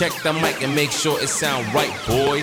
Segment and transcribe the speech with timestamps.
[0.00, 2.42] Check the mic and make sure it sound right, boys.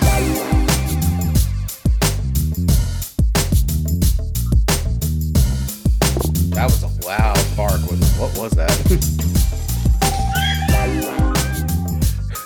[6.50, 7.80] That was a loud bark.
[7.90, 8.70] Was what was that?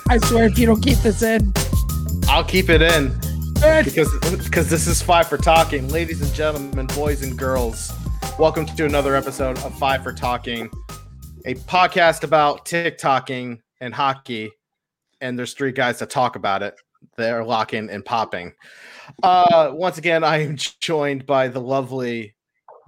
[0.09, 1.53] I swear, if you don't keep this in,
[2.27, 3.09] I'll keep it in
[3.85, 7.93] because because this is five for talking, ladies and gentlemen, boys and girls.
[8.39, 10.71] Welcome to another episode of Five for Talking,
[11.45, 14.51] a podcast about TikToking and hockey.
[15.23, 16.75] And there's three guys that talk about it.
[17.17, 18.53] They're locking and popping.
[19.23, 22.35] Uh, once again, I am joined by the lovely,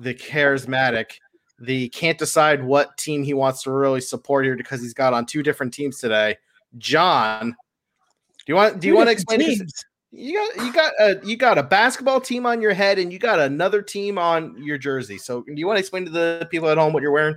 [0.01, 1.13] the charismatic,
[1.59, 5.25] the can't decide what team he wants to really support here because he's got on
[5.27, 6.37] two different teams today.
[6.79, 9.41] John, do you want do you two want to explain?
[9.41, 9.85] teams.
[10.11, 13.19] You got you got a you got a basketball team on your head and you
[13.19, 15.19] got another team on your jersey.
[15.19, 17.37] So do you want to explain to the people at home what you're wearing?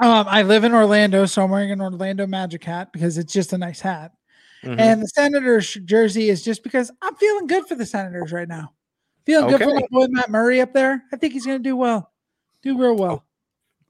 [0.00, 3.52] Um, I live in Orlando, so I'm wearing an Orlando Magic hat because it's just
[3.52, 4.12] a nice hat.
[4.66, 4.80] Mm-hmm.
[4.80, 8.72] And the Senators jersey is just because I'm feeling good for the Senators right now.
[9.24, 11.02] Feeling good for my boy Matt Murray up there.
[11.12, 12.12] I think he's going to do well,
[12.62, 13.24] do real well.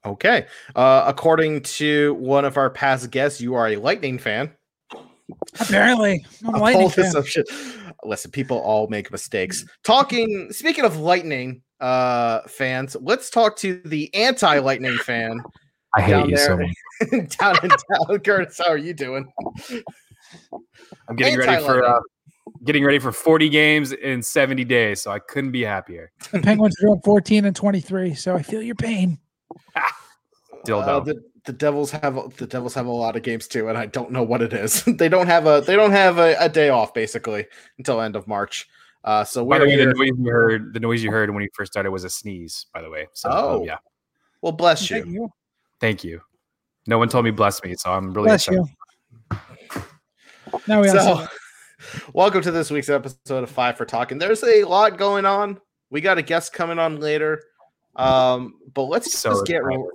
[0.05, 0.45] Okay.
[0.75, 4.51] Uh, according to one of our past guests, you are a Lightning fan.
[5.59, 7.05] Apparently, I'm a A Lightning bold fan.
[7.05, 7.43] assumption.
[8.03, 9.65] Listen, people all make mistakes.
[9.83, 10.51] Talking.
[10.51, 15.41] Speaking of Lightning uh, fans, let's talk to the anti-Lightning fan
[15.95, 17.37] I hate down you so much.
[17.37, 18.19] down in town.
[18.19, 19.31] Curtis, how are you doing?
[21.09, 21.99] I'm getting ready for uh,
[22.63, 26.11] getting ready for 40 games in 70 days, so I couldn't be happier.
[26.31, 29.19] The Penguins are doing 14 and 23, so I feel your pain.
[30.65, 30.87] Dildo.
[30.87, 33.85] Uh, the, the Devils have the Devils have a lot of games too, and I
[33.85, 34.83] don't know what it is.
[34.97, 37.45] they don't have a they don't have a, a day off basically
[37.77, 38.67] until end of March.
[39.03, 41.47] Uh, so By the way, the noise you heard, the noise you heard when he
[41.53, 42.65] first started was a sneeze.
[42.73, 43.59] By the way, so Oh.
[43.59, 43.77] um, yeah,
[44.41, 45.11] Well, bless Thank you.
[45.13, 45.29] you.
[45.79, 46.19] thank you.
[46.87, 48.65] No one told me bless me, so I'm really Bless excited.
[48.67, 48.75] you.
[50.65, 51.27] Now we also
[51.79, 54.17] So, welcome to this week's episode of Five for Talking.
[54.17, 55.59] There's a lot going on.
[55.89, 57.41] We got a guest coming on later,
[57.95, 59.57] um, but let's So just get.
[59.57, 59.85] excited.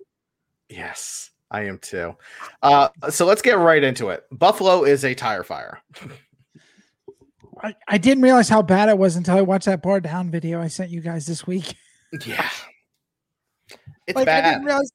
[0.68, 2.16] Yes, I am too.
[2.62, 4.24] Uh, so let's get right into it.
[4.30, 5.80] Buffalo is a tire fire.
[7.62, 10.60] I, I didn't realize how bad it was until I watched that bar down video
[10.60, 11.74] I sent you guys this week.
[12.26, 12.48] Yeah,
[14.06, 14.50] it's Like I bad.
[14.52, 14.90] didn't realize.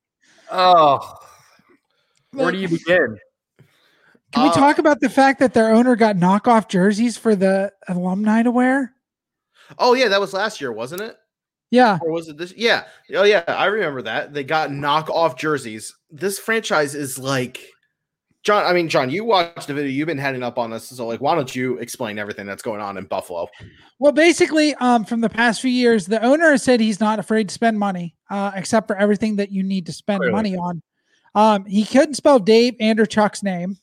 [0.52, 1.16] Oh,
[2.32, 3.18] where do you begin?
[4.34, 7.72] Can we Uh, talk about the fact that their owner got knockoff jerseys for the
[7.88, 8.94] alumni to wear?
[9.80, 11.18] Oh yeah, that was last year, wasn't it?
[11.70, 12.54] Yeah, Or was it this?
[12.56, 12.86] Yeah.
[13.14, 14.34] Oh yeah, I remember that.
[14.34, 15.94] They got knockoff jerseys.
[16.10, 17.60] This franchise is like
[18.44, 18.66] John.
[18.66, 19.92] I mean, John, you watched the video.
[19.92, 20.86] You've been heading up on this.
[20.88, 23.50] So like, why don't you explain everything that's going on in Buffalo?
[24.00, 27.50] Well, basically, um, from the past few years, the owner has said he's not afraid
[27.50, 30.32] to spend money, uh, except for everything that you need to spend Clearly.
[30.36, 30.82] money on.
[31.36, 33.78] Um, he couldn't spell Dave Andreychuk's name,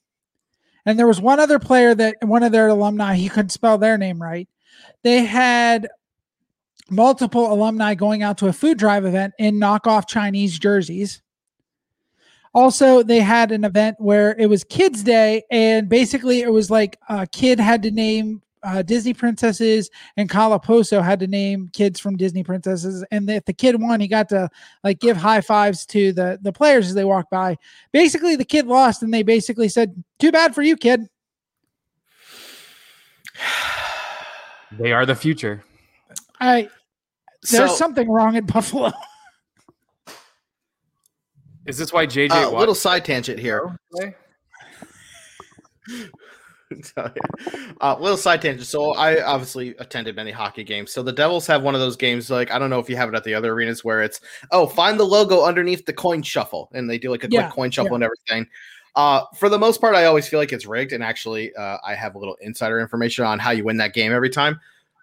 [0.86, 3.98] and there was one other player that one of their alumni he couldn't spell their
[3.98, 4.48] name right.
[5.02, 5.88] They had
[6.90, 11.22] multiple alumni going out to a food drive event in knockoff Chinese jerseys.
[12.54, 16.96] Also, they had an event where it was Kids Day, and basically, it was like
[17.08, 22.00] a kid had to name uh, Disney princesses, and Kyle Okposo had to name kids
[22.00, 23.04] from Disney princesses.
[23.10, 24.48] And if the kid won, he got to
[24.82, 27.56] like give high fives to the the players as they walked by.
[27.92, 31.02] Basically, the kid lost, and they basically said, "Too bad for you, kid."
[34.76, 35.62] They are the future.
[36.40, 36.68] I
[37.48, 38.90] there's So, something wrong at Buffalo.
[41.64, 42.30] Is this why JJ?
[42.32, 43.78] uh, Watt- little side tangent here.
[43.94, 44.14] today?
[46.96, 47.22] So, yeah.
[47.80, 48.66] uh, little side tangent.
[48.66, 50.92] So I obviously attended many hockey games.
[50.92, 52.30] So the Devils have one of those games.
[52.30, 54.20] Like I don't know if you have it at the other arenas where it's
[54.50, 57.50] oh find the logo underneath the coin shuffle, and they do like a Yeah, quick
[57.50, 58.46] coin shuffle and everything.
[58.96, 60.92] Uh, for the most part, I always feel like it's rigged.
[60.92, 64.12] And actually, uh, I have a little insider information on how you win that game
[64.12, 64.60] every time.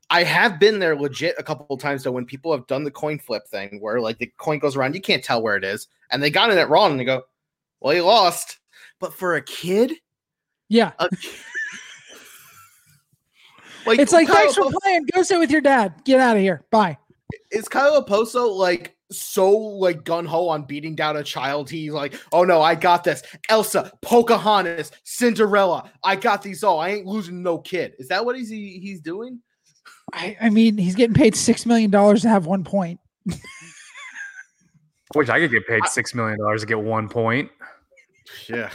[0.09, 2.91] I have been there legit a couple of times though when people have done the
[2.91, 5.87] coin flip thing where like the coin goes around, you can't tell where it is,
[6.11, 7.23] and they got it wrong, and they go,
[7.81, 8.59] "Well, you lost."
[8.99, 9.93] But for a kid,
[10.69, 11.09] Yeah, a
[13.85, 15.05] like it's like Kyle thanks for Okposo- playing.
[15.13, 15.93] Go sit with your dad.
[16.05, 16.63] Get out of here.
[16.71, 16.97] Bye.
[17.51, 21.69] is Kyle Okposo like so like gun ho on beating down a child?
[21.69, 23.21] He's like, oh no, I got this.
[23.49, 26.79] Elsa, Pocahontas, Cinderella, I got these all.
[26.79, 27.93] I ain't losing no kid.
[27.99, 29.39] Is that what he's he, he's doing?
[30.13, 32.99] I, I mean, he's getting paid six million dollars to have one point.
[35.13, 37.51] Which I could get paid six million dollars to get one point.
[38.47, 38.69] Yeah,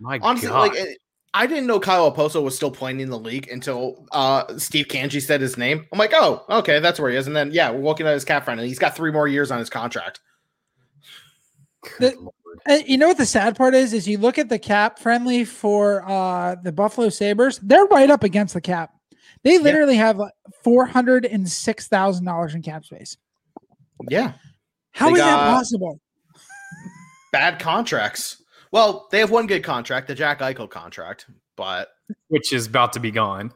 [0.00, 0.68] My honestly, God.
[0.74, 0.98] like
[1.34, 5.20] I didn't know Kyle Okposo was still playing in the league until uh Steve Kanji
[5.20, 5.86] said his name.
[5.92, 7.26] I'm like, oh, okay, that's where he is.
[7.26, 9.50] And then yeah, we're looking at his cap friend, and he's got three more years
[9.50, 10.20] on his contract.
[11.98, 12.30] The-
[12.86, 13.92] you know what the sad part is?
[13.92, 18.24] Is you look at the cap friendly for uh, the Buffalo Sabres, they're right up
[18.24, 18.92] against the cap.
[19.42, 20.20] They literally have
[20.62, 23.16] four hundred and six thousand dollars in cap space.
[24.08, 24.32] Yeah.
[24.92, 26.00] How They is that possible?
[27.32, 28.41] Bad contracts.
[28.72, 31.26] Well, they have one good contract, the Jack Eichel contract,
[31.56, 31.88] but
[32.28, 33.52] which is about to be gone,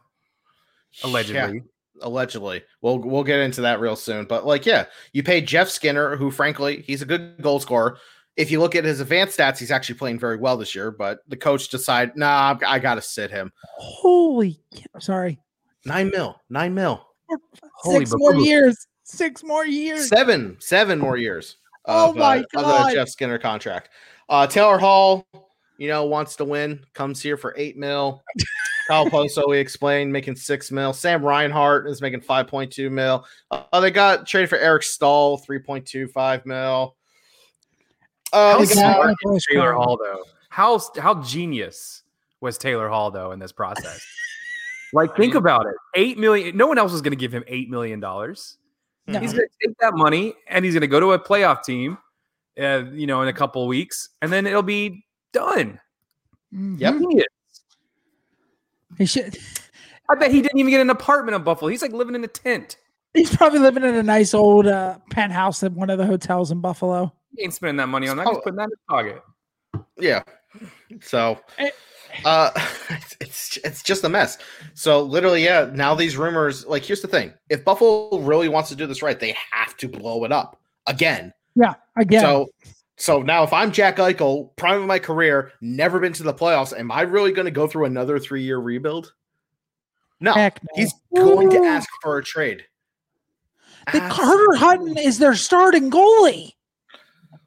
[1.02, 1.56] allegedly.
[1.56, 1.60] Yeah,
[2.02, 2.62] allegedly.
[2.82, 4.26] We'll we'll get into that real soon.
[4.26, 7.98] But like, yeah, you pay Jeff Skinner, who frankly, he's a good goal scorer.
[8.36, 11.20] If you look at his advanced stats, he's actually playing very well this year, but
[11.26, 13.50] the coach decided, nah, I gotta sit him.
[13.78, 15.40] Holy, cow- sorry,
[15.86, 17.06] Nine mil, nine mil.
[17.76, 18.44] Holy six more baboo.
[18.44, 20.08] years, six more years.
[20.08, 21.56] Seven, seven more years.
[21.84, 23.90] Oh of, my uh, of the Jeff Skinner contract.
[24.28, 25.26] Uh, Taylor Hall,
[25.78, 28.22] you know, wants to win, comes here for eight mil.
[28.88, 30.92] Kyle Poso, we explained, making six mil.
[30.92, 33.24] Sam Reinhart is making 5.2 mil.
[33.50, 36.96] Uh, they got traded for Eric Staal, 3.25 mil.
[38.32, 40.22] Uh, How they Zach got- smart Nicholas is Taylor Hall though?
[40.48, 42.02] How how genius
[42.40, 44.04] was Taylor Hall though in this process?
[44.92, 45.74] like, think about it.
[45.94, 46.56] Eight million.
[46.56, 48.56] No one else was going to give him eight million dollars.
[49.06, 49.20] No.
[49.20, 51.96] He's going to take that money and he's going to go to a playoff team,
[52.60, 55.78] uh, you know, in a couple of weeks, and then it'll be done.
[56.54, 56.80] Mhm.
[56.80, 56.94] Yep.
[58.98, 59.36] He should.
[60.08, 61.68] I bet he didn't even get an apartment in Buffalo.
[61.70, 62.76] He's like living in a tent.
[63.12, 66.60] He's probably living in a nice old uh, penthouse at one of the hotels in
[66.60, 67.12] Buffalo.
[67.36, 68.28] He ain't spending that money on that.
[68.28, 69.22] He's putting that in his pocket.
[69.98, 70.22] Yeah.
[71.02, 71.70] So Eh.
[72.24, 72.50] uh
[72.90, 74.38] it's, it's it's just a mess.
[74.74, 77.32] So literally, yeah, now these rumors, like here's the thing.
[77.50, 81.32] If Buffalo really wants to do this right, they have to blow it up again.
[81.56, 82.20] Yeah, I again.
[82.20, 82.46] So
[82.96, 86.78] so now if I'm Jack Eichel, prime of my career, never been to the playoffs,
[86.78, 89.12] am I really gonna go through another three year rebuild?
[90.20, 90.34] No.
[90.34, 90.50] No.
[90.74, 92.64] He's going to ask for a trade.
[93.92, 96.52] The Ask- Carter Hutton is their starting goalie.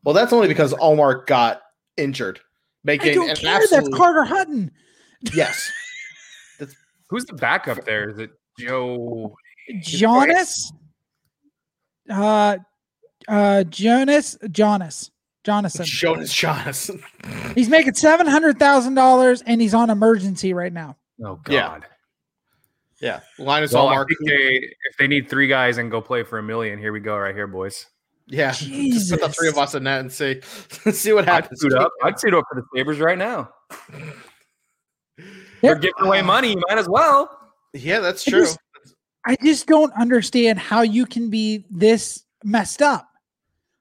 [0.03, 1.61] Well, that's only because Ullmark got
[1.97, 2.39] injured.
[2.83, 3.67] Making I Making don't an care.
[3.69, 4.71] That's Carter Hutton.
[5.33, 5.71] yes.
[7.09, 8.11] Who's the backup there?
[8.11, 9.35] Is it Joe?
[9.81, 10.71] Jonas.
[12.09, 12.57] Uh,
[13.29, 14.37] uh, Jonas.
[14.51, 15.11] Jonas.
[15.45, 15.85] Jonathan.
[15.85, 16.91] Jonas Jonas.
[17.55, 20.97] He's making seven hundred thousand dollars, and he's on emergency right now.
[21.23, 21.53] Oh God.
[21.53, 21.79] Yeah.
[23.01, 24.07] Yeah, Linus Well, I Ullmark.
[24.09, 24.55] think they,
[24.89, 27.33] if they need three guys and go play for a million, here we go, right
[27.33, 27.85] here, boys.
[28.27, 30.41] Yeah, just put the three of us in that and see
[30.91, 31.29] see what happens.
[31.29, 31.61] I'd happens.
[31.61, 31.91] suit up.
[32.03, 33.49] I'd suit up for the Sabres right now.
[35.61, 35.81] They're Yep.
[35.81, 36.51] giving away money.
[36.51, 37.29] You might as well.
[37.73, 38.39] Yeah, that's I true.
[38.41, 38.59] just-
[39.25, 43.08] I just don't understand how you can be this messed up.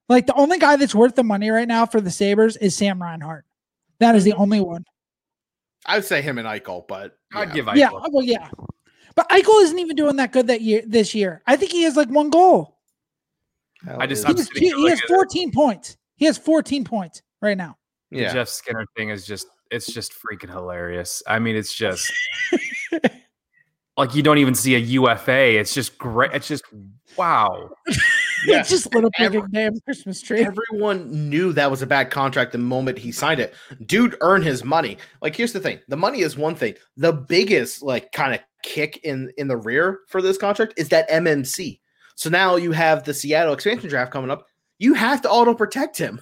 [0.08, 3.00] Like the only guy that's worth the money right now for the Sabres is Sam
[3.02, 3.44] Reinhart.
[3.98, 4.42] That is the mm-hmm.
[4.42, 4.84] only one.
[5.86, 7.54] I would say him and Eichel, but I'd yeah.
[7.54, 8.12] give Yeah, Eichel.
[8.12, 8.48] well, yeah.
[9.14, 10.82] But Eichel isn't even doing that good that year.
[10.86, 12.78] This year, I think he has like one goal.
[13.84, 15.08] Hell I just- He, was- he- he has looking at it.
[15.08, 15.96] 14 points.
[16.16, 17.76] He has 14 points right now.
[18.10, 18.20] The.
[18.32, 21.22] Jeff Skinner thing is just it's just freaking hilarious.
[21.26, 22.10] I mean, it's just
[23.96, 25.58] like you don't even see a UFA.
[25.58, 26.32] It's just great.
[26.32, 26.64] It's just
[27.16, 27.70] wow.
[28.46, 28.60] Yeah.
[28.60, 30.44] It's just little Every- big damn Christmas tree.
[30.44, 33.54] Everyone knew that was a bad contract the moment he signed it.
[33.86, 34.98] Dude earned his money.
[35.22, 36.74] Like, here's the thing: the money is one thing.
[36.96, 41.08] The biggest, like, kind of kick in in the rear for this contract is that
[41.10, 41.80] MMC.
[42.14, 44.46] So now you have the Seattle expansion draft coming up.
[44.78, 46.20] You have to auto protect him,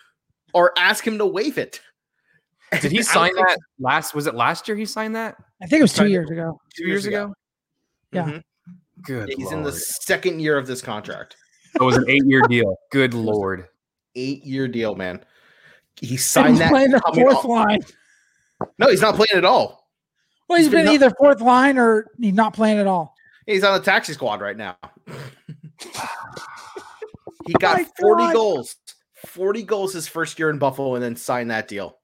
[0.54, 1.80] or ask him to waive it.
[2.80, 4.14] Did he I don't sign think- that last?
[4.14, 5.36] Was it last year he signed that?
[5.62, 6.60] I think it was two years ago.
[6.76, 7.34] Two years ago?
[8.12, 8.24] Yeah.
[8.26, 8.42] Mhm.
[9.02, 9.32] Good.
[9.36, 11.36] He's in the second year of this contract.
[11.74, 12.76] It was an eight-year deal.
[12.90, 13.68] Good lord.
[14.16, 15.24] Eight year deal, man.
[16.00, 16.70] He signed he's that.
[16.70, 17.80] playing the fourth off- line.
[18.78, 19.88] No, he's not playing at all.
[20.48, 23.14] Well, he's He's been been not- either fourth line or he's not playing at all.
[23.46, 24.76] He's on the taxi squad right now.
[27.46, 28.32] he got my 40 God.
[28.34, 28.76] goals.
[29.26, 31.98] 40 goals his first year in Buffalo and then signed that deal.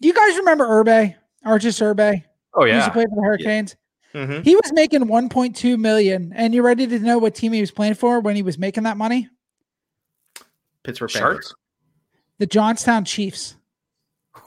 [0.00, 1.14] Do you guys remember Irbe?
[1.44, 2.22] Arturs Irbe?
[2.54, 2.72] Oh yeah.
[2.72, 3.76] He used to play for the Hurricanes.
[4.16, 4.42] Mhm.
[4.44, 6.32] He was making 1.2 million.
[6.34, 8.84] And you ready to know what team he was playing for when he was making
[8.84, 9.28] that money?
[10.84, 11.52] Pittsburgh Sharks?
[12.38, 13.56] The Johnstown Chiefs.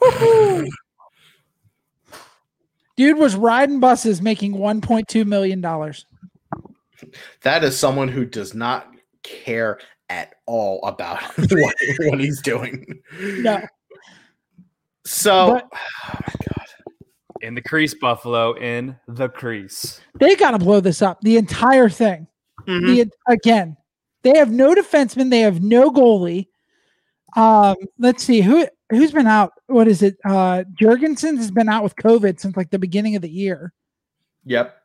[2.96, 6.04] Dude was riding buses making 1.2 million dollars.
[7.42, 13.00] That is someone who does not care at all about what, what he's doing.
[13.20, 13.62] No.
[15.06, 15.68] So, But-
[16.08, 16.66] oh my God.
[17.40, 18.52] In the crease, Buffalo.
[18.54, 20.00] In the crease.
[20.18, 21.20] They got to blow this up.
[21.22, 22.26] The entire thing.
[22.66, 22.86] Mhm.
[22.86, 23.76] The again,
[24.22, 25.30] they have no defenseman.
[25.30, 26.48] They have no goalie.
[27.36, 29.52] Um, let's see who who's been out.
[29.66, 30.16] What is it?
[30.24, 33.72] Uh, Jurgensen has been out with COVID since like the beginning of the year.
[34.44, 34.76] Yep.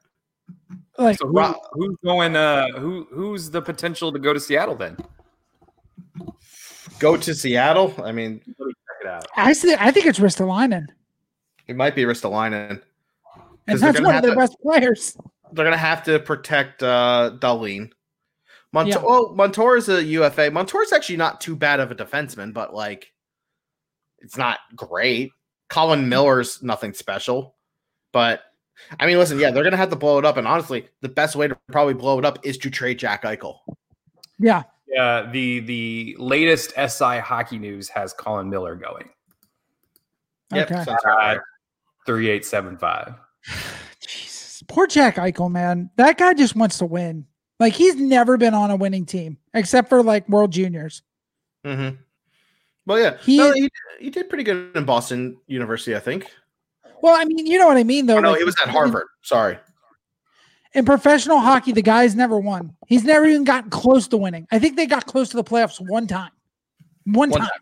[0.97, 2.35] Like, So who, who's going?
[2.35, 4.97] Uh, who who's the potential to go to Seattle then?
[6.99, 7.93] Go to Seattle.
[8.03, 8.55] I mean, Check
[9.01, 9.25] it out.
[9.35, 10.85] I see, I think it's Ristolainen,
[11.67, 12.69] it might be Ristolainen.
[12.69, 12.81] and
[13.67, 15.17] 'Cause they're that's one of their to- best players.
[15.51, 17.91] They're gonna have to protect uh Dahlin.
[18.73, 18.97] Mont- Yeah.
[18.97, 20.51] Well, Montour is a UFA.
[20.51, 23.13] Montour's actually not too bad of a defenseman, but like,
[24.19, 25.31] it's not great.
[25.69, 27.55] Colin Miller's nothing special,
[28.11, 28.41] but
[28.99, 30.35] I mean, listen, yeah, they're gonna have to blow it up.
[30.37, 33.59] And honestly, the best way to probably blow it up is to trade Jack Eichel.
[34.37, 39.09] Yeah, Yeah, the the latest SI hockey news has Colin Miller going
[40.53, 40.83] Yep, okay.
[40.83, 41.39] sounds about right.
[42.05, 43.13] Three eight seven five.
[43.99, 45.89] Jesus, poor Jack Eichel, man.
[45.97, 47.25] That guy just wants to win.
[47.59, 51.01] Like he's never been on a winning team except for like World Juniors.
[51.65, 51.95] Mm-hmm.
[52.85, 53.69] Well, yeah, He- no, he,
[53.99, 56.29] he did pretty good in Boston University, I think.
[57.01, 58.17] Well, I mean, you know what I mean, though.
[58.17, 59.07] Oh, no, like, he was at Harvard.
[59.21, 59.57] Sorry.
[60.73, 62.75] In professional hockey, the guy's never won.
[62.87, 64.47] He's never even gotten close to winning.
[64.51, 66.31] I think they got close to the playoffs one time.
[67.05, 67.49] One, One time.
[67.49, 67.59] time.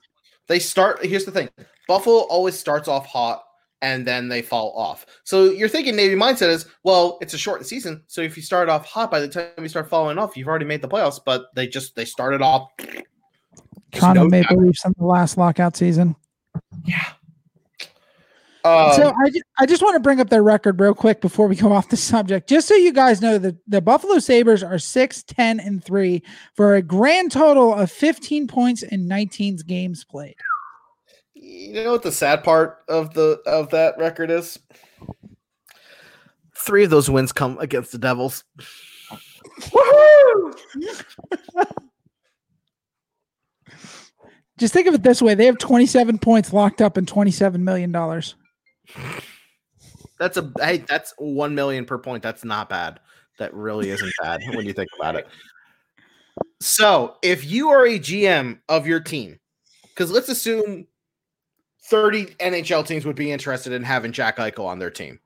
[0.47, 1.05] They start.
[1.05, 1.49] Here's the thing:
[1.87, 3.43] Buffalo always starts off hot
[3.83, 5.05] and then they fall off.
[5.25, 8.69] So you're thinking Navy mindset is, well, it's a shortened season, so if you start
[8.69, 11.19] off hot, by the time you start falling off, you've already made the playoffs.
[11.23, 12.71] But they just they started off.
[13.91, 14.57] Kind of no Maple.
[14.57, 16.15] Leafs in the last lockout season.
[16.85, 17.03] Yeah.
[18.65, 21.47] Um, so I, ju- I just want to bring up their record real quick before
[21.47, 24.79] we go off the subject, just so you guys know that the Buffalo Sabres are
[24.79, 26.23] 6, 10, and 3
[26.55, 30.35] for a grand total of 15 points in 19 games played.
[31.43, 34.59] You know what the sad part of the of that record is?
[36.55, 38.43] Three of those wins come against the Devils.
[44.57, 47.91] Just think of it this way they have 27 points locked up in $27 million.
[50.19, 52.23] That's a hey, that's one million per point.
[52.23, 52.99] That's not bad.
[53.39, 55.27] That really isn't bad when you think about it.
[56.61, 59.39] So, if you are a GM of your team,
[59.89, 60.87] because let's assume
[61.85, 65.19] 30 NHL teams would be interested in having Jack Eichel on their team.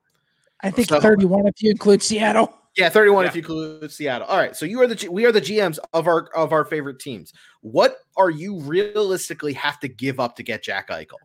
[0.64, 2.54] I think So- 31 if you include Seattle.
[2.76, 3.30] Yeah, 31 Yeah.
[3.30, 4.28] if you include Seattle.
[4.28, 6.64] All right, so you are the G- we are the GMs of our of our
[6.64, 7.34] favorite teams.
[7.62, 11.18] What are you realistically have to give up to get Jack Eichel?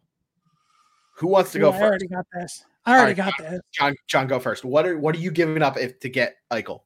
[1.17, 1.83] Who wants to Ooh, first?
[1.83, 2.65] I already got this.
[2.87, 3.61] I already All right, got this.
[3.71, 4.65] John, John, go first.
[4.65, 6.81] What are what are you giving up if to get Eichel?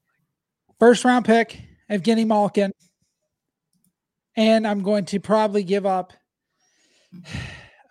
[0.80, 1.60] First round pick,
[1.90, 2.72] Evgeny Malkin.
[4.36, 6.12] And I'm going to probably give up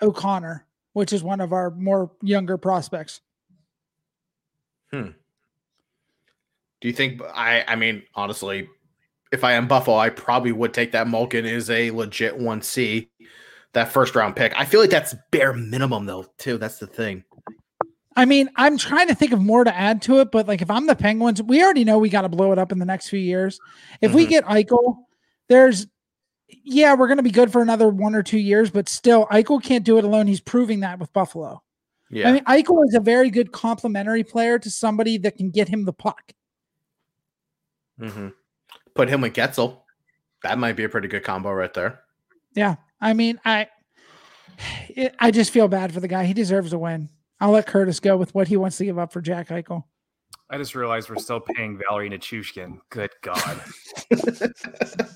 [0.06, 3.22] O'Connor, which is one of our more younger prospects.
[4.92, 5.10] Hmm.
[6.82, 8.70] Do you think I I mean honestly,
[9.32, 13.10] if I am Buffalo, I probably would take that Malkin is a legit 1C.
[13.74, 14.54] That first round pick.
[14.58, 16.58] I feel like that's bare minimum though, too.
[16.58, 17.26] That's the thing.
[18.16, 20.70] I mean, I'm trying to think of more to add to it, but like if
[20.70, 23.10] I'm the Penguins, we already know we got to blow it up in the next
[23.10, 23.60] few years.
[24.00, 24.30] If we Mhm.
[24.30, 25.00] get Eichel,
[25.50, 25.88] there's
[26.50, 29.62] yeah, we're going to be good for another one or two years, but still, Eichel
[29.62, 30.28] can't do it alone.
[30.28, 31.62] He's proving that with Buffalo.
[32.10, 32.30] Yeah.
[32.30, 35.86] I mean, Eichel is a very good complementary player to somebody that can get him
[35.86, 36.34] the puck.
[38.00, 38.30] Mm-hmm.
[38.94, 39.82] Put him with Guentzel.
[40.44, 42.02] That might be a pretty good combo right there.
[42.54, 43.68] Yeah, I mean, I,
[44.90, 46.26] it, I just feel bad for the guy.
[46.26, 47.10] He deserves a win.
[47.40, 49.84] I'll let Curtis go with what he wants to give up for Jack Eichel.
[50.50, 52.78] I just realized we're still paying Valeri Nichushkin.
[52.90, 53.62] Good God.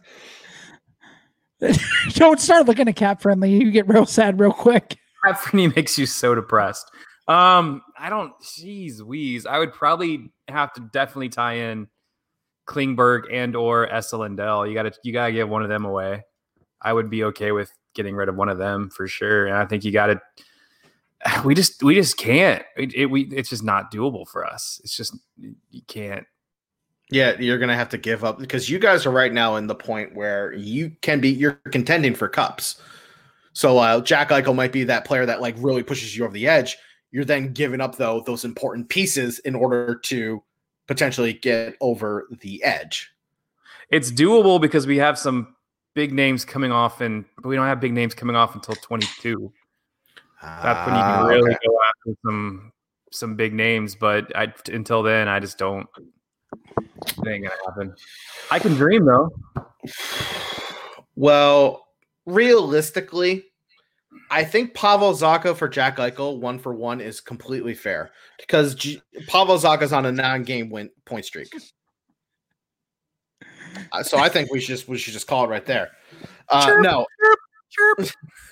[2.13, 3.51] Don't start looking at cat friendly.
[3.51, 4.97] You get real sad real quick.
[5.25, 6.89] Cat friendly makes you so depressed.
[7.27, 8.33] Um, I don't.
[8.41, 9.45] Jeez, wheeze.
[9.45, 11.87] I would probably have to definitely tie in
[12.67, 14.65] Klingberg and or Esa Lindell.
[14.65, 16.23] You got to you got to give one of them away.
[16.81, 19.45] I would be okay with getting rid of one of them for sure.
[19.45, 20.21] And I think you got to.
[21.43, 22.63] We just we just can't.
[22.77, 24.79] It, it we it's just not doable for us.
[24.85, 26.25] It's just you can't.
[27.09, 29.75] Yeah, you're gonna have to give up because you guys are right now in the
[29.75, 32.81] point where you can be you're contending for cups.
[33.53, 36.47] So uh, Jack Eichel might be that player that like really pushes you over the
[36.47, 36.77] edge.
[37.11, 40.43] You're then giving up though those important pieces in order to
[40.87, 43.11] potentially get over the edge.
[43.89, 45.55] It's doable because we have some
[45.95, 49.51] big names coming off, and but we don't have big names coming off until 22.
[50.41, 51.57] That's when you Ah, can really okay.
[51.65, 52.71] go after some
[53.11, 53.95] some big names.
[53.95, 55.87] But I, until then, I just don't.
[56.53, 57.95] It ain't gonna happen.
[58.51, 59.29] I can dream though.
[61.15, 61.87] Well,
[62.25, 63.45] realistically,
[64.31, 69.01] I think Pavel Zacha for Jack Eichel one for one is completely fair because G-
[69.27, 71.49] Pavel Zacha's on a non-game win point streak.
[73.91, 75.91] Uh, so I think we should just we should just call it right there.
[76.49, 77.05] Uh, Chirp, no.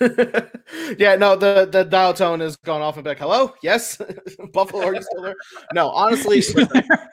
[0.98, 3.18] yeah, no, the the dial tone is going off and back.
[3.18, 4.00] Hello, yes,
[4.52, 5.34] Buffalo, are you still there?
[5.74, 6.40] No, honestly,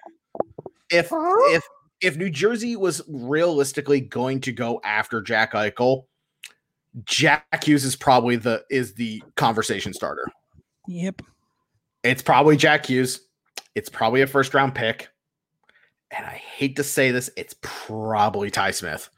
[0.90, 1.64] if if
[2.02, 6.06] if New Jersey was realistically going to go after Jack Eichel,
[7.06, 10.28] Jack Hughes is probably the is the conversation starter.
[10.88, 11.22] Yep.
[12.04, 13.22] It's probably Jack Hughes.
[13.74, 15.10] It's probably a first round pick.
[16.12, 19.10] And I hate to say this, it's probably Ty Smith.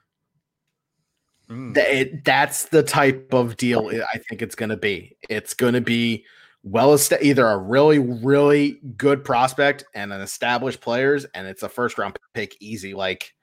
[1.49, 1.77] Mm.
[1.77, 5.17] It- that's the type of deal I I think it's going to be.
[5.29, 6.25] It's going to be
[6.63, 11.97] well either a really really good prospect and an established players and it's a first
[11.97, 13.33] round pick easy like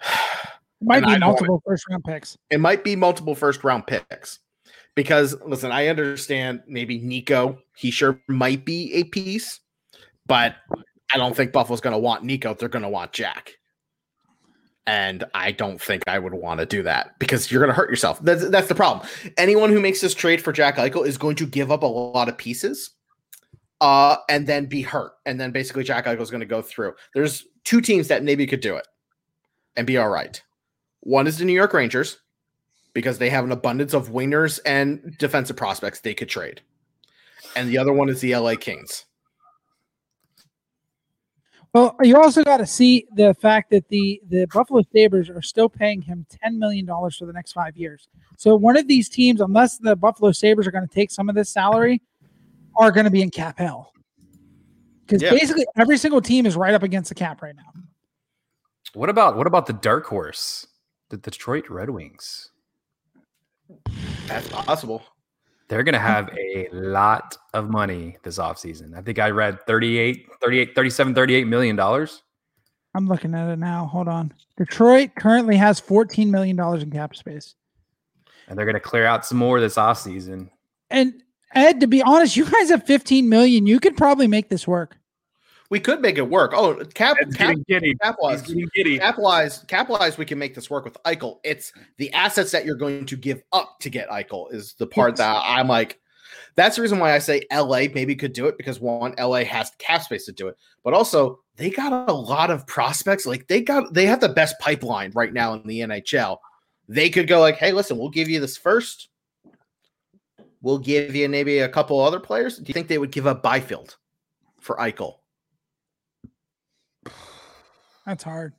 [0.80, 2.38] It might be multiple first round picks.
[2.50, 4.38] it might be multiple first round picks
[4.94, 9.58] because listen i understand maybe nico Hischier might be a piece
[10.26, 10.54] but
[11.12, 13.57] i don't think buffalo's going to want nico they're going to want jack
[14.88, 17.90] and i don't think i would want to do that because you're going to hurt
[17.90, 18.18] yourself.
[18.22, 19.06] That's, that's the problem.
[19.36, 22.28] Anyone who makes this trade for jack eichel is going to give up a lot
[22.28, 22.90] of pieces
[23.80, 25.12] uh, and then be hurt.
[25.26, 26.94] And then basically jack eichel is going to go through.
[27.14, 28.88] There's two teams that maybe could do it
[29.76, 30.42] and be all right.
[31.00, 32.18] One is the new york rangers
[32.94, 36.62] because they have an abundance of wingers and defensive prospects they could trade.
[37.54, 39.04] And the other one is the LA Kings.
[41.74, 45.68] Well, you also got to see the fact that the the Buffalo Sabres are still
[45.68, 48.08] paying him ten million dollars for the next five years.
[48.36, 51.34] So one of these teams, unless the Buffalo Sabres are going to take some of
[51.34, 52.00] this salary,
[52.76, 53.92] are going to be in cap hell.
[55.06, 55.30] Because Yeah.
[55.30, 57.82] basically every single team is right up against the cap right now.
[58.94, 60.66] What about what about the dark horse,
[61.10, 62.50] the Detroit Red Wings?
[64.26, 65.02] That's possible.
[65.68, 66.06] They're going to hmm.
[66.06, 68.96] have a lot of money this offseason.
[68.96, 72.22] I think I read 38, 38, 37, 38 million dollars.
[72.94, 73.86] I'm looking at it now.
[73.86, 74.32] Hold on.
[74.56, 77.54] Detroit currently has fourteen million dollars in cap space.
[78.48, 80.48] And they're going to clear out some more this offseason.
[80.90, 81.22] And
[81.54, 83.66] Ed, to be honest, you guys have 15 million.
[83.66, 84.96] You could probably make this work.
[85.70, 86.52] We could make it work.
[86.54, 87.94] Oh, cap, cap giddy.
[87.96, 88.98] cap He's wise, getting giddy.
[88.98, 90.16] capitalize, capitalize.
[90.16, 91.40] We can make this work with Eichel.
[91.44, 95.12] It's the assets that you're going to give up to get Eichel is the part
[95.12, 95.18] Yes.
[95.18, 96.00] that I'm like.
[96.56, 99.70] That's the reason why I say LA maybe could do it because one, LA has
[99.78, 103.26] cap space to do it, but also they got a lot of prospects.
[103.26, 106.38] Like they got, they have the best pipeline right now in the NHL.
[106.88, 109.08] They could go like, hey, listen, we'll give you this first.
[110.60, 112.56] We'll give you maybe a couple other players.
[112.58, 113.96] Do you think they would give up Byfield
[114.60, 115.17] for Eichel?
[118.08, 118.54] That's hard.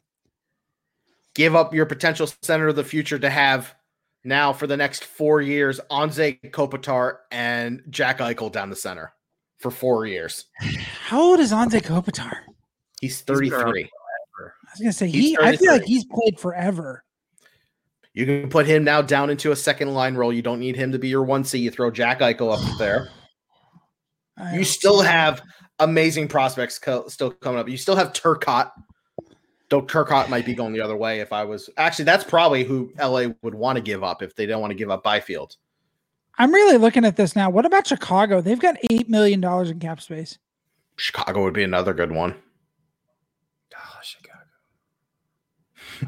[1.33, 3.73] give up your potential center of the future to have
[4.23, 9.11] now for the next four years Anze Kopitar and Jack Eichel down the center
[9.57, 10.45] for four years.
[11.05, 12.35] How old is Anze Kopitar?
[13.01, 13.83] He's been around 33.
[13.83, 15.37] I was gonna say He's he.
[15.41, 17.03] I feel like he's played forever.
[18.13, 20.31] You can put him now down into a second line role.
[20.31, 21.57] You don't need him to be your one C.
[21.57, 23.09] You throw Jack Eichel up there.
[24.53, 25.41] You still have
[25.79, 27.67] amazing prospects co- still coming up.
[27.67, 28.71] You still have Turcotte.
[29.69, 32.91] Though Turcotte might be going the other way if I was actually that's probably who
[32.97, 35.57] LA would want to give up if they don't want to give up Byfield.
[36.37, 37.49] I'm really looking at this now.
[37.49, 38.41] What about Chicago?
[38.41, 40.37] They've got eight million dollars in cap space.
[40.95, 42.35] Chicago would be another good one.
[43.75, 44.39] Oh, Chicago.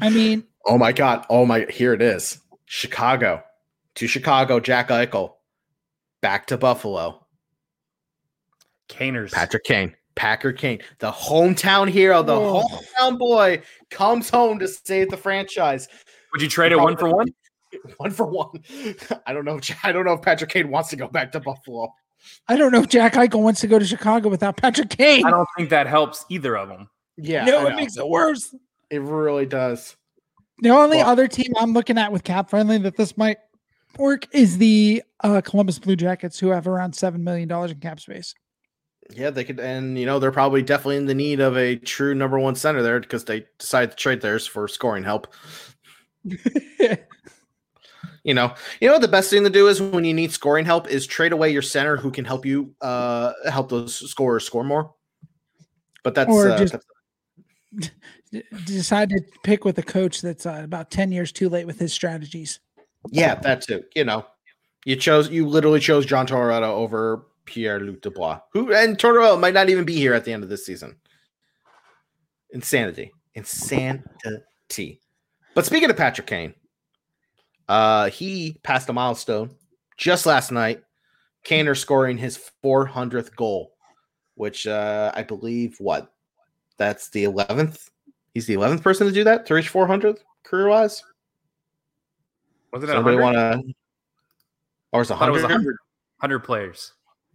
[0.00, 1.26] I mean, Oh my god.
[1.28, 2.38] Oh my here it is.
[2.66, 3.42] Chicago.
[3.96, 5.34] To Chicago, Jack Eichel.
[6.20, 7.26] Back to Buffalo.
[8.88, 9.32] Caners.
[9.32, 9.94] Patrick Kane.
[10.14, 10.80] Packer Kane.
[10.98, 12.62] The hometown hero, the Oh.
[12.68, 15.88] hometown boy comes home to save the franchise.
[16.32, 17.28] Would you trade it one for one?
[17.96, 18.62] One for one.
[19.26, 19.56] I don't know.
[19.56, 21.92] if- I don't know if Patrick Kane wants to go back to Buffalo.
[22.46, 25.24] I don't know if Jack Eichel wants to go to Chicago without Patrick Kane.
[25.24, 26.90] I don't think that helps either of them.
[27.16, 27.44] Yeah.
[27.46, 28.54] no, it makes it worse.
[28.90, 29.96] it really does.
[30.58, 33.38] The only Well- other team I'm looking at with cap friendly that this might
[33.98, 38.00] work is the uh, Columbus Blue Jackets, who have around seven million dollars in cap
[38.00, 38.34] space.
[39.14, 42.14] Yeah, they could, and you know they're probably definitely in the need of a true
[42.14, 45.32] number one center there because they decided to trade theirs for scoring help.
[48.24, 50.64] You know, you know what the best thing to do is when you need scoring
[50.64, 54.62] help is trade away your center who can help you uh help those scorers score
[54.62, 54.94] more.
[56.04, 57.90] But that's Or uh, just- that's-
[58.30, 61.80] D- Decide to pick with a coach that's uh, about ten years too late with
[61.80, 62.60] his strategies.
[63.10, 63.82] yeah, that too.
[63.96, 64.24] You know,
[64.84, 69.54] you chose you literally chose John Tortorella over Pierre Luc Dubois, who and Tortorella might
[69.54, 70.96] not even be here at the end of this season.
[72.50, 75.00] Insanity, insanity.
[75.54, 76.54] But speaking of Patrick Kane,
[77.68, 79.50] uh, he passed a milestone
[79.96, 80.82] just last night.
[81.44, 83.74] Kaner scoring his 400th goal,
[84.36, 86.12] which uh, I believe what
[86.76, 87.88] that's the 11th.
[88.32, 91.02] He's the 11th person to do that to reach 400 career wise.
[92.72, 93.56] Was it Does a anybody 100?
[93.56, 93.74] want to?
[94.92, 95.56] Or is it I thought it was 100?
[95.58, 95.76] 100,
[96.20, 96.92] 100 players.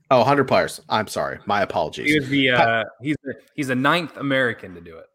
[0.09, 0.79] Oh, 100 players.
[0.89, 1.39] I'm sorry.
[1.45, 2.09] My apologies.
[2.09, 5.05] He was the uh, he's the, he's the ninth American to do it.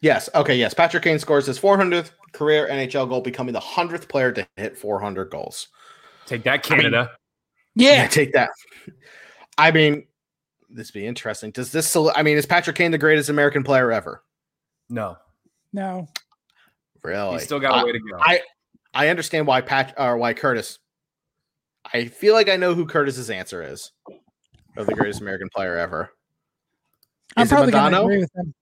[0.00, 0.28] Yes.
[0.34, 0.56] Okay.
[0.56, 0.74] Yes.
[0.74, 5.30] Patrick Kane scores his 400th career NHL goal, becoming the 100th player to hit 400
[5.30, 5.68] goals.
[6.26, 7.12] Take that, Canada.
[7.76, 8.06] Yeah.
[8.08, 8.50] take that.
[9.56, 10.06] I mean,
[10.68, 11.52] this be interesting.
[11.52, 11.94] Does this?
[11.96, 14.22] I mean, is Patrick Kane the greatest American player ever?
[14.90, 15.16] no,
[15.72, 16.08] No.
[17.02, 17.34] Really?
[17.34, 18.18] he's still got I- a way to go.
[18.18, 18.40] I
[18.94, 20.78] I understand why Pat or why Curtis.
[21.92, 23.92] I feel like I know who Curtis's answer is
[24.76, 26.10] of the greatest American player ever.
[27.36, 28.02] I'm Is it probably going to Modano?
[28.04, 28.54] agree with him.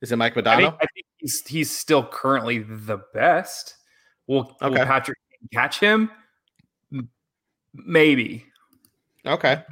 [0.00, 0.56] Is it Mike I Modano?
[0.56, 3.74] think, I think he's he's still currently the best.
[4.26, 5.18] Will, will Patrick
[5.52, 6.10] catch him?
[7.74, 8.44] Maybe.
[9.26, 9.62] Okay.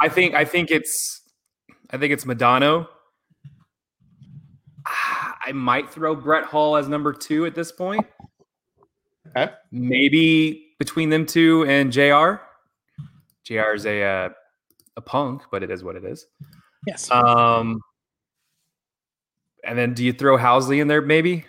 [0.00, 1.22] I think I think it's
[1.90, 2.86] I think it's Modano.
[4.86, 8.06] I might throw Brett Hull as number two at this point.
[9.28, 9.52] Okay.
[9.70, 12.42] Maybe between them two and Jr.
[13.44, 13.74] Jr.
[13.74, 14.28] is a uh,
[14.96, 16.26] a punk, but it is what it is.
[16.86, 17.10] Yes.
[17.10, 17.80] Um,
[19.64, 21.44] and then do you throw Housley in there maybe?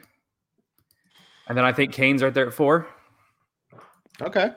[1.47, 2.87] And then I think Kane's right there at four.
[4.21, 4.51] Okay.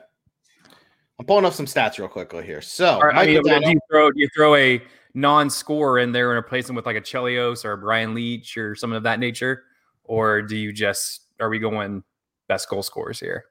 [1.19, 2.61] I'm pulling up some stats real quickly here.
[2.61, 4.81] So, All right, I Mike mean, Modano- do you throw do you throw a
[5.13, 8.75] non-scorer in there and replace him with like a Chelios or a Brian Leetch or
[8.75, 9.63] something of that nature,
[10.03, 12.03] or do you just are we going
[12.47, 13.45] best goal scorers here?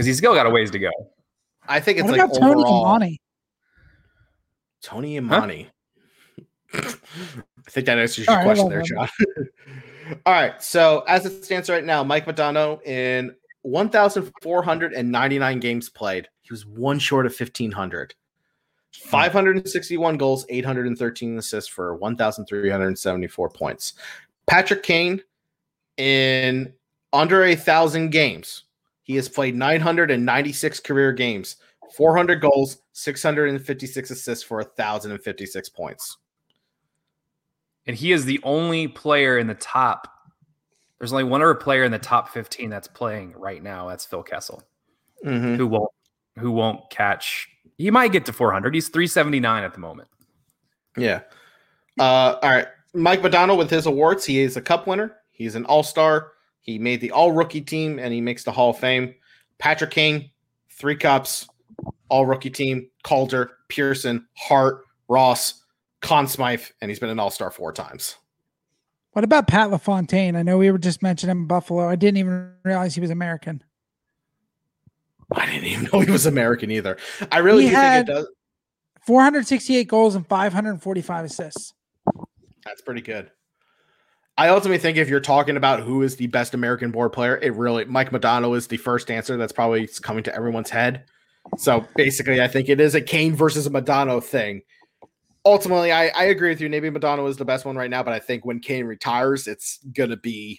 [0.00, 0.88] Because he's still got a ways to go.
[1.68, 3.18] I think it's what like about Tony overall Amonte?
[4.80, 5.18] Tony Huh?
[5.18, 5.68] Imani.
[6.72, 6.80] I
[7.68, 8.80] think that answers your right, question well there.
[8.80, 9.10] John.
[10.24, 10.62] All right.
[10.62, 16.98] So as it stands right now, Mike Modano in 1,499 games played, he was one
[16.98, 18.14] short of 1,500.
[18.92, 23.92] 561 goals, 813 assists for 1,374 points.
[24.46, 25.20] Patrick Kane
[25.98, 26.72] in
[27.12, 28.64] under a thousand games.
[29.10, 31.56] He has played 996 career games,
[31.96, 36.16] 400 goals, 656 assists for 1,056 points.
[37.88, 40.06] And he is the only player in the top.
[41.00, 43.88] There's only one other player in the top 15 that's playing right now.
[43.88, 44.62] That's Phil Kessel,
[45.24, 45.56] Mhm.
[45.56, 45.90] who won't
[46.38, 47.48] who won't catch.
[47.78, 48.76] He might get to 400.
[48.76, 50.08] He's 379 at the moment.
[50.96, 51.22] Yeah.
[51.98, 52.68] Uh, all right.
[52.94, 54.24] Mike Modano with his awards.
[54.24, 55.16] He is a cup winner.
[55.32, 56.30] He's an all star.
[56.70, 59.14] He made the all rookie team and he makes the Hall of Fame.
[59.58, 60.30] Patrick King,
[60.70, 61.48] three cups,
[62.08, 62.88] all rookie team.
[63.02, 65.64] Calder, Pearson, Hart, Ross,
[66.00, 68.16] Conn Smythe, and he's been an all star four times.
[69.12, 70.36] What about Pat LaFontaine?
[70.36, 71.88] I know we were just mentioning him in Buffalo.
[71.88, 73.64] I didn't even realize he was American.
[75.34, 76.96] I didn't even know he was American either.
[77.32, 78.28] I really He do think it does.
[79.06, 81.74] 468 goals and 545 assists.
[82.64, 83.32] That's pretty good.
[84.40, 87.54] I ultimately think if you're talking about who is the best American board player, it
[87.54, 91.04] really Mike Modano is the first answer that's probably coming to everyone's head.
[91.58, 94.62] So basically, I think it is a Kane versus a Modano thing.
[95.44, 96.70] Ultimately, I, I agree with you.
[96.70, 99.78] Maybe Modano is the best one right now, but I think when Kane retires, it's
[99.92, 100.58] gonna be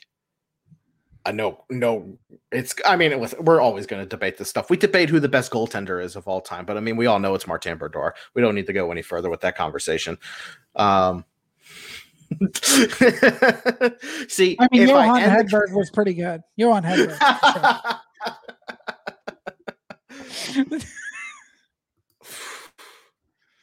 [1.25, 2.19] a no, no.
[2.51, 4.69] It's I mean, we're always gonna debate this stuff.
[4.69, 7.17] We debate who the best goaltender is of all time, but I mean, we all
[7.17, 8.13] know it's Martin Brodeur.
[8.35, 10.19] We don't need to go any further with that conversation.
[10.75, 11.25] Um,
[14.29, 16.41] See, I mean, if Johan end the- Hedberg was pretty good.
[16.55, 17.17] Johan Hedberg.
[20.19, 20.79] for sure.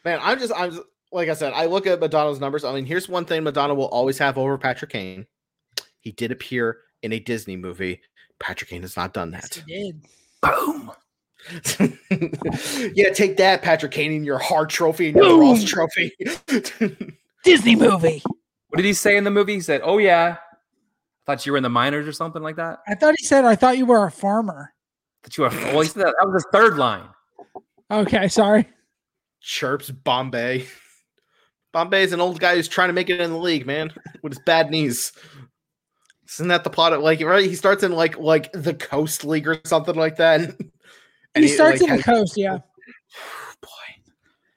[0.04, 2.64] Man, I'm just, I'm just, like I said, I look at Modano's numbers.
[2.64, 5.26] I mean, here's one thing Modano will always have over Patrick Kane.
[6.00, 8.00] He did appear in a Disney movie.
[8.38, 9.64] Patrick Kane has not done Yes, that.
[9.66, 10.06] he did.
[10.40, 10.92] Boom.
[12.94, 15.40] yeah, take that, Patrick Kane, and your Hart Trophy and your Boom.
[15.40, 16.12] Ross Trophy.
[17.44, 18.22] Disney movie.
[18.68, 19.54] What did he say in the movie?
[19.54, 20.40] He said, "Oh yeah, I
[21.26, 23.56] thought you were in the minors or something like that." I thought he said, I
[23.56, 24.74] thought you were a farmer.
[25.22, 25.50] That you were.
[25.50, 27.08] Well, he said that, that was the third line.
[27.90, 28.68] Okay, sorry.
[29.40, 30.66] Chirps Bombay.
[31.72, 34.32] Bombay is an old guy who's trying to make it in the league, man, with
[34.34, 35.12] his bad knees.
[36.28, 37.44] Isn't that the plot of like right?
[37.44, 40.54] He starts in like like the Coast League or something like that.
[41.34, 42.58] And he starts like, in the has- coast, yeah.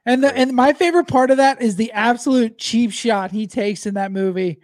[0.05, 3.47] Boy, And the and my favorite part of that is the absolute cheap shot he
[3.47, 4.59] takes in that movie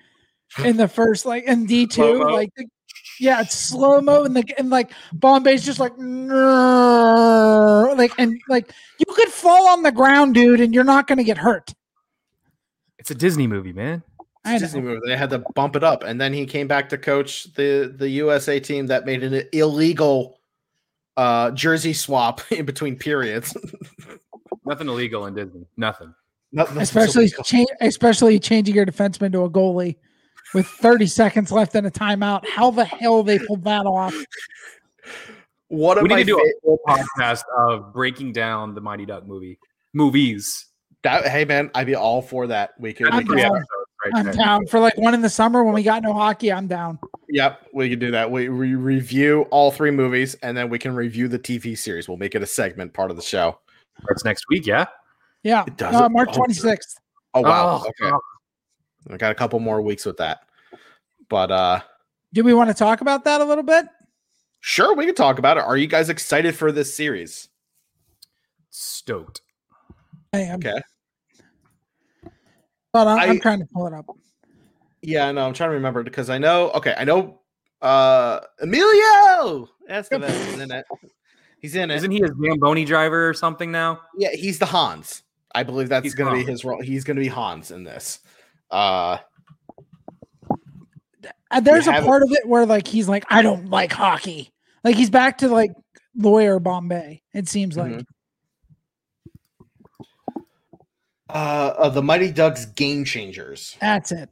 [0.64, 2.66] in the first like in D two like the,
[3.20, 5.92] yeah it's slow mo and the and like Bombay's just like
[7.98, 11.38] like and like you could fall on the ground, dude, and you're not gonna get
[11.38, 11.74] hurt.
[13.00, 14.04] It's a Disney movie, man.
[14.44, 14.60] I know.
[14.60, 15.02] Disney movie.
[15.06, 18.10] They had to bump it up, and then he came back to coach the the
[18.10, 20.40] USA team that made an illegal
[21.16, 23.56] uh jersey swap in between periods.
[24.68, 25.66] Nothing illegal in Disney.
[25.78, 26.14] Nothing.
[26.52, 29.96] Nothing- especially cha- especially changing your defenseman to a goalie
[30.54, 32.48] with 30 seconds left in a timeout.
[32.48, 34.16] How the hell they pulled that off?
[35.70, 39.06] What of We need to do fa- a whole podcast of breaking down the Mighty
[39.06, 39.60] Duck movie
[39.94, 40.66] movies.
[41.04, 42.72] that, hey man, I'd be all for that.
[42.80, 43.52] We could, I'm we could down.
[43.52, 43.64] right
[44.14, 46.52] I'm down for like one in the summer when we got no hockey.
[46.54, 47.00] I'm down.
[47.30, 48.32] Yep, we can do that.
[48.32, 52.08] We, we review all three movies and then we can review the TV series.
[52.08, 53.60] We'll make it a segment part of the show.
[54.04, 54.86] Starts next week, yeah.
[55.44, 56.10] Yeah, It does uh.
[56.10, 56.96] March Oh, 26th.
[57.34, 57.82] Oh wow.
[57.84, 58.16] Oh, okay.
[59.10, 60.40] I got a couple more weeks with that.
[61.30, 61.80] But uh
[62.34, 63.86] Do we want to talk about that a little bit?
[64.60, 65.64] sure we can talk about it.
[65.64, 67.48] Are you guys excited for this series?
[68.70, 69.42] Stoked.
[70.34, 70.56] I am.
[70.60, 70.82] Okay.
[72.92, 74.06] But I'm, I- I'm trying to pull it up.
[75.02, 77.40] Yeah, no, I'm trying to remember because I know okay, I know
[77.82, 80.86] uh Emilio that's the he's in it.
[81.60, 81.96] He's in it.
[81.96, 84.02] Isn't he a Zamboni driver or something now?
[84.18, 85.24] Yeah, he's the Hans.
[85.56, 86.82] I believe that's He's gonna be his role.
[86.82, 88.20] He's gonna be Hans in this.
[88.70, 89.18] Uh
[91.50, 92.06] Uh, there's a have it.
[92.08, 94.52] part of it where like he's like, I don't like hockey.
[94.84, 95.72] Like he's back to like
[96.16, 97.24] lawyer Bombay.
[97.34, 98.06] It seems like Mhm.
[101.30, 101.32] uh,
[101.78, 103.76] uh the Mighty Ducks Game Changers.
[103.80, 104.30] that's it.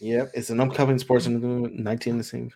[0.00, 2.50] Yep, it's an upcoming sports in 19 the same.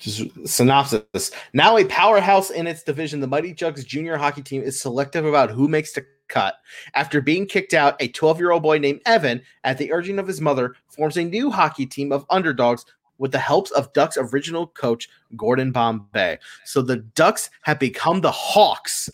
[0.00, 1.30] Just synopsis.
[1.52, 5.50] Now a powerhouse in its division, the Mighty Jugs junior hockey team is selective about
[5.50, 6.54] who makes the cut.
[6.94, 10.74] After being kicked out, a 12-year-old boy named Evan, at the urging of his mother,
[10.88, 12.86] forms a new hockey team of underdogs
[13.18, 16.38] with the help of Ducks original coach Gordon Bombay.
[16.64, 19.10] So the Ducks have become the Hawks.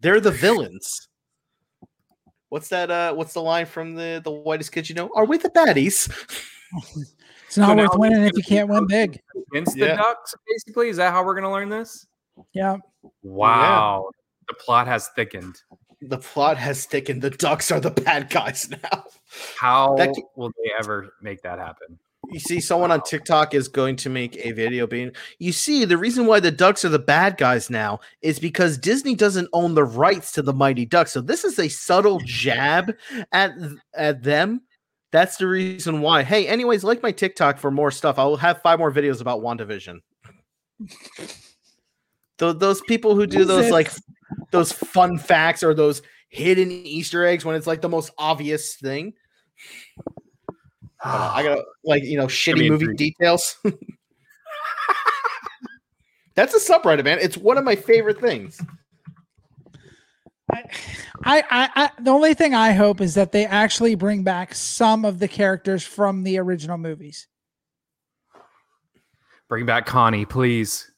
[0.00, 1.08] They're the villains.
[2.50, 2.90] What's that?
[2.90, 5.10] Uh, what's the line from the the whitest kids you know?
[5.16, 6.08] Are we the baddies?
[7.54, 9.20] It's not So worth winning if you can't win big.
[9.52, 9.94] Against Yeah.
[9.94, 10.88] the Ducks, basically.
[10.88, 12.04] Is that how we're gonna learn this?
[12.52, 12.78] Yeah.
[13.22, 14.10] Wow.
[14.48, 15.54] The plot has thickened.
[16.02, 17.22] The plot has thickened.
[17.22, 19.04] The Ducks are the bad guys now.
[19.56, 21.98] How That ca- will they ever make that happen?
[22.30, 25.12] You see, someone on TikTok is going to make a video being.
[25.38, 29.14] You see, the reason why the Ducks are the bad guys now is because Disney
[29.14, 31.12] doesn't own the rights to the Mighty Ducks.
[31.12, 32.94] So this is a subtle jab
[33.30, 33.52] at
[33.94, 34.62] at them.
[35.14, 36.24] That's the reason why.
[36.24, 38.18] Hey, anyways, like my TikTok for more stuff.
[38.18, 40.00] I will have five more videos about WandaVision.
[42.38, 43.92] Tho- those people who do those like
[44.50, 49.12] those fun facts or those hidden Easter eggs when it's like the most obvious thing.
[51.04, 52.96] Uh, I gotta like you know shitty movie intriguing.
[52.96, 53.56] details.
[56.34, 57.20] That's a subreddit, man.
[57.20, 58.60] It's one of my favorite things.
[61.24, 65.04] I, I, I, the only thing I hope is that they actually bring back some
[65.04, 67.26] of the characters from the original movies.
[69.48, 70.90] Bring back Connie, please.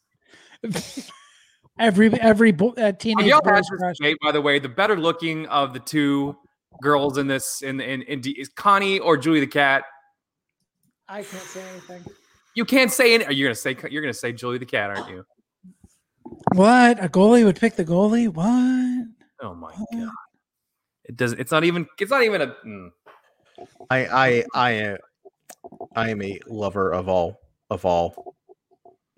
[1.79, 3.97] Every every bo- uh, teenage y'all boy's crush.
[4.23, 4.59] by the way?
[4.59, 6.35] The better looking of the two
[6.81, 9.85] girls in this in in, in D- is Connie or Julie the cat.
[11.07, 12.03] I can't say anything.
[12.55, 13.27] You can't say any.
[13.27, 15.25] Are you gonna say you're gonna say Julie the cat, aren't you?
[16.55, 18.29] What a goalie would pick the goalie?
[18.29, 19.09] What?
[19.43, 20.11] Oh my god!
[21.05, 21.33] It does.
[21.33, 21.87] It's not even.
[21.99, 22.47] It's not even a.
[22.67, 22.91] mm.
[23.91, 24.97] I I I am
[25.95, 28.35] I am a lover of all of all.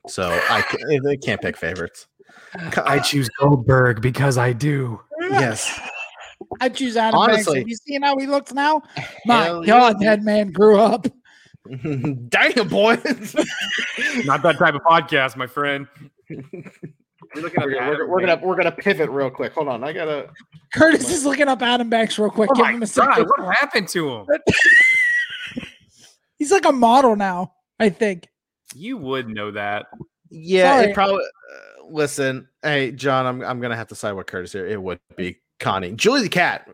[0.07, 2.07] So I can't, I can't pick favorites.
[2.77, 5.01] I choose Goldberg because I do.
[5.21, 5.79] Yes.
[6.61, 7.35] I choose Adam Banks.
[7.35, 7.59] Honestly.
[7.61, 8.83] Have you seen how he looks now?
[9.27, 10.17] My Hell God, yeah.
[10.17, 11.07] that man grew up.
[12.29, 12.95] Damn boy.
[14.25, 15.87] Not that type of podcast, my friend.
[17.35, 19.53] We're looking we're, gonna, we're, we're gonna we're gonna pivot real quick.
[19.53, 19.85] Hold on.
[19.85, 20.31] I gotta
[20.75, 22.51] Curtis is looking up Adam Banks real quick.
[22.53, 22.89] Oh Give him a god!
[22.89, 23.27] second.
[23.29, 24.27] What happened to him?
[26.39, 27.53] He's like a model now.
[27.79, 28.29] I think.
[28.75, 29.87] You would know that.
[30.31, 30.91] Yeah, Sorry.
[30.91, 31.17] it probably.
[31.25, 34.67] Uh, listen, hey John, I'm I'm gonna have to side with Curtis here.
[34.67, 35.93] It would be Connie.
[35.93, 36.69] Julie the cat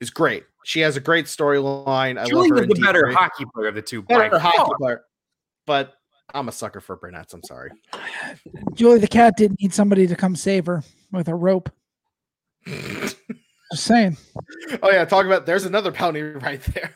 [0.00, 0.44] is great.
[0.64, 2.18] She has a great storyline.
[2.20, 4.02] I Julie love her was the better hockey player of the two.
[4.02, 4.76] by better hockey far.
[4.78, 5.02] player.
[5.66, 5.94] But
[6.34, 7.34] I'm a sucker for brunettes.
[7.34, 7.70] I'm sorry.
[8.74, 11.70] Julie the cat didn't need somebody to come save her with a rope.
[12.66, 14.16] Just saying.
[14.82, 15.46] Oh yeah, talk about.
[15.46, 16.92] There's another penalty right there.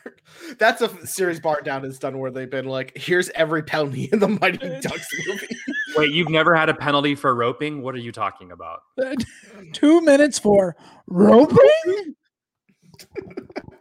[0.59, 4.19] That's a series bar down has done where they've been like, here's every penalty in
[4.19, 5.55] the Mighty Ducks movie.
[5.95, 7.81] Wait, you've never had a penalty for roping?
[7.81, 8.81] What are you talking about?
[9.73, 10.75] Two minutes for
[11.07, 12.15] roping.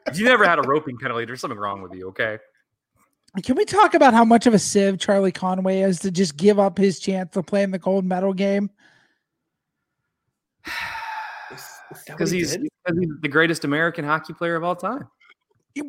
[0.07, 2.09] If you never had a roping penalty, there's something wrong with you.
[2.09, 2.39] Okay.
[3.43, 6.61] Can we talk about how much of a sieve Charlie Conway is to just give
[6.61, 8.71] up his chance to play in the gold medal game?
[12.07, 15.09] Because he's, he's the greatest American hockey player of all time.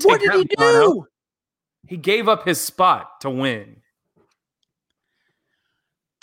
[0.03, 0.81] What did he that one out.
[0.81, 1.07] do?
[1.87, 3.77] He gave up his spot to win.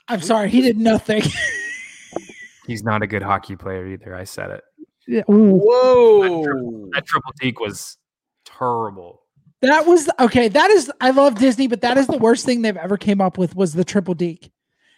[0.08, 1.22] I'm sorry, he did nothing.
[2.66, 4.14] He's not a good hockey player either.
[4.14, 4.62] I said it.
[5.06, 5.58] Yeah, ooh.
[5.58, 6.90] Whoa.
[6.92, 7.96] That triple deke was
[8.44, 9.21] terrible.
[9.62, 10.48] That was okay.
[10.48, 13.38] That is I love Disney, but that is the worst thing they've ever came up
[13.38, 14.50] with was the triple deke.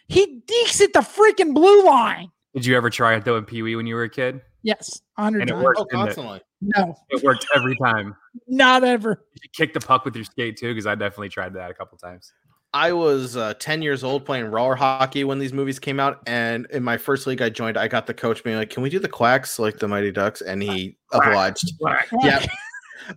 [0.07, 2.31] He dekes at the freaking blue line.
[2.53, 4.41] Did you ever try it though in Pee Wee when you were a kid?
[4.63, 5.63] Yes, hundred And it times.
[5.63, 5.79] worked.
[5.81, 6.43] Oh, didn't it?
[6.61, 8.15] No, It worked every time.
[8.47, 9.23] not ever.
[9.43, 11.97] You kick the puck with your skate too, because I definitely tried that a couple
[11.99, 12.31] times.
[12.73, 16.21] I was uh, 10 years old playing roller hockey when these movies came out.
[16.27, 18.89] And in my first league I joined, I got the coach being like, Can we
[18.89, 20.41] do the quacks like the Mighty Ducks?
[20.41, 21.71] And he obliged.
[22.23, 22.43] Yeah.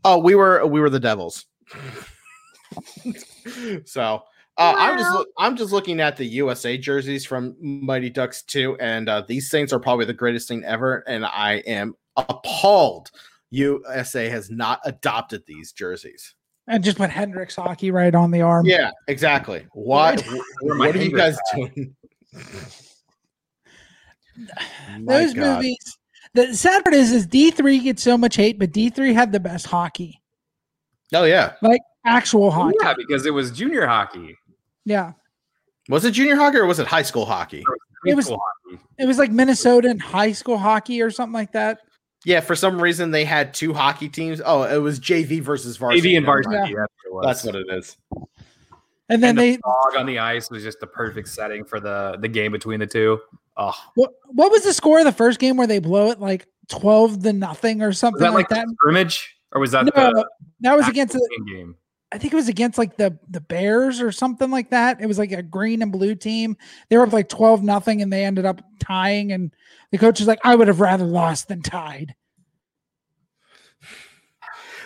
[0.05, 1.47] Oh, we were we were the Devils.
[3.85, 4.23] so
[4.57, 8.77] uh, I'm just loo- I'm just looking at the USA jerseys from Mighty Ducks 2,
[8.81, 13.11] and uh, these Saints are probably the greatest thing ever, and I am appalled
[13.51, 16.35] USA has not adopted these jerseys.
[16.67, 18.67] And just put Hendrix hockey right on the arm.
[18.67, 19.67] Yeah, exactly.
[19.73, 20.21] What
[20.61, 21.97] Where my what are you guys doing?
[25.07, 25.57] Those God.
[25.57, 25.98] movies.
[26.47, 29.33] The sad part is, is D three gets so much hate, but D three had
[29.33, 30.21] the best hockey,
[31.13, 32.77] Oh yeah, like actual hockey.
[32.81, 34.37] Yeah, because it was junior hockey.
[34.85, 35.13] Yeah,
[35.89, 37.65] was it junior hockey or was it high school hockey?
[38.07, 38.79] It was- hockey.
[38.99, 41.81] it was like Minnesota and high school hockey or something like that.
[42.25, 44.41] Yeah, for some reason they had two hockey teams.
[44.45, 46.11] Oh, it was JV versus varsity.
[46.11, 46.57] AV and Never varsity.
[46.57, 46.75] mind.
[46.77, 46.85] Yeah.
[46.85, 47.27] That's what it was.
[47.27, 47.97] That's what it is.
[49.11, 51.81] And then And they the fog on the ice was just the perfect setting for
[51.81, 53.19] the the game between the two.
[53.61, 56.47] Oh, what, what was the score of the first game where they blow it like
[56.69, 58.67] twelve to nothing or was something that like like that?
[58.69, 60.29] the scrimmage or was that No, the
[60.61, 61.75] that was against the, game?
[62.13, 65.01] I think it was against like the the Bears or something like that.
[65.01, 66.57] It was like a green and blue team.
[66.89, 69.33] They were up like twelve nothing, and they ended up tying.
[69.33, 69.53] And
[69.91, 72.15] the coach was like, "I would have rather lost than tied."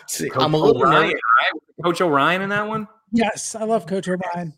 [0.09, 1.13] See, Coach I'm a little Orion, nervous.
[1.13, 1.85] right?
[1.85, 2.89] Coach Orion in that one.
[3.13, 4.53] Yes, I love Coach O'Brien.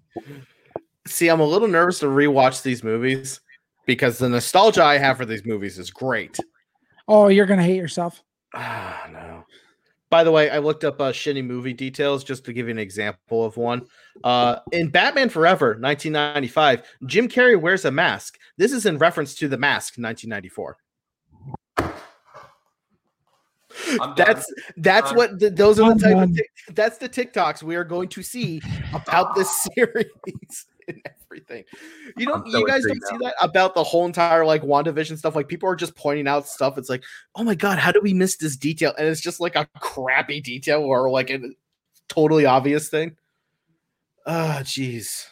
[1.07, 3.41] See, I'm a little nervous to rewatch these movies
[3.87, 6.39] because the nostalgia I have for these movies is great.
[7.09, 8.23] Oh, you're gonna hate yourself.
[8.55, 9.45] Ah, no.
[10.11, 12.79] By the way, I looked up uh, shitty movie details just to give you an
[12.79, 13.83] example of one.
[14.23, 18.39] Uh, in Batman Forever, 1995, Jim Carrey wears a mask.
[18.57, 20.77] This is in reference to The Mask, 1994.
[24.01, 24.15] I'm done.
[24.17, 25.17] That's that's done.
[25.17, 26.23] what the, those are I'm the type done.
[26.31, 30.07] of tic- that's the TikToks we are going to see about this series
[30.87, 31.01] and
[31.35, 31.65] everything.
[32.17, 35.35] You don't so you guys don't see that about the whole entire like WandaVision stuff.
[35.35, 36.79] Like people are just pointing out stuff.
[36.79, 38.95] It's like, oh my god, how do we miss this detail?
[38.99, 41.41] And it's just like a crappy detail or like a
[42.09, 43.17] totally obvious thing.
[44.27, 45.27] Ah, jeez.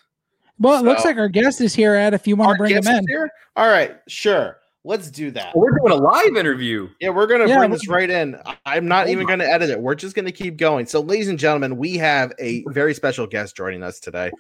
[0.59, 2.15] Well, it looks like our guest is here, Ed.
[2.15, 3.31] If you want to bring him in, here?
[3.57, 4.59] All right, sure.
[4.85, 5.55] Let's do that.
[5.57, 6.89] We're doing a live interview.
[7.01, 8.37] Yeah, we're gonna Yeah, bring this right in.
[8.45, 9.81] I- I'm not even gonna edit it.
[9.81, 10.87] We're just gonna keep going.
[10.87, 14.33] So, ladies and gentlemen, we have a very special guest joining us today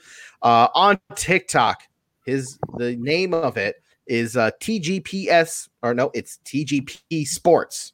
[0.42, 1.82] uh, on TikTok.
[2.26, 3.76] His the name of it
[4.08, 7.92] is uh, TGPS or no, it's TGP Sports.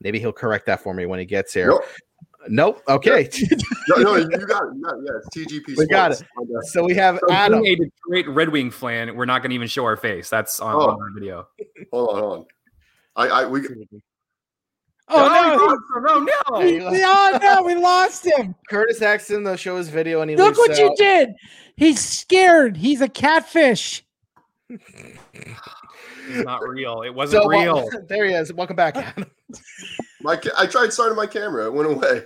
[0.00, 1.68] Maybe he'll correct that for me when he gets here.
[1.68, 1.84] Nope.
[2.48, 2.82] Nope.
[2.88, 3.28] Okay.
[3.88, 4.40] No, no, you got it.
[4.40, 5.00] You got it.
[5.04, 5.76] Yeah, it's TGP.
[5.76, 6.30] We got Sports.
[6.36, 6.64] My bad.
[6.66, 7.62] so we have So Adam.
[7.62, 7.84] being a
[8.16, 10.30] Detroit Red Wing fan, we're not going to even show our face.
[10.30, 10.90] That's on, Oh.
[10.90, 11.48] on our video.
[11.92, 12.46] Hold on, hold on.
[13.16, 13.60] I, I, we,
[15.08, 15.28] oh
[15.90, 18.54] no, no, no, we, oh no, we lost him.
[18.70, 21.30] Curtis Axton though show his video and he Look leaves what you did.
[21.76, 22.76] He's scared.
[22.76, 24.04] He's a catfish.
[24.70, 27.02] It's not real.
[27.02, 27.90] It wasn't So, well, real.
[28.08, 28.52] there he is.
[28.52, 29.26] Welcome back, Adam.
[30.22, 31.66] My, ca- I tried starting my camera.
[31.66, 32.24] It went away.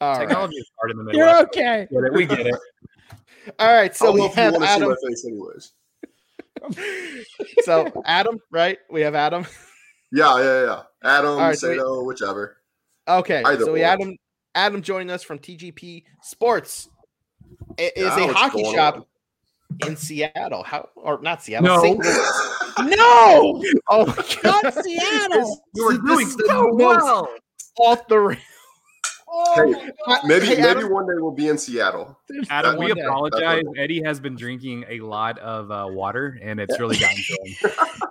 [0.00, 0.20] All right.
[0.20, 1.18] Technology is hard in the middle.
[1.20, 1.86] You're okay.
[1.90, 2.12] We get it.
[2.12, 2.54] We get it.
[3.58, 3.94] All right.
[3.96, 4.88] So we if you have see Adam.
[4.90, 5.72] my face, anyways.
[7.64, 8.78] so Adam, right?
[8.90, 9.46] We have Adam.
[10.12, 10.82] Yeah, yeah, yeah.
[11.02, 12.58] Adam, All right, so we- whichever.
[13.08, 13.86] Okay, Either so we or.
[13.86, 14.16] Adam
[14.54, 16.88] Adam joining us from TGP Sports.
[17.78, 19.06] It is Yeah, a hockey going shop
[19.86, 20.62] in Seattle.
[20.62, 21.66] How or not Seattle?
[21.68, 22.02] No.
[22.78, 22.90] St.
[22.90, 22.98] Louis.
[23.00, 23.60] on?
[23.60, 25.64] No, Oh my god, not Seattle.
[25.74, 27.28] You were doing so well.
[27.78, 28.38] off the rail.
[29.28, 29.90] Oh, Hey,
[30.24, 32.16] maybe, hey, maybe one day we'll be in Seattle.
[32.48, 33.00] Adam, One we day.
[33.02, 33.64] apologize.
[33.76, 37.72] Eddie has been drinking a lot of uh, water, and it's really gotten to him.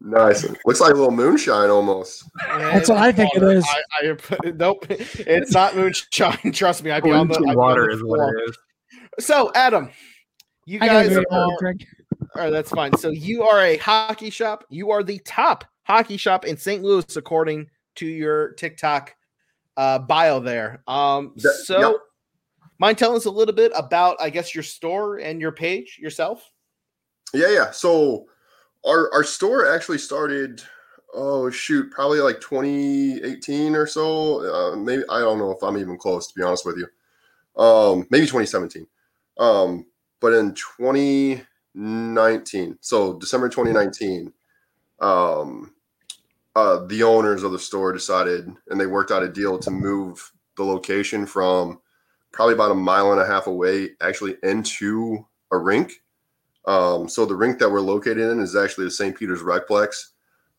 [0.00, 0.44] Nice.
[0.66, 2.24] Looks like a little moonshine almost.
[2.48, 3.64] That's what I think it is.
[4.02, 6.52] I, I, nope, it's not moonshine.
[6.52, 8.58] Trust me, I'd be on the, I'd be on water the is what it is.
[9.24, 9.90] So Adam,
[10.66, 11.74] you I gotta guys are.
[12.34, 12.96] All right, that's fine.
[12.96, 14.64] So you are a hockey shop.
[14.68, 16.82] You are the top hockey shop in St.
[16.82, 19.14] Louis, according to your TikTok
[19.76, 20.82] uh, bio there.
[20.86, 21.96] Um, so yep.
[22.78, 26.50] mind telling us a little bit about, I guess, your store and your page yourself?
[27.32, 27.70] Yeah, yeah.
[27.70, 28.26] So
[28.86, 30.62] our our store actually started.
[31.14, 34.40] Oh shoot, probably like 2018 or so.
[34.40, 36.86] Uh, maybe I don't know if I'm even close to be honest with you.
[37.62, 38.86] Um, maybe 2017.
[39.38, 39.86] Um,
[40.20, 40.54] but in
[41.78, 44.32] 2019, so December 2019,
[45.00, 45.72] um,
[46.56, 50.32] uh, the owners of the store decided, and they worked out a deal to move
[50.56, 51.78] the location from
[52.32, 56.02] probably about a mile and a half away, actually into a rink.
[56.66, 59.16] Um, so the rink that we're located in is actually the St.
[59.16, 60.08] Peter's Recplex.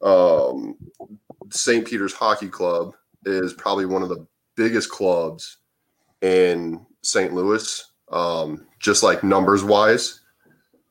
[0.02, 0.78] Um,
[1.50, 1.86] St.
[1.86, 2.96] Peter's Hockey Club
[3.26, 5.58] is probably one of the biggest clubs
[6.22, 7.34] in St.
[7.34, 10.22] Louis, um, just like numbers wise.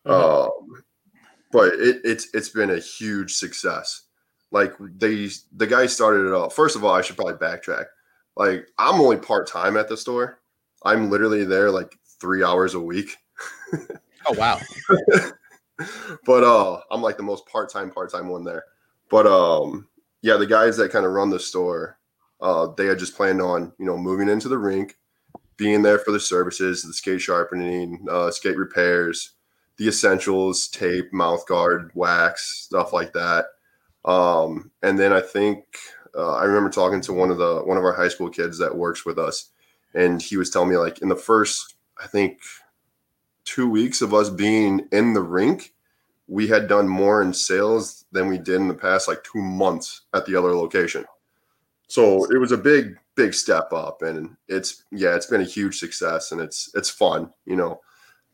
[0.09, 0.51] Um,
[1.53, 4.03] but it, it's it's been a huge success.
[4.51, 6.51] Like they the guy started it all.
[6.51, 7.87] First of all, I should probably backtrack.
[8.37, 10.41] Like I'm only part time at the store.
[10.85, 13.17] I'm literally there like three hours a week.
[14.27, 14.61] Oh wow.
[16.27, 18.65] but uh I'm like the most part-time part-time one there.
[19.11, 19.89] But um
[20.23, 21.99] yeah, the guys that kind of run the store,
[22.41, 24.97] uh they had just planned on, you know, moving into the rink,
[25.57, 29.35] being there for the services, the skate sharpening, uh skate repairs,
[29.79, 33.47] the essentials, tape, mouth guard, wax, stuff like that.
[34.05, 35.65] Um and then I think
[36.17, 38.77] uh, I remember talking to one of the one of our high school kids that
[38.77, 39.51] works with us
[39.95, 42.41] and he was telling me like in the first I think
[43.49, 45.73] two weeks of us being in the rink,
[46.27, 50.03] we had done more in sales than we did in the past like two months
[50.15, 51.05] at the other location.
[51.89, 55.79] So it was a big, big step up, and it's yeah, it's been a huge
[55.79, 57.33] success, and it's it's fun.
[57.47, 57.81] You know,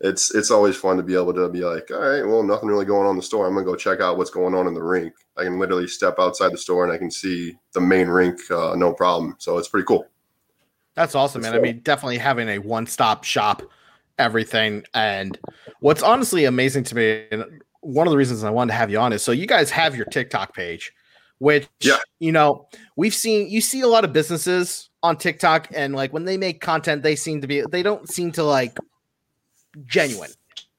[0.01, 2.85] it's it's always fun to be able to be like, all right, well, nothing really
[2.85, 3.47] going on in the store.
[3.47, 5.15] I'm gonna go check out what's going on in the rink.
[5.37, 8.75] I can literally step outside the store and I can see the main rink, uh,
[8.77, 9.37] no problem.
[9.39, 10.07] So it's pretty cool.
[10.95, 11.55] That's awesome, man.
[11.55, 13.63] I mean, definitely having a one-stop shop,
[14.19, 14.85] everything.
[14.95, 15.37] And
[15.81, 17.45] what's honestly amazing to me, and
[17.81, 19.97] one of the reasons I wanted to have you on is so you guys have
[19.97, 20.93] your TikTok page,
[21.39, 21.99] which Yeah.
[22.21, 23.49] you know we've seen.
[23.49, 27.17] You see a lot of businesses on TikTok, and like when they make content, they
[27.17, 28.77] seem to be they don't seem to like
[29.87, 30.31] genuine.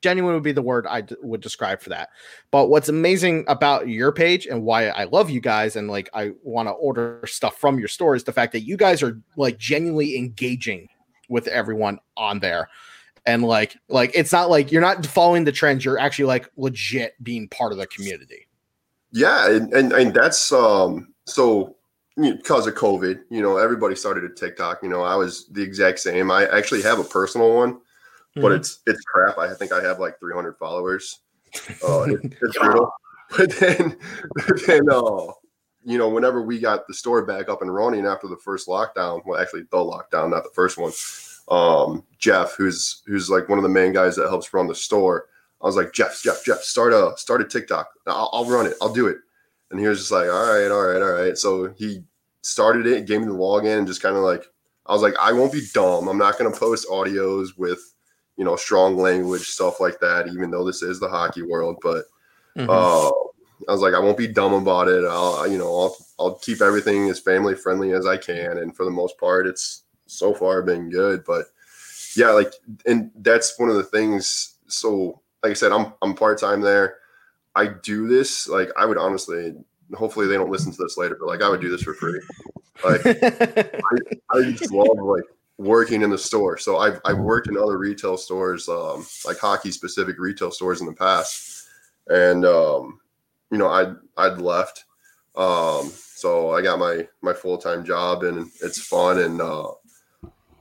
[0.02, 2.10] Genuine would be the word I d- would describe for that.
[2.52, 6.32] But what's amazing about your page and why I love you guys and like I
[6.44, 9.58] want to order stuff from your store is the fact that you guys are like
[9.58, 10.88] genuinely engaging
[11.28, 12.70] with everyone on there.
[13.26, 17.16] And like like it's not like you're not following the trends, you're actually like legit
[17.24, 18.48] being part of the community.
[19.12, 21.76] Yeah, and, and and that's um so
[22.18, 24.84] because of COVID, you know, everybody started a TikTok.
[24.84, 26.32] You know, I was the exact same.
[26.32, 27.80] I actually have a personal one,
[28.36, 28.56] but Mhm.
[28.58, 29.38] it's it's crap.
[29.38, 31.20] I think I have like 300 followers.
[31.88, 32.92] Uh, it- it's brutal.
[33.38, 33.98] But then,
[34.36, 35.32] but then, uh,
[35.84, 39.22] you know, whenever we got the store back up and running after the first lockdown,
[39.26, 40.92] well, actually the lockdown, not the first one.
[41.50, 45.26] Um, Jeff, who's who's like one of the main guys that helps run the store,
[45.62, 47.90] I was like, Jeff, Jeff, Jeff, start a start a TikTok.
[48.06, 48.76] I'll, I'll run it.
[48.82, 49.18] I'll do it.
[49.72, 51.36] And he was just like, all right, all right, all right.
[51.38, 52.04] So he
[52.42, 54.44] started it, gave me the login, and just kind of like,
[54.86, 56.08] I was like, I won't be dumb.
[56.08, 57.80] I'm not going to post audios with,
[58.38, 60.28] you know, strong language stuff like that.
[60.28, 62.06] Even though this is the hockey world, but
[62.58, 62.70] Mhm.
[62.70, 63.10] uh,
[63.68, 65.06] I was like, I won't be dumb about it.
[65.06, 68.58] I'll, you know, I'll, I'll keep everything as family friendly as I can.
[68.58, 71.24] And for the most part, it's so far been good.
[71.26, 71.46] But
[72.16, 72.54] yeah, like,
[72.86, 74.56] and that's one of the things.
[74.68, 76.98] So, like I said, I'm, I'm part time there.
[77.56, 78.48] I do this.
[78.48, 79.56] Like, I would honestly,
[79.94, 82.20] hopefully, they don't listen to this later, but like, I would do this for free.
[82.84, 83.06] Like,
[84.32, 85.24] I just love like
[85.58, 86.58] working in the store.
[86.58, 90.88] So I've I've worked in other retail stores, um, like hockey specific retail stores in
[90.88, 91.68] the past,
[92.08, 93.00] and um,
[93.52, 94.86] you know I'd I'd left,
[95.36, 99.70] um, so I got my my full time job and it's fun and uh,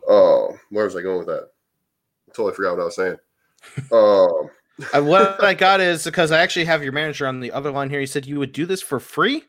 [0.09, 1.51] uh, where was I going with that?
[2.35, 3.17] totally forgot what I was saying.
[3.93, 4.51] Um,
[4.93, 7.91] Uh, what I got is because I actually have your manager on the other line
[7.91, 8.01] here.
[8.01, 9.45] He said you would do this for free.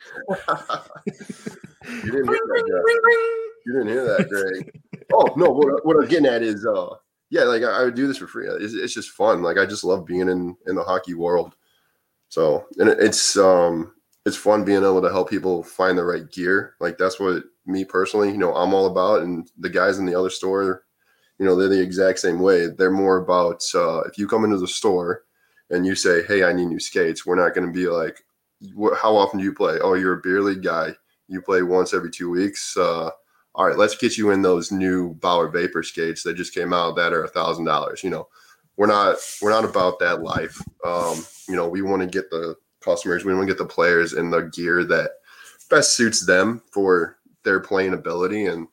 [1.86, 4.82] you didn't that, You didn't hear that, Greg.
[5.14, 6.96] oh no, what, what I'm getting at is, uh,
[7.30, 8.48] yeah, like I, I would do this for free.
[8.48, 9.42] It's, it's just fun.
[9.42, 11.56] Like I just love being in in the hockey world.
[12.30, 13.94] So and it, it's um
[14.26, 16.76] it's fun being able to help people find the right gear.
[16.80, 19.22] Like that's what me personally, you know, I'm all about.
[19.22, 20.84] And the guys in the other store,
[21.40, 22.68] you know, they're the exact same way.
[22.68, 25.24] They're more about uh, if you come into the store
[25.70, 28.24] and you say, "Hey, I need new skates," we're not going to be like,
[28.80, 30.94] "Wh- "How often do you play?" Oh, you're a beer league guy.
[31.28, 32.78] You play once every two weeks.
[32.78, 33.10] Uh,
[33.56, 36.98] all right, let's get you in those new Bauer Vapor skates that just came out
[36.98, 38.04] that are a thousand dollars.
[38.04, 38.28] You know,
[38.76, 40.62] we're not we're not about that life.
[40.86, 44.14] Um, you know, we want to get the customers, we want to get the players
[44.14, 45.12] in the gear that
[45.70, 48.68] best suits them for their playing ability and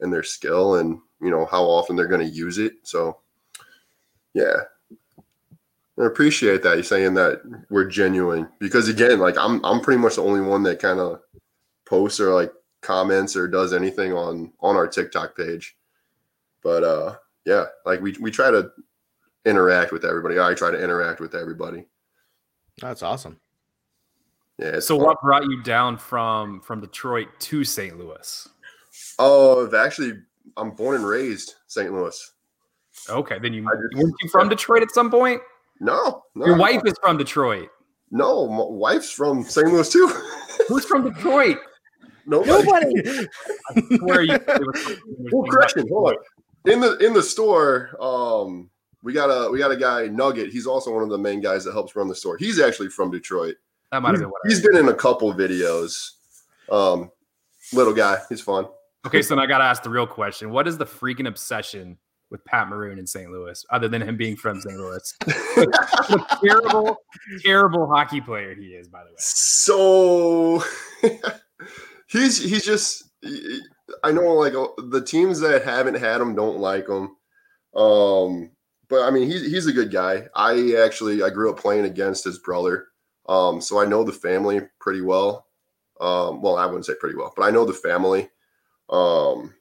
[0.00, 2.74] and their skill and you know how often they're going to use it.
[2.82, 3.20] So,
[4.34, 4.56] yeah,
[5.96, 10.16] I appreciate that you're saying that we're genuine because again, like I'm I'm pretty much
[10.16, 11.20] the only one that kind of
[11.86, 12.52] posts or like
[12.84, 15.76] comments or does anything on on our TikTok page.
[16.62, 18.70] But uh yeah, like we we try to
[19.44, 20.38] interact with everybody.
[20.38, 21.86] I try to interact with everybody.
[22.80, 23.40] That's awesome.
[24.58, 24.78] Yeah.
[24.80, 25.06] So fun.
[25.06, 27.98] what brought you down from from Detroit to St.
[27.98, 28.48] Louis?
[29.18, 30.12] Oh, I've actually
[30.56, 31.92] I'm born and raised St.
[31.92, 32.32] Louis.
[33.10, 35.40] Okay, then you I just- weren't you from Detroit at some point?
[35.80, 36.46] No, no.
[36.46, 37.68] Your wife is from Detroit.
[38.12, 39.66] No, my wife's from St.
[39.66, 40.06] Louis too.
[40.68, 41.58] Who's from Detroit?
[42.26, 42.62] Nobody.
[42.62, 43.26] Nobody.
[44.00, 44.38] Where are you?
[45.32, 45.88] Well, correction.
[45.88, 46.72] Hold on.
[46.72, 48.70] In the in the store, um,
[49.02, 50.50] we got a we got a guy Nugget.
[50.50, 52.36] He's also one of the main guys that helps run the store.
[52.38, 53.56] He's actually from Detroit.
[53.92, 56.12] That might have been what I he's been in a couple videos.
[56.70, 57.10] Um,
[57.72, 58.18] little guy.
[58.28, 58.66] He's fun.
[59.06, 61.98] Okay, so then I got to ask the real question: What is the freaking obsession
[62.30, 63.30] with Pat Maroon in St.
[63.30, 64.76] Louis, other than him being from St.
[64.76, 65.14] Louis?
[65.54, 65.68] what
[66.10, 66.96] a terrible,
[67.44, 69.16] terrible hockey player he is, by the way.
[69.18, 70.64] So
[72.20, 73.04] he's he's just
[74.02, 77.16] I know like uh, the teams that haven't had him don't like him.
[77.74, 78.50] Um,
[78.88, 80.26] but I mean he's he's a good guy.
[80.34, 82.86] I actually I grew up playing against his brother.
[83.28, 85.46] Um, so I know the family pretty well.
[86.00, 88.28] Um, well, I wouldn't say pretty well, but I know the family.
[88.90, 89.54] Um,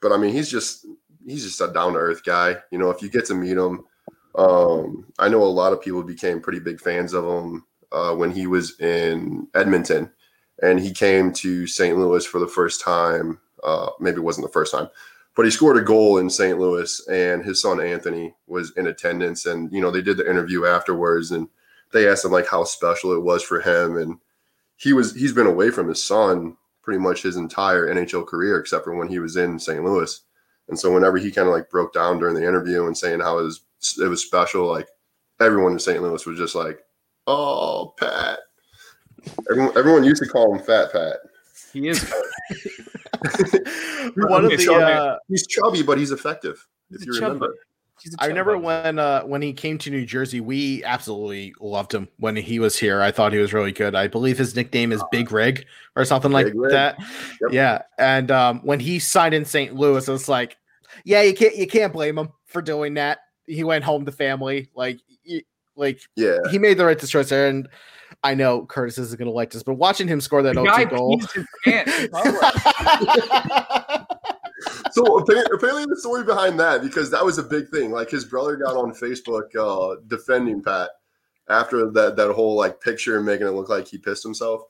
[0.00, 0.86] but I mean he's just
[1.26, 2.56] he's just a down to earth guy.
[2.70, 3.84] You know, if you get to meet him,
[4.34, 8.30] um, I know a lot of people became pretty big fans of him uh, when
[8.30, 10.10] he was in Edmonton,
[10.62, 11.96] and he came to St.
[11.96, 13.40] Louis for the first time.
[13.62, 14.88] Uh, maybe it wasn't the first time,
[15.36, 16.58] but he scored a goal in St.
[16.58, 19.46] Louis, and his son Anthony was in attendance.
[19.46, 21.48] And you know, they did the interview afterwards, and
[21.92, 24.18] they asked him like how special it was for him, and
[24.76, 28.84] he was he's been away from his son pretty much his entire NHL career, except
[28.84, 29.84] for when he was in St.
[29.84, 30.20] Louis.
[30.68, 33.38] And so whenever he kind of like broke down during the interview and saying how
[33.38, 33.60] it was
[34.00, 34.88] it was special, like
[35.40, 36.02] everyone in St.
[36.02, 36.80] Louis was just like,
[37.26, 38.38] "Oh, Pat."
[39.50, 41.16] Everyone, everyone used to call him Fat Pat.
[41.72, 42.02] He is.
[44.16, 46.66] One of the so- uh, He's chubby, but he's effective.
[46.90, 47.24] If you a chubby.
[47.34, 47.54] remember,
[48.02, 51.54] He's a I chub remember when uh when he came to New Jersey, we absolutely
[51.60, 53.02] loved him when he was here.
[53.02, 53.94] I thought he was really good.
[53.94, 55.66] I believe his nickname is Big Rig
[55.96, 56.72] or something like Rig.
[56.72, 56.98] that.
[56.98, 57.52] Yep.
[57.52, 59.74] Yeah, and um, when he signed in St.
[59.74, 60.56] Louis, it was like,
[61.04, 63.18] yeah, you can't you can't blame him for doing that.
[63.46, 64.98] He went home to family, like
[65.28, 65.42] y-
[65.76, 67.48] like yeah, he made the right choice there.
[67.48, 67.68] And
[68.22, 70.74] I know Curtis isn't going to like this, but watching him score that The 0
[70.74, 71.18] guy goal.
[71.18, 72.42] pees his pants in public.
[74.92, 77.90] so apparently, apparently the story behind that because that was a big thing.
[77.90, 80.90] Like his brother got on Facebook uh, defending Pat
[81.48, 84.62] after that that whole like picture making it look like he pissed himself.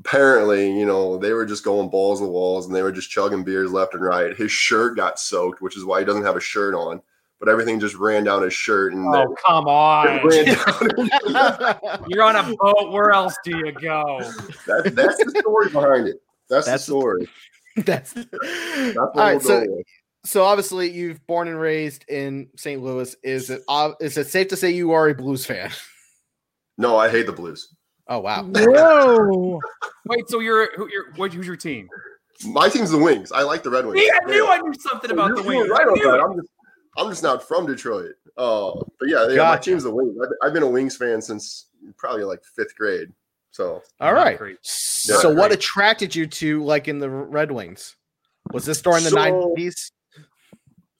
[0.00, 3.08] Apparently, you know, they were just going balls to the walls and they were just
[3.08, 4.36] chugging beers left and right.
[4.36, 7.00] His shirt got soaked, which is why he doesn't have a shirt on.
[7.38, 10.26] But everything just ran down his shirt and oh, come on.
[10.26, 12.04] ran down.
[12.08, 12.92] You're on a boat.
[12.92, 14.20] Where else do you go?
[14.66, 16.22] that, that's the story behind it.
[16.48, 17.28] That's, That's- the story.
[17.84, 19.42] That's That's all what right.
[19.42, 19.86] So with.
[20.24, 22.82] so obviously you've born and raised in St.
[22.82, 23.14] Louis.
[23.22, 25.70] Is it uh, is it safe to say you are a Blues fan?
[26.78, 27.74] no, I hate the Blues.
[28.08, 28.44] Oh wow.
[28.50, 29.60] Whoa.
[30.06, 30.88] Wait, so you're who?
[30.90, 31.34] You're what?
[31.34, 31.86] Who's your team?
[32.46, 33.30] My team's the Wings.
[33.30, 34.00] I like the Red Wings.
[34.00, 35.68] See, I knew I knew something about You're- the Wings.
[35.68, 36.20] right I on knew that.
[36.20, 36.48] I'm just,
[36.96, 38.14] I'm just not from Detroit.
[38.36, 40.16] Uh, but yeah, yeah my team's the Wings.
[40.22, 41.66] I've, I've been a Wings fan since
[41.96, 43.08] probably like fifth grade.
[43.50, 44.38] So all right.
[44.40, 47.96] Not So what attracted you to like in the Red Wings?
[48.52, 49.92] Was this during the So- nineties?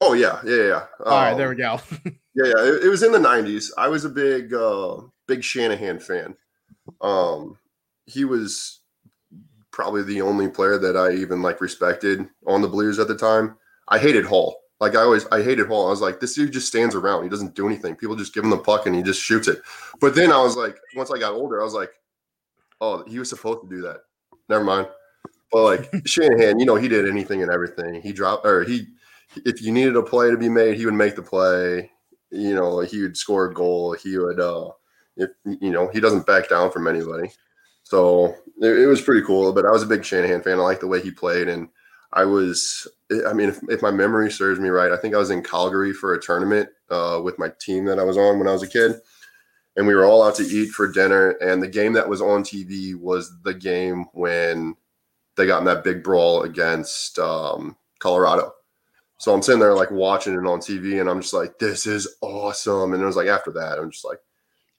[0.01, 0.84] oh yeah, yeah, yeah.
[1.05, 1.80] All right, Um, there we go.
[2.38, 2.64] Yeah, yeah.
[2.64, 3.70] It, it was in the '90s.
[3.78, 6.36] I was a big, uh, big Shanahan fan.
[7.01, 7.57] Um,
[8.05, 8.80] he was
[9.70, 13.57] probably the only player that I even like respected on the Blues at the time.
[13.88, 14.55] I hated Hull.
[14.81, 15.87] Like I always, I hated Hull.
[15.87, 17.22] I was like, this dude just stands around.
[17.22, 17.97] He doesn't do anything.
[17.97, 19.59] People just give him the puck and he just shoots it.
[20.01, 21.91] But then I was like, once I got older, I was like,
[22.81, 24.01] oh, he was supposed to do that.
[24.49, 24.89] Never mind.
[25.51, 28.03] But like Shanahan, you know, he did anything and everything.
[28.03, 28.87] He dropped or he,
[29.45, 31.91] if you needed a play to be made, he would make the play.
[32.31, 33.95] You know, he would score a goal.
[33.95, 34.70] He would, uh,
[35.16, 37.31] if you know, he doesn't back down from anybody.
[37.83, 39.53] So it, it was pretty cool.
[39.53, 40.59] But I was a big Shanahan fan.
[40.59, 41.68] I liked the way he played, and
[42.17, 42.89] I was.
[43.29, 45.93] I mean, if, if my memory serves me right, I think I was in Calgary
[45.93, 48.69] for a tournament uh, with my team that I was on when I was a
[48.69, 48.97] kid,
[49.77, 51.33] and we were all out to eat for dinner.
[51.43, 54.75] And the game that was on TV was the game when
[55.37, 58.55] they got in that big brawl against um, Colorado.
[59.19, 62.17] So I'm sitting there like watching it on TV, and I'm just like, "This is
[62.23, 64.21] awesome!" And it was like after that, I'm just like,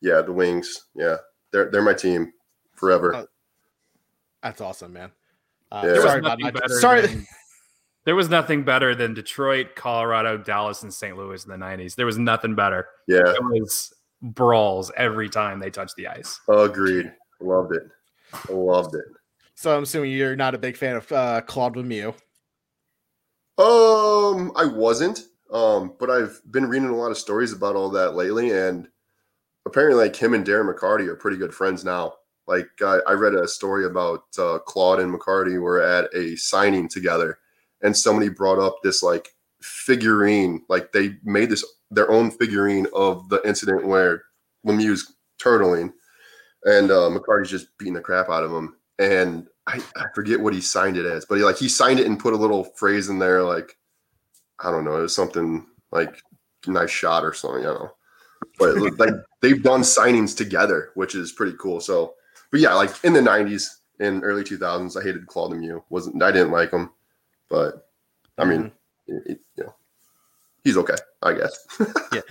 [0.02, 1.18] "Yeah, the Wings, yeah,
[1.52, 2.34] they're they're my team
[2.74, 3.28] forever."
[4.42, 5.12] That's awesome, man.
[5.72, 5.92] Uh, Yeah.
[5.94, 6.62] There Sorry was about nothing that.
[6.62, 7.02] better Sorry.
[7.08, 7.26] than-
[8.06, 11.18] there was nothing better than Detroit, Colorado, Dallas, and St.
[11.18, 11.96] Louis in the '90s.
[11.96, 12.88] There was nothing better.
[13.08, 16.40] yeah, It was brawls every time they touched the ice.
[16.48, 17.12] agreed.
[17.40, 17.84] Loved it.
[18.50, 19.06] Loved it.
[19.56, 22.14] So I'm assuming you're not a big fan of uh, Claude Lemieux.
[23.58, 25.20] Um, I wasn't.
[25.52, 28.88] Um, but I've been reading a lot of stories about all that lately, and
[29.66, 32.16] apparently, like him and Darren McCarty are pretty good friends now.
[32.48, 36.88] Like I, I read a story about uh, Claude and McCarty were at a signing
[36.88, 37.40] together,
[37.82, 39.30] and somebody brought up this like
[39.62, 40.64] figurine.
[40.70, 44.24] Like they made this their own figurine of the incident where
[44.66, 45.94] Lemieux's turtling,
[46.64, 48.76] and uh, McCarty's just beating the crap out of him.
[49.00, 52.08] And I, I forget what he signed it as, but he like he signed it
[52.08, 53.78] and put a little phrase in there, like
[54.60, 56.22] I don't know, it was something like
[56.66, 57.92] nice shot or something, I don't know.
[58.58, 61.80] But like they've done signings together, which is pretty cool.
[61.80, 62.16] So,
[62.52, 63.68] but yeah, like in the '90s
[64.00, 65.82] and early 2000s, I hated Claude Lemieux.
[65.90, 66.92] wasn't I didn't like him,
[67.50, 67.88] but
[68.38, 68.72] I mean,
[69.08, 69.76] it- it- you know,
[70.64, 71.58] he's okay, I guess.
[72.14, 72.22] Yeah,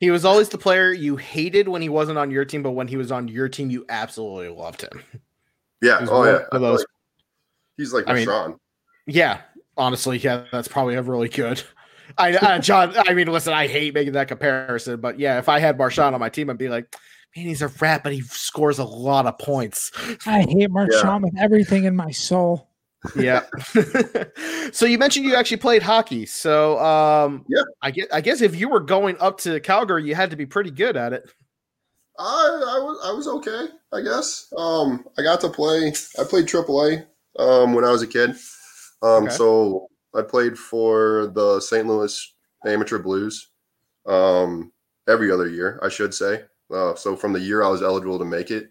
[0.00, 2.88] he was always the player you hated when he wasn't on your team, but when
[2.88, 5.02] he was on your team, you absolutely loved him.
[5.82, 6.06] yeah.
[6.10, 6.40] Oh yeah.
[6.52, 6.86] I those- like
[7.76, 8.58] he's like I mean, Sean.
[9.06, 9.40] Yeah,
[9.76, 11.62] honestly, yeah, that's probably a really good.
[12.18, 12.94] I, uh, John.
[12.96, 16.20] I mean, listen, I hate making that comparison, but yeah, if I had Marchand on
[16.20, 16.94] my team, I'd be like,
[17.36, 19.92] man, he's a rat, but he scores a lot of points.
[20.26, 22.68] I hate Marchand with everything in my soul.
[23.14, 23.42] Yeah.
[24.72, 26.26] so you mentioned you actually played hockey.
[26.26, 27.62] So um, Yeah.
[27.82, 30.46] I guess I guess if you were going up to Calgary, you had to be
[30.46, 31.30] pretty good at it.
[32.18, 34.52] I, I was I was okay, I guess.
[34.56, 35.92] Um, I got to play.
[36.18, 37.04] I played AAA
[37.38, 38.30] um, when I was a kid.
[39.02, 39.34] Um, Okay.
[39.34, 41.86] So I played for the St.
[41.86, 42.34] Louis
[42.64, 43.50] Amateur Blues
[44.06, 44.72] um,
[45.06, 46.42] every other year, I should say.
[46.72, 48.70] Uh, so from the year I was eligible to make it,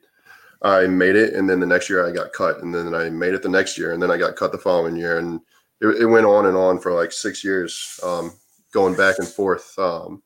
[0.61, 3.33] I made it, and then the next year I got cut, and then I made
[3.33, 5.39] it the next year, and then I got cut the following year, and
[5.81, 8.31] it, it went on and on for like six years, um,
[8.71, 9.77] going back and forth.
[9.77, 10.23] Um,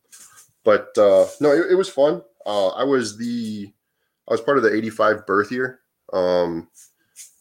[0.64, 2.22] but uh, no, it, it was fun.
[2.46, 3.72] Uh, I was the
[4.28, 5.80] I was part of the '85 birth year,
[6.14, 6.70] um,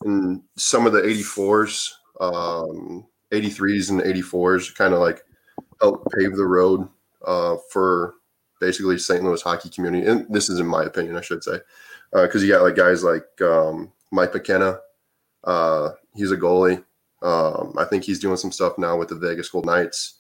[0.05, 5.22] and some of the '84s, um, '83s, and '84s kind of like
[5.81, 6.89] helped pave the road
[7.26, 8.14] uh, for
[8.61, 9.22] basically St.
[9.22, 10.06] Louis hockey community.
[10.06, 11.59] And this is in my opinion, I should say,
[12.12, 14.78] because you got like guys like um, Mike McKenna.
[15.44, 16.84] Uh, he's a goalie.
[17.22, 20.14] Um, I think he's doing some stuff now with the Vegas Gold Knights.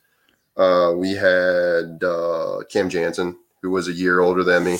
[0.56, 4.78] Uh, we had uh, Cam Janssen, who was a year older than me.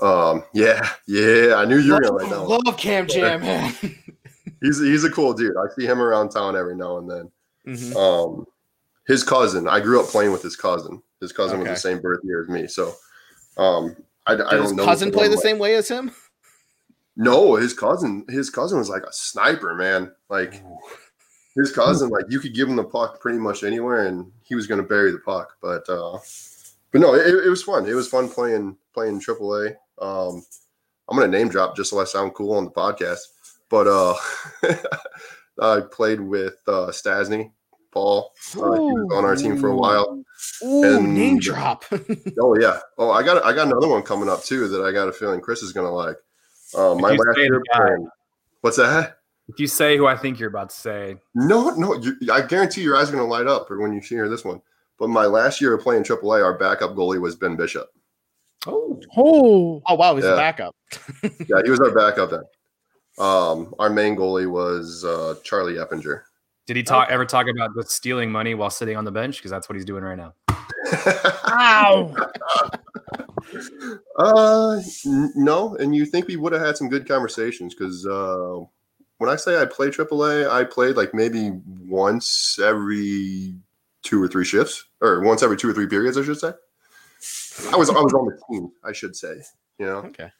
[0.00, 2.40] Um, yeah, yeah, I knew you were gonna like that.
[2.42, 3.74] Love Cam Jam, man.
[4.60, 5.56] He's he's a cool dude.
[5.56, 7.30] I see him around town every now and then.
[7.64, 7.94] Mhm.
[7.94, 8.46] Um,
[9.06, 11.00] his cousin, I grew up playing with his cousin.
[11.20, 11.70] His cousin Okay.
[11.70, 12.94] was the same birth year as me, so
[13.56, 13.96] um,
[14.26, 14.84] I, I don't his know.
[14.84, 16.10] cousin play the one- same way as him?
[17.16, 20.12] No, his cousin, his cousin was like a sniper, man.
[20.28, 20.62] Like
[21.56, 24.68] his cousin, like you could give him the puck pretty much anywhere, and he was
[24.68, 25.56] going to bury the puck.
[25.60, 26.18] But uh,
[26.92, 27.86] but no, it, it was fun.
[27.88, 29.74] It was fun playing playing AAA.
[30.00, 30.44] Um,
[31.08, 33.18] I'm going to name drop just so I sound cool on the podcast.
[33.68, 34.14] But uh,
[35.60, 37.50] I played with uh, Stastny,
[37.90, 38.32] Paul.
[38.56, 40.22] Uh, he was on our team for a while.
[40.64, 41.84] Ooh, And- name drop.
[42.40, 42.78] Oh yeah.
[42.98, 45.40] Oh, I got I got another one coming up too that I got a feeling
[45.40, 46.16] Chris is going to like.
[46.76, 47.78] Um, my last year the guy.
[47.80, 48.08] playing.
[48.60, 49.18] What's that?
[49.48, 52.82] If you say who I think you're about to say, No, no, you, I guarantee
[52.82, 54.60] your eyes are going to light up when you hear this one.
[54.98, 57.88] But my last year of playing AAA, our backup goalie was Ben Bishop.
[58.66, 59.00] oh.
[59.16, 60.74] Oh, oh, wow, he's a backup.
[61.22, 62.42] Yeah, he was our backup then.
[63.18, 66.22] Um, our main goalie was uh, Charlie Eppinger.
[66.68, 69.38] Did he talk ever talk about just stealing money while sitting on the bench?
[69.38, 70.34] Because that's what he's doing right now.
[71.48, 72.14] ow.
[74.18, 78.58] uh, n- no, and you think we would have had some good conversations because uh,
[79.16, 81.52] when I say I play AAA, I played like maybe
[81.86, 83.54] once every
[84.02, 86.52] two or three shifts, or once every two or three periods, I should say.
[87.72, 89.40] I was I was on the team, I should say.
[89.78, 90.30] You know, Okay.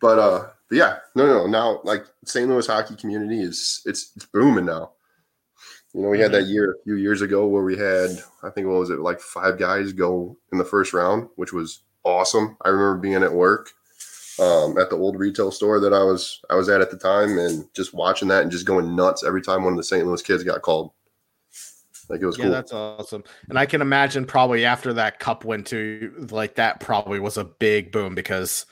[0.00, 1.46] but uh, but yeah, no, no, no.
[1.48, 2.48] Now, like St.
[2.48, 4.92] Louis hockey community is it's it's booming now.
[5.94, 8.10] You know, we had that year a few years ago where we had
[8.42, 11.82] I think what was it like five guys go in the first round, which was
[12.04, 12.56] awesome.
[12.62, 13.70] I remember being at work
[14.40, 17.38] um, at the old retail store that I was I was at at the time,
[17.38, 20.06] and just watching that and just going nuts every time one of the St.
[20.06, 20.92] Louis kids got called.
[22.08, 22.52] Like it was Yeah, cool.
[22.52, 23.24] that's awesome.
[23.50, 27.44] And I can imagine probably after that cup win too, like that probably was a
[27.44, 28.64] big boom because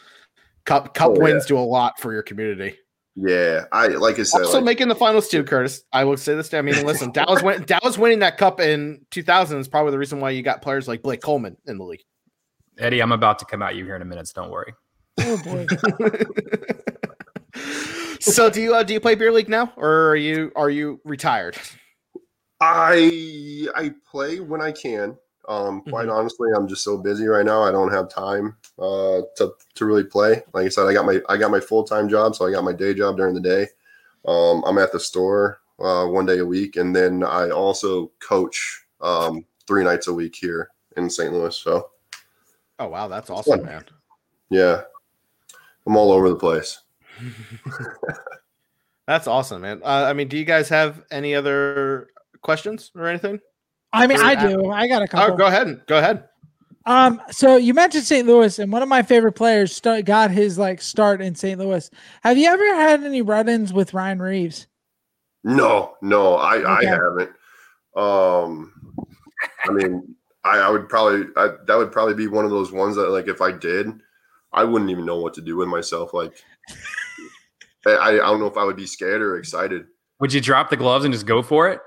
[0.65, 1.23] cup cup Oh, yeah.
[1.35, 2.79] wins do a lot for your community.
[3.23, 5.83] Yeah, I like I said, Also like, making the finals too, Curtis.
[5.93, 6.55] I will say this.
[6.55, 10.21] I mean, listen, Dallas win, Dallas winning that cup in 2000 is probably the reason
[10.21, 12.05] why you got players like Blake Coleman in the league.
[12.79, 14.27] Eddie, I'm about to come at you here in a minute.
[14.29, 14.73] So don't worry.
[15.21, 15.67] Oh boy.
[18.21, 21.01] so do you uh, do you play beer league now, or are you are you
[21.05, 21.59] retired?
[22.61, 25.19] I I play when I can.
[25.51, 26.15] Um, quite Mhm.
[26.15, 27.61] honestly, I'm just so busy right now.
[27.63, 30.43] I don't have time uh, to to really play.
[30.55, 32.63] Like I said, I got my I got my full time job, so I got
[32.63, 33.67] my day job during the day.
[34.27, 38.85] Um, I'm at the store uh, one day a week, and then I also coach
[39.01, 41.33] um, three nights a week here in St.
[41.33, 41.57] Louis.
[41.57, 41.91] So
[42.79, 43.67] Oh wow, that's awesome, fun.
[43.67, 43.85] man.
[44.51, 44.83] yeah,
[45.85, 46.81] I'm all over the place.
[49.07, 49.81] That's awesome, man.
[49.83, 52.09] Uh, I mean, do you guys have any other
[52.43, 53.41] questions or anything?
[53.93, 54.71] I mean, I do.
[54.71, 55.35] I got a couple.
[55.35, 55.83] Oh, go ahead.
[55.87, 56.25] Go ahead.
[56.87, 58.27] Um, so you mentioned St.
[58.27, 61.59] Louis, and one of my favorite players start, got his like start in St.
[61.59, 61.91] Louis.
[62.23, 64.67] Have you ever had any run-ins with Ryan Reaves?
[65.45, 66.67] No, no, I Okay.
[66.67, 67.31] I haven't.
[67.97, 68.73] Um,
[69.65, 70.15] I mean,
[70.45, 73.29] I, I would probably I, that would probably be one of those ones that like
[73.29, 73.89] if I did,
[74.53, 76.15] I wouldn't even know what to do with myself.
[76.15, 76.33] Like,
[77.87, 79.87] I I don't know if I would be scared or excited.
[80.21, 81.81] Would you drop the gloves and just go for it?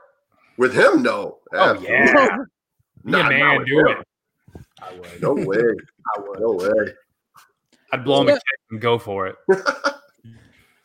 [0.57, 1.39] With him, no.
[1.53, 2.13] Oh Absolutely yeah, not.
[2.13, 3.87] be a Not- not man, do him.
[3.87, 4.07] it.
[4.81, 5.21] I would.
[5.21, 5.57] No way.
[6.15, 6.39] I would.
[6.39, 6.93] No way.
[7.91, 9.35] I'd blow him a So- kick and go for it.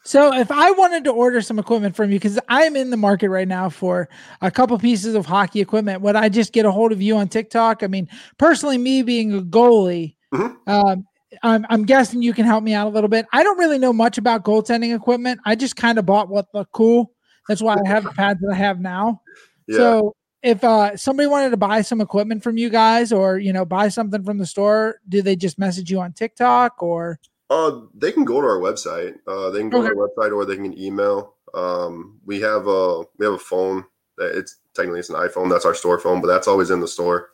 [0.05, 3.29] So if I wanted to order some equipment from you, because I'm in the market
[3.29, 4.09] right now for
[4.41, 7.29] a couple pieces of hockey equipment, would I just get a hold of you on
[7.29, 7.83] TikTok?
[7.83, 8.09] I mean,
[8.39, 10.57] personally, me being a goalie, Mhm.
[10.67, 11.05] um,
[11.43, 13.27] I'm, I'm guessing you can help me out a little bit.
[13.35, 15.41] I don't really know much about goaltending equipment.
[15.45, 17.13] I just kind of bought what looked cool.
[17.47, 19.21] That's why I have the pads that I have now.
[19.69, 19.77] Yeah.
[19.77, 23.65] So if uh, somebody wanted to buy some equipment from you guys, or you know,
[23.65, 27.21] buy something from the store, do they just message you on TikTok or?
[27.51, 29.15] Uh, they can go to our website.
[29.27, 29.89] Uh, they can go Okay.
[29.89, 31.35] to our website or they can email.
[31.55, 33.85] Um, we have a we have a phone
[34.19, 35.49] that it's technically it's an iPhone.
[35.51, 37.31] That's our store phone, but that's always in the store.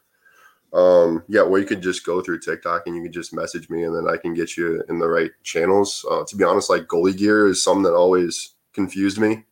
[0.73, 3.85] Um, yeah, where you could just go through TikTok and you can just message me,
[3.85, 6.05] and then I can get you in the right channels.
[6.11, 9.45] Uh, to be honest, like goalie gear is something that always confused me.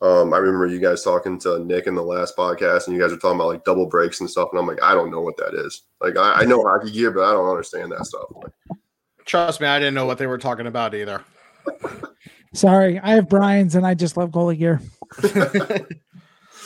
[0.00, 3.10] Um, I remember you guys talking to Nick in the last podcast, and you guys
[3.10, 5.36] were talking about like double breaks and stuff, and I'm like, I don't know what
[5.38, 5.82] that is.
[6.00, 8.24] Like, I, I know hockey gear, but I don't understand that stuff.
[8.42, 8.52] Like,
[9.24, 11.22] Trust me, I didn't know what they were talking about either.
[12.54, 14.80] Sorry, I have Brian's and I just love goalie gear.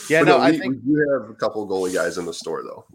[0.08, 2.34] yeah, But no, we, I we think do have a couple goalie guys in the
[2.34, 2.86] store though.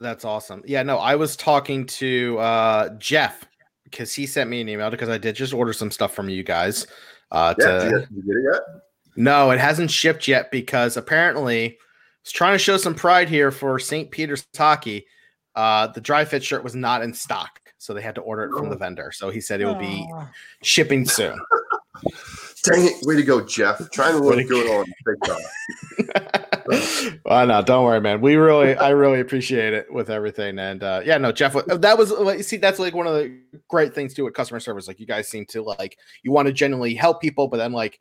[0.00, 0.62] that's awesome.
[0.66, 3.46] Yeah, no, I was talking to uh Jeff
[3.84, 6.42] because he sent me an email because I did just order some stuff from you
[6.42, 6.86] guys.
[7.30, 8.62] Uh, Yeah, to, did you get it yet?
[9.18, 11.76] No, it hasn't shipped yet because apparently
[12.22, 14.12] it's trying to show some pride here for St.
[14.12, 15.06] Peter's Hockey.
[15.56, 18.56] Uh, the dry fit shirt was not in stock, so they had to order it
[18.56, 19.10] from the vendor.
[19.10, 20.08] So he said it will be
[20.62, 21.36] shipping soon.
[22.62, 22.92] Dang it!
[23.02, 23.90] Way to go, Jeff.
[23.90, 25.40] Trying to look good on TikTok.
[27.24, 28.20] well, no, don't worry, man.
[28.20, 30.60] We really, I really appreciate it with everything.
[30.60, 33.36] And uh, yeah, no, Jeff, that was like, see, that's like one of the
[33.68, 34.86] great things too with customer service.
[34.86, 37.98] Like you guys seem to like, you want to genuinely help people, but then like,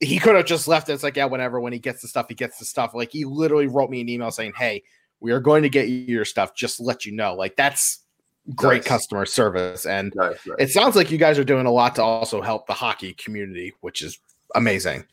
[0.00, 0.92] he could have just left it.
[0.92, 2.94] It's like, yeah, whenever when he gets the stuff, he gets the stuff.
[2.94, 4.82] Like he literally wrote me an email saying, "Hey,
[5.20, 6.54] we are going to get you your stuff.
[6.54, 8.00] Just let you know." Like that's
[8.54, 8.86] great Nice.
[8.88, 10.56] customer service, and Nice, nice.
[10.58, 13.72] it sounds like you guys are doing a lot to also help the hockey community,
[13.80, 14.18] which is
[14.54, 15.04] amazing.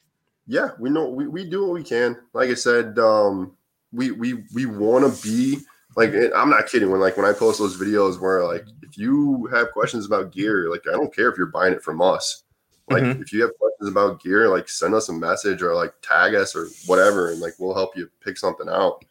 [0.47, 2.17] yeah, we know we, we do what we can.
[2.33, 3.55] Like I said, um,
[3.93, 5.59] we we we want to be
[5.95, 9.45] like I'm not kidding when like when I post those videos where like if you
[9.53, 12.43] have questions about gear, like I don't care if you're buying it from us.
[12.91, 13.21] Like Mhm.
[13.21, 16.55] if you have questions about gear, like send us a message or like tag us
[16.55, 19.03] or whatever, and like we'll help you pick something out.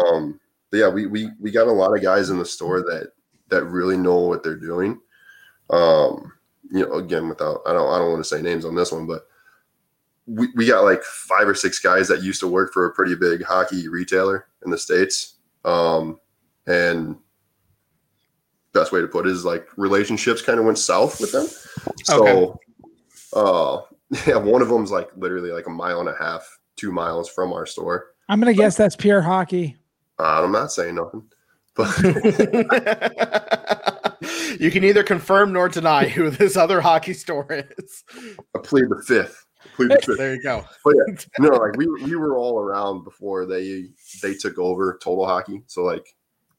[0.00, 0.40] Um,
[0.70, 3.12] but yeah, we we we got a lot of guys in the store that
[3.48, 5.00] that really know what they're doing.
[5.70, 6.32] Um,
[6.70, 9.06] you know, again, without I don't I don't want to say names on this one,
[9.06, 9.26] but
[10.26, 13.14] we, we got like five or six guys that used to work for a pretty
[13.14, 15.34] big hockey retailer in the states
[15.64, 16.18] um,
[16.66, 17.16] and
[18.72, 21.46] best way to put it is like relationships kind of went south with them
[22.04, 22.58] so
[23.34, 23.80] uh
[24.26, 27.52] yeah one of them's like literally like a mile and a half two miles from
[27.52, 29.76] our store I'm gonna guess that's pure hockey.
[30.18, 31.24] uh, i'm not saying nothing
[31.76, 31.88] but
[34.60, 38.04] you can either confirm nor deny who this other hockey store is.
[38.54, 40.64] i plead the fifth I plead the fifth There you go.
[40.84, 43.86] But yeah, no, like we we were all around before they
[44.22, 45.62] they took over total hockey.
[45.66, 46.06] So like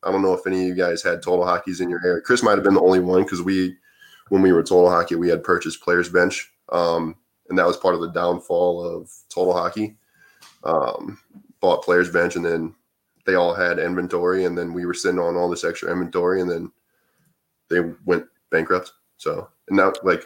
[0.03, 2.21] I don't know if any of you guys had total hockeys in your area.
[2.21, 3.75] Chris might have been the only one because we
[4.29, 6.51] when we were total hockey, we had purchased players bench.
[6.69, 7.15] Um,
[7.49, 9.95] and that was part of the downfall of total hockey.
[10.63, 11.19] Um,
[11.59, 12.73] bought players bench and then
[13.25, 16.49] they all had inventory and then we were sitting on all this extra inventory and
[16.49, 16.71] then
[17.69, 18.93] they went bankrupt.
[19.17, 20.25] So and now like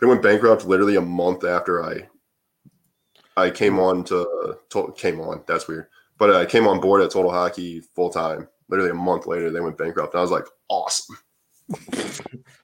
[0.00, 2.08] they went bankrupt literally a month after I
[3.36, 5.42] I came on to, to came on.
[5.46, 5.88] That's weird,
[6.18, 8.48] but I came on board at Total Hockey full time.
[8.68, 10.14] Literally a month later, they went bankrupt.
[10.14, 11.18] And I was like, awesome.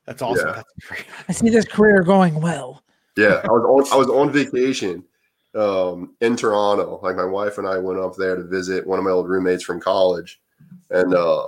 [0.07, 0.49] That's awesome.
[0.49, 0.55] Yeah.
[0.55, 1.05] That's great.
[1.29, 2.83] I see this career going well.
[3.17, 5.05] Yeah, I was on I was on vacation
[5.55, 7.01] um, in Toronto.
[7.03, 9.65] Like my wife and I went up there to visit one of my old roommates
[9.65, 10.41] from college,
[10.91, 11.47] and uh,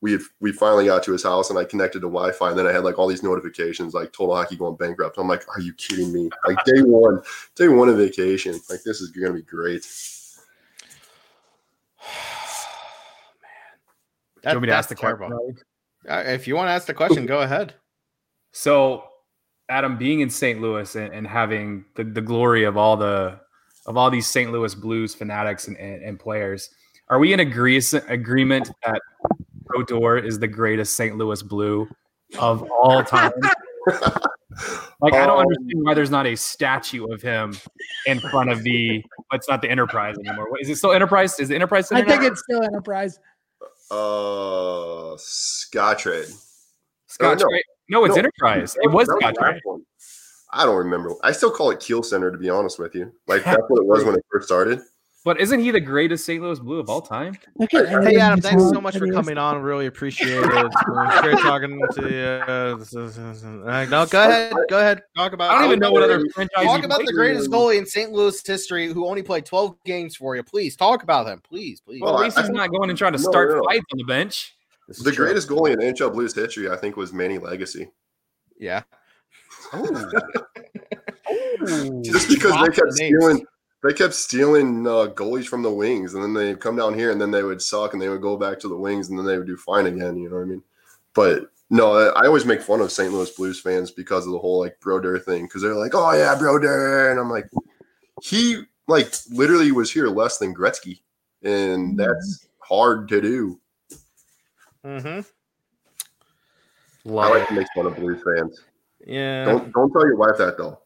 [0.00, 2.72] we we finally got to his house, and I connected to Wi-Fi, and then I
[2.72, 5.18] had like all these notifications, like Total Hockey going bankrupt.
[5.18, 6.30] I'm like, are you kidding me?
[6.46, 7.22] Like day one,
[7.54, 8.52] day one of vacation.
[8.70, 9.86] Like this is gonna be great.
[14.42, 15.28] Do you want me to ask the terrible.
[15.28, 15.56] question?
[16.08, 17.74] Uh, if you want to ask the question, go ahead.
[18.52, 19.02] So,
[19.68, 20.60] Adam, being in St.
[20.60, 23.40] Louis and, and having the, the glory of all the
[23.86, 24.50] of all these St.
[24.50, 26.70] Louis Blues fanatics and, and, and players,
[27.08, 29.00] are we in agree, agreement that
[29.76, 31.16] Odor is the greatest St.
[31.16, 31.88] Louis Blue
[32.38, 33.32] of all time.
[35.00, 37.56] like I don't Um, understand why there's not a statue of him
[38.06, 39.04] in front of the.
[39.32, 40.50] It's not the Enterprise anymore.
[40.50, 41.38] What, is it still Enterprise?
[41.38, 41.90] Is the Enterprise?
[41.92, 42.26] I think now?
[42.28, 43.18] it's still Enterprise.
[43.90, 46.34] Uh, Scottrade.
[47.06, 47.40] Scotch.
[47.40, 47.48] no.
[47.88, 47.98] Right?
[47.98, 48.20] No, it's No.
[48.20, 48.76] Enterprise.
[48.82, 49.34] It was That Scotch.
[49.34, 49.60] the last Right?
[49.64, 49.82] one.
[50.52, 51.14] I don't remember.
[51.22, 53.12] I still call it Kiel Center to be honest with you.
[53.26, 54.80] Like that's what it was when it first started.
[55.24, 56.40] But isn't he the greatest St.
[56.40, 57.36] Louis Blue of all time?
[57.56, 59.60] Look at Hey Adam, thanks so much for coming on.
[59.60, 60.44] Really appreciate it.
[60.44, 62.52] It's Great talking to you.
[63.66, 64.52] Uh, no, go ahead.
[64.70, 65.02] Go ahead.
[65.16, 65.50] Talk about.
[65.50, 66.64] I don't even know what other Talk franchise.
[66.66, 68.12] Talk he about played the greatest goalie in St.
[68.12, 70.44] Louis history, who only played 12 games for you.
[70.44, 71.40] Please talk about him.
[71.48, 72.00] Please, please.
[72.00, 73.64] Well, at least he's not going and trying to start no, no.
[73.64, 74.55] fights on the bench.
[74.88, 75.24] This is The true.
[75.26, 77.86] greatest goalie in NHL Blues history, I think, was Manny Legace.
[78.58, 78.82] Yeah.
[82.02, 83.46] Just because they kept the stealing,
[83.82, 87.20] they kept stealing uh, goalies from the wings, and then they'd come down here, and
[87.20, 89.38] then they would suck, and they would go back to the wings, and then they
[89.38, 90.16] would do fine again.
[90.16, 90.62] You know what I mean?
[91.14, 93.12] But no, I, I always make fun of St.
[93.12, 96.36] Louis Blues fans because of the whole like Brodeur thing, because they're like, "Oh yeah,
[96.38, 97.48] Brodeur," and I'm like,
[98.22, 101.00] he like literally was here less than Gretzky,
[101.42, 103.60] and that's hard to do.
[104.86, 105.20] Mm-hmm.
[107.18, 107.48] I like it.
[107.48, 108.60] to make fun of Blues fans.
[109.06, 109.44] Yeah.
[109.44, 110.78] Don't don't tell your wife that though.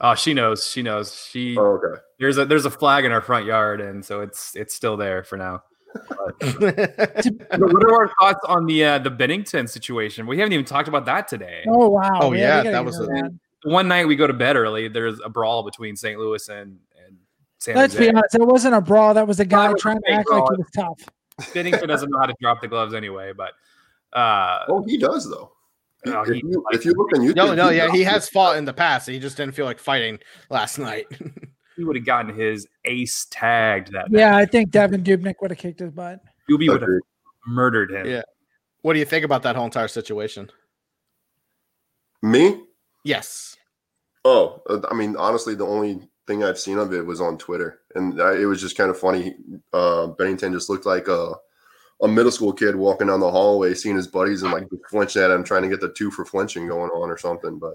[0.00, 0.66] Oh, she knows.
[0.66, 1.26] She knows.
[1.30, 2.00] She Oh, okay.
[2.18, 5.24] there's a there's a flag in our front yard, and so it's it's still there
[5.24, 5.62] for now.
[6.40, 10.26] But what are our thoughts on the uh, the Binnington situation?
[10.26, 11.64] We haven't even talked about that today.
[11.66, 12.18] Oh wow!
[12.20, 13.38] Oh, yeah, we gotta that was a- that.
[13.64, 14.86] One night we go to bed early.
[14.88, 16.18] There's a brawl between St.
[16.20, 17.16] Louis and and
[17.58, 18.10] San Let's Jose.
[18.10, 18.34] be honest.
[18.36, 19.14] It wasn't a brawl.
[19.14, 21.08] That was a guy That was trying to fake act like he was tough.
[21.40, 23.52] Binnington doesn't know how to drop the gloves anyway, but
[24.12, 25.52] uh, Oh, he does though.
[26.06, 28.12] Oh, if, he- you, if you look on YouTube, no, no, yeah, he does.
[28.12, 29.08] has fought in the past.
[29.08, 30.18] He just didn't feel like fighting
[30.50, 31.06] last night.
[31.76, 34.18] he would have gotten his ace tagged that night.
[34.20, 36.20] Yeah, I think Devan Dubnyk would have kicked his butt.
[36.48, 36.90] Doobie would have
[37.46, 38.06] murdered him.
[38.06, 38.22] Yeah.
[38.82, 40.50] what do you think about that whole entire situation?
[42.22, 42.62] Me?
[43.04, 43.56] Yes.
[44.24, 47.80] Oh, uh, I mean, honestly, the only thing I've seen of it was on Twitter,
[47.96, 49.34] and I, it was just kind of funny.
[49.72, 51.34] Uh, Binnington just looked like a
[52.00, 55.32] a middle school kid walking down the hallway, seeing his buddies and like flinching at
[55.32, 57.58] him, trying to get the two for flinching going on or something.
[57.58, 57.74] But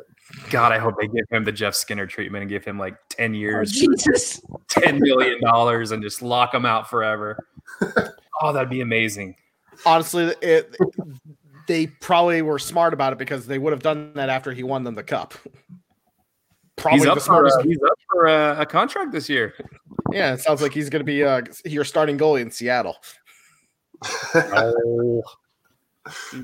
[0.49, 3.31] God, I hope they give him the Jeff Skinner treatment and give him like 10
[3.31, 4.39] Oh, years, Jesus.
[4.69, 7.45] $10 million and just lock him out forever.
[8.41, 9.35] oh, that'd be amazing.
[9.85, 10.77] Honestly, it,
[11.67, 14.85] they probably were smart about it because they would have done that after he won
[14.85, 15.33] them the cup.
[16.75, 17.59] Probably He's the up, for, smartest.
[17.59, 19.53] uh, he's up for uh, a contract this year.
[20.11, 22.97] yeah, it sounds like he's going to be uh, your starting goalie in Seattle.
[24.35, 25.23] Oh.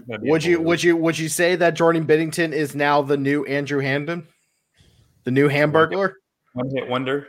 [0.08, 3.80] Would you would you would you say that Jordan Binnington is now the new Andrew
[3.80, 4.26] Hammond,
[5.26, 6.14] the new Hamburglar?
[6.54, 7.28] one hit wonder?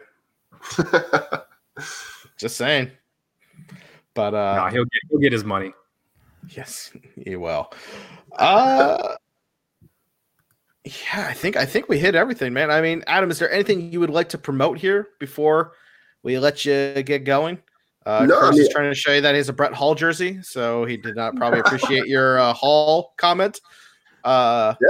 [2.38, 2.92] Just saying.
[4.14, 5.72] But uh, no, he'll get he'll get his money.
[6.50, 7.72] Yes, he will.
[8.38, 9.16] Uh
[11.12, 12.70] yeah, I think I think we hit everything, man.
[12.70, 15.72] I mean, Adam, is there anything you would like to promote here before
[16.22, 17.58] we let you get going?
[18.06, 20.42] Uh, No, I Chris is trying to show you that he's a Brett Hull jersey,
[20.42, 23.60] so he did not probably appreciate your uh, Hall comment.
[24.24, 24.88] Uh, Yeah.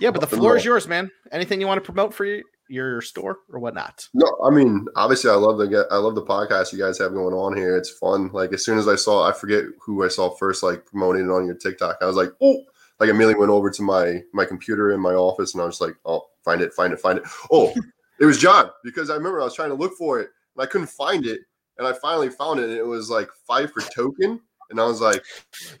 [0.00, 0.56] yeah, but the floor more.
[0.56, 1.10] is yours, man.
[1.32, 4.08] Anything you want to promote for your, your store or whatnot?
[4.14, 7.12] no, I mean, obviously, I love the get- I love the podcast you guys have
[7.12, 7.76] going on here.
[7.76, 8.30] It's fun.
[8.32, 11.30] Like as soon as I saw, I forget who I saw first, like promoting it
[11.30, 11.96] on your TikTok.
[12.00, 12.62] I was like, oh,
[13.00, 15.80] like I immediately went over to my my computer in my office, and I was
[15.80, 17.24] like, oh, find it, find it, find it.
[17.50, 17.72] Oh,
[18.20, 20.66] it was John because I remember I was trying to look for it and I
[20.66, 21.40] couldn't find it,
[21.78, 24.40] and I finally found it, and it was like five for token,
[24.70, 25.22] and I was like,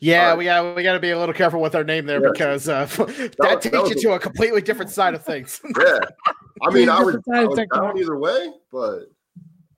[0.00, 0.38] Yeah, Alright.
[0.38, 2.30] we got we got to be a little careful with our name there Yeah.
[2.32, 5.60] because uh, that, was- takes that you a- to a completely different side of things.
[5.78, 5.98] yeah.
[6.62, 7.58] I mean, I was, Different side I was
[7.94, 9.00] down either way, but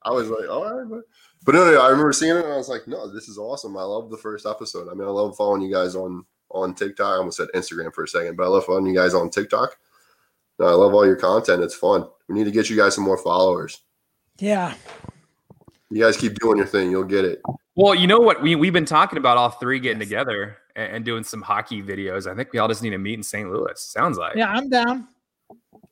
[0.02, 1.00] I was like, all right, but.
[1.44, 3.74] But no, no, I remember seeing it and I was like, no, this is awesome.
[3.76, 4.88] I love the first episode.
[4.90, 7.06] I mean, I love following you guys on on TikTok.
[7.06, 9.76] I almost said Instagram for a second, but I love following you guys on TikTok.
[10.60, 11.62] I love all your content.
[11.62, 12.06] It's fun.
[12.28, 13.82] We need to get you guys some more followers.
[14.38, 14.74] Yeah.
[15.90, 16.90] You guys keep doing your thing.
[16.90, 17.40] You'll get it.
[17.76, 18.42] Well, you know what?
[18.42, 22.30] We we've been talking about all three getting together and, and doing some hockey videos.
[22.30, 23.50] I think we all just need to meet in St.
[23.50, 23.80] Louis.
[23.80, 24.36] Sounds like.
[24.36, 25.08] Yeah, I'm down.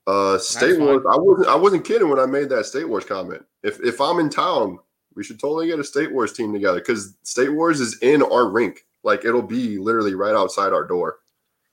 [0.06, 0.78] Uh, State.
[0.78, 1.02] Wars.
[1.08, 1.48] I wasn't.
[1.48, 3.44] I wasn't kidding when I made that State Wars comment.
[3.62, 4.78] If if I'm in town,
[5.14, 8.48] we should totally get a State Wars team together because State Wars is in our
[8.48, 8.84] rink.
[9.06, 11.20] Like it'll be literally right outside our door.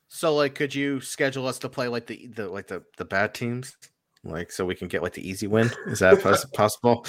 [0.07, 3.33] So, like, could you schedule us to play like the the like the the bad
[3.33, 3.75] teams,
[4.23, 5.71] like so we can get like the easy win?
[5.87, 7.03] Is that poss- possible?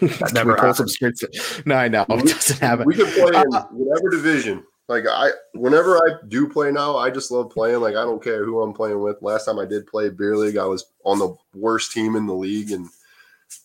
[0.00, 1.24] That never some streets.
[1.64, 2.84] No, I know it doesn't happen.
[2.84, 4.62] We can play in Uh, whatever division.
[4.88, 7.80] Like I, whenever I do play now, I just love playing.
[7.80, 9.16] Like I don't care who I'm playing with.
[9.22, 12.34] Last time I did play beer league, I was on the worst team in the
[12.34, 12.86] league, and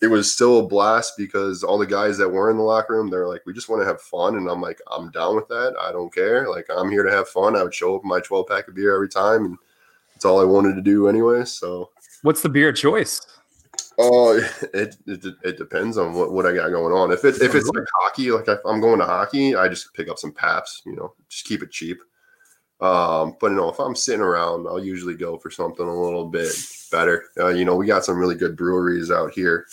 [0.01, 3.09] it was still a blast because all the guys that were in the locker room,
[3.09, 4.35] they're like, we just want to have fun.
[4.37, 5.75] And I'm like, I'm down with that.
[5.79, 6.49] I don't care.
[6.49, 7.55] Like, I'm here to have fun.
[7.55, 9.45] I would show up my 12 pack of beer every time.
[9.45, 9.57] And
[10.13, 11.45] that's all I wanted to do anyway.
[11.45, 11.91] So,
[12.23, 13.21] What's the beer choice?
[13.97, 14.37] oh,
[14.73, 17.11] it, it, it depends on what, what I got going on.
[17.11, 20.09] If it, if it's like hockey, like if I'm going to hockey, I just pick
[20.09, 22.01] up some Pabst, you know, just keep it cheap.
[22.82, 26.25] Um, but you know, if I'm sitting around, I'll usually go for something a little
[26.25, 26.51] bit
[26.91, 27.25] better.
[27.39, 29.67] Uh, you know, we got some really good breweries out here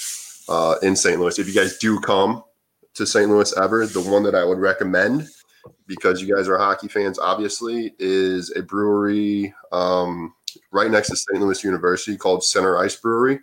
[0.48, 1.18] uh, in St.
[1.18, 1.38] Louis.
[1.38, 2.44] If you guys do come
[2.94, 3.30] to St.
[3.30, 5.26] Louis ever, the one that I would recommend,
[5.86, 10.34] because you guys are hockey fans, obviously, is a brewery um,
[10.70, 11.40] right next to St.
[11.40, 13.40] Louis University called Center Ice Brewery.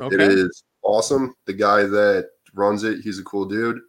[0.00, 0.26] It Okay.
[0.26, 1.34] is awesome.
[1.46, 3.80] The guy that runs it, he's a cool dude.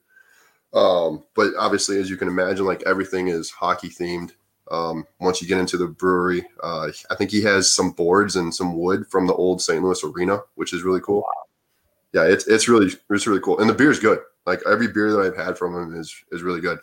[0.73, 4.31] Um, but obviously, as you can imagine, like everything is hockey themed.
[4.71, 8.55] Um, once you get into the brewery, uh, I think he has some boards and
[8.55, 9.83] some wood from the old St.
[9.83, 11.25] Louis arena, which is really cool.
[12.13, 14.19] Yeah, it's it's really it's really cool, and the beer is good.
[14.45, 16.79] Like every beer that I've had from him is is really good.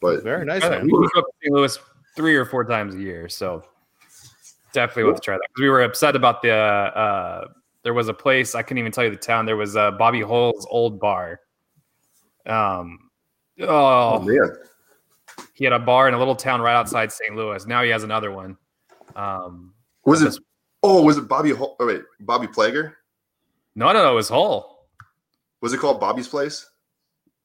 [0.00, 0.84] But Very nice, Uh, man.
[0.84, 1.54] we go up to St.
[1.54, 1.78] Louis
[2.16, 3.62] three or four times a year, so
[4.72, 5.46] definitely want to try that.
[5.54, 6.52] 'Cause we were upset about the.
[6.52, 7.48] Uh,
[7.82, 9.46] there was a place I couldn't even tell you the town.
[9.46, 11.40] There was uh, Bobby Hull's old bar.
[12.46, 13.10] Um,
[13.60, 13.66] oh
[14.16, 14.50] oh, man,
[15.60, 17.36] he had a bar in a little town right outside St.
[17.36, 17.64] Louis.
[17.66, 18.56] Now he has another one.
[19.14, 19.74] Um,
[20.06, 20.34] was it?
[20.82, 21.50] Oh, was it Bobby?
[21.50, 22.94] Hol- Oh wait, Bobby Plager?
[23.76, 24.88] no, no, no, it was Hull.
[25.60, 26.66] Was it called Bobby's Place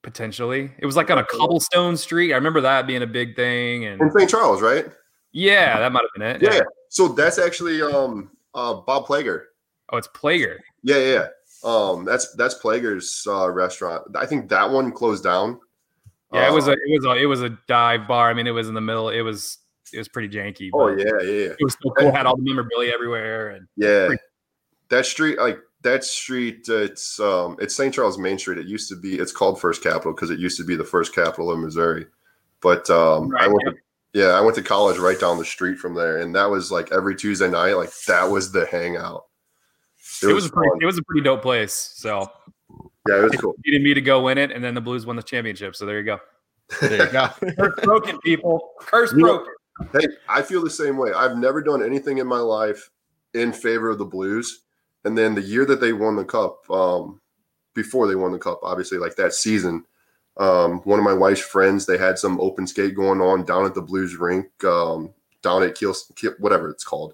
[0.02, 2.32] Potentially, it was like on a cobblestone street.
[2.32, 4.30] I remember that being a big thing, and in St.
[4.30, 4.86] Charles, right?
[5.34, 6.54] yeah, that might have been it.
[6.54, 6.62] Yeah.
[6.90, 9.46] So that's actually um uh Bob Plager.
[9.92, 10.58] Oh, it's Plager.
[10.84, 11.14] Yeah, yeah.
[11.14, 11.28] yeah.
[11.66, 14.04] Um, that's that's Plager's uh, restaurant.
[14.16, 15.60] I think that one closed down.
[16.36, 18.30] Yeah, it was a Uh, it was a it was a dive bar.
[18.30, 19.10] I mean, it was in the middle.
[19.10, 19.58] It was
[19.94, 20.70] it was pretty janky.
[20.74, 21.50] Oh but yeah, yeah, yeah.
[21.52, 22.12] it was so cool.
[22.12, 24.08] Had all the memorabilia everywhere, and Yeah.
[24.08, 24.22] Pretty-
[24.90, 27.94] That street, like that street, uh, it's um, it's St.
[27.94, 28.58] Charles Main Street.
[28.60, 29.16] It used to be.
[29.20, 32.06] It's called First Capital because it used to be the first capital of Missouri.
[32.62, 33.62] But um, I Right, went.
[33.66, 33.76] To,
[34.14, 36.92] yeah, I went to college right down the street from there, and that was like
[36.92, 37.74] every Tuesday night.
[37.74, 39.26] Like that was the hangout.
[40.24, 41.74] it, was, a pretty, it was a pretty dope place.
[41.74, 42.32] So
[43.08, 43.56] yeah, it was cool.
[43.66, 45.76] needed me to go win it, and then the Blues won the championship.
[45.76, 46.20] So there you go.
[46.82, 47.28] There you go.
[47.58, 48.72] Curse broken, people.
[48.80, 49.54] Curse You know- broken.
[49.92, 51.12] Hey, I feel the same way.
[51.12, 52.90] I've never done anything in my life
[53.34, 54.62] in favor of the Blues.
[55.04, 57.20] And then the year that they won the cup, um,
[57.74, 59.84] before they won the cup, obviously, like that season,
[60.38, 63.74] um, one of my wife's friends, they had some open skate going on down at
[63.76, 67.14] the Blues rink, um, down at Kiel, Kiel, whatever it's called,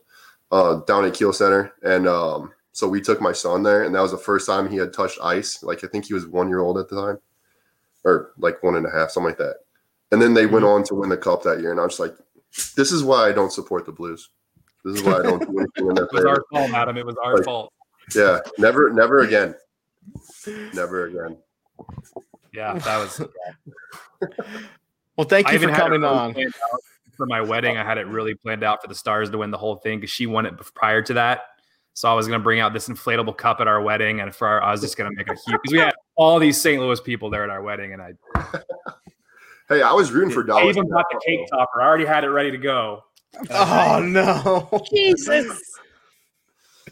[0.52, 1.74] uh, down at Kiel Center.
[1.82, 4.78] And um, so we took my son there, and that was the first time he
[4.78, 5.62] had touched ice.
[5.64, 7.20] Like I think he was one year old at the time,
[8.04, 9.58] or like one and a half, something like that.
[10.12, 10.76] And then they went mm-hmm.
[10.76, 12.16] on to win the cup that year, and I was like,
[12.76, 14.30] this is why I don't support the Blues.
[14.84, 16.30] This is why I don't do anything in that It was favor.
[16.30, 16.98] our fault, Adam.
[16.98, 17.74] It was our Like- fault.
[18.16, 19.56] Yeah, never, never again.
[20.74, 21.38] Never again.
[22.54, 23.22] Yeah, that was.
[25.18, 26.36] Well, thank I you for even had it coming on.
[27.16, 27.78] for my wedding.
[27.78, 30.10] I had it really planned out for the Stars to win the whole thing because
[30.10, 31.42] she won it prior to that.
[31.94, 34.48] So I was going to bring out this inflatable cup at our wedding, and for
[34.48, 36.82] our, I was just going to make a huge because we had all these St.
[36.82, 38.14] Louis people there at our wedding, and I,
[39.72, 40.76] Hey, I was rooting for I Dallas.
[40.76, 41.82] even bought the cake topper.
[41.82, 43.04] I already had it ready to go.
[43.50, 44.84] Oh no.
[44.94, 45.62] Jesus.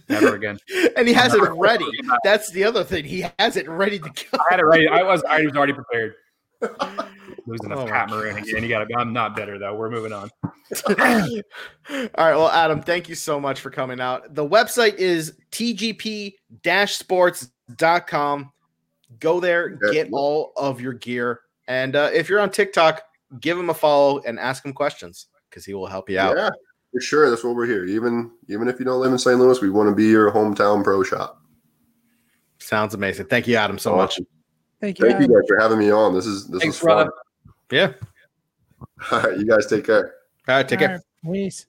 [0.07, 0.57] Never again.
[0.95, 1.85] And he has it ready.
[2.23, 3.03] That's the other thing.
[3.03, 4.37] He has it ready to go.
[4.39, 4.87] I had it ready.
[4.87, 5.23] I was.
[5.23, 6.15] I was already prepared.
[7.49, 8.63] Losing Oh to Pat Maroon again.
[8.63, 8.97] You got to.
[8.97, 9.75] I'm not better though.
[9.75, 10.29] We're moving on.
[10.87, 11.43] All right.
[12.15, 14.35] Well, Adam, thank you so much for coming out.
[14.35, 16.35] The website is tgp
[16.87, 18.51] sports.com.
[19.19, 21.41] Go there, get all of your gear.
[21.67, 23.01] And uh, if you're on TikTok,
[23.39, 26.37] give him a follow and ask him questions because he will help you out.
[26.37, 26.49] Yeah,
[26.93, 27.29] for sure.
[27.29, 27.85] That's what we're here.
[27.85, 29.39] Even even if you don't live in St.
[29.39, 31.41] Louis, we want to be your hometown pro shop.
[32.59, 33.25] Sounds amazing.
[33.25, 34.19] Thank you, Adam, so much.
[34.79, 35.09] Thank you.
[35.09, 36.13] Thank you guys for having me on.
[36.13, 37.07] This is this Thanks, is fun.
[37.07, 37.11] brother.
[37.71, 37.93] Yeah.
[39.11, 40.13] All right, you guys take care.
[40.47, 41.01] All right, take All care.
[41.23, 41.65] right, peace.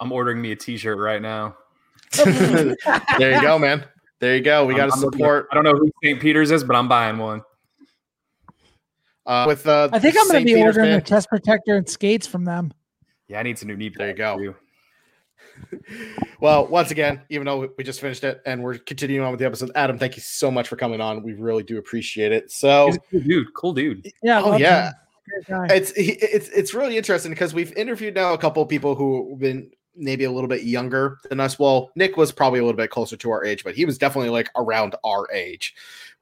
[0.00, 1.56] I'm ordering me a T-shirt right now.
[2.24, 3.84] there you go, man.
[4.18, 4.64] There you go.
[4.66, 6.20] We got to I'm- I'm support I don't know who St.
[6.20, 7.42] Peter's is, but I'm buying one.
[9.26, 9.66] uh, with.
[9.66, 11.04] Uh, I think I'm going to be Peter's ordering a fan.
[11.04, 12.72] chest protector and skates from them.
[13.28, 13.90] Yeah, I need some new knee.
[13.90, 14.54] There you go.
[16.40, 19.46] Well, once again, even though we just finished it and we're continuing on with the
[19.46, 21.22] episode, Adam, thank you so much for coming on.
[21.22, 22.50] We really do appreciate it.
[22.50, 23.54] So, cool dude.
[23.54, 24.12] Cool dude.
[24.22, 24.40] Yeah.
[24.42, 24.86] Oh, yeah.
[24.88, 24.94] him.
[25.30, 25.74] Great guy.
[25.74, 29.38] it's it's it's really interesting because we've interviewed now a couple of people who have
[29.38, 31.58] been maybe a little bit younger than us.
[31.58, 34.30] Well, Nick was probably a little bit closer to our age, but he was definitely
[34.30, 35.74] like around our age,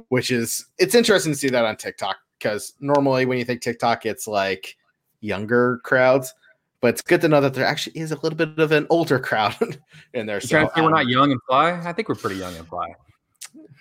[0.08, 4.06] which is it's interesting to see that on TikTok because normally when you think TikTok,
[4.06, 4.76] it's like
[5.20, 6.34] younger crowds.
[6.80, 9.18] But it's good to know that there actually is a little bit of an older
[9.28, 9.56] crowd
[10.14, 10.36] in there.
[10.36, 11.72] You So, trying to say we're um, not young and fly?
[11.72, 12.94] I think we're pretty young and fly.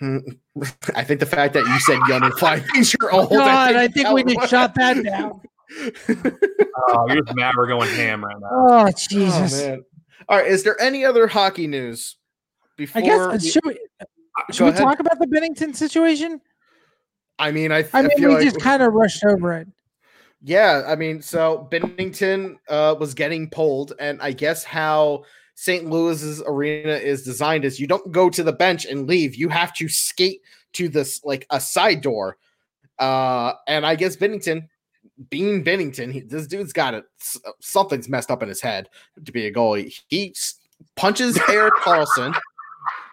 [0.94, 3.30] I think the fact that you said young and five means you're old.
[3.30, 5.40] God, I think we that just shot that down.
[6.90, 8.48] Oh, you're mad we're going ham right now.
[8.50, 9.60] Oh Oh, Jesus!
[9.66, 9.84] man.
[10.28, 10.46] All right.
[10.46, 12.16] Is there any other hockey news
[12.76, 13.02] before?
[13.02, 13.78] I guess uh, we- should we,
[14.52, 16.40] should we talk about the Binnington situation?
[17.38, 19.68] I mean, I, I mean, feel we like just kind of rushed over it.
[20.42, 25.24] Yeah, I mean, so Binnington uh, was getting pulled, and I guess how
[25.60, 25.90] St.
[25.90, 29.74] Louis's arena is designed is you don't go to the bench and leave; you have
[29.74, 30.40] to skate
[30.74, 32.36] to this like a side door.
[32.96, 34.68] Uh, and I guess Binnington,
[35.30, 37.06] being Binnington, he, this dude's got it.
[37.58, 38.88] Something's messed up in his head
[39.24, 40.00] to be a goalie.
[40.06, 40.32] He
[40.94, 42.38] punches Erik Karlsson,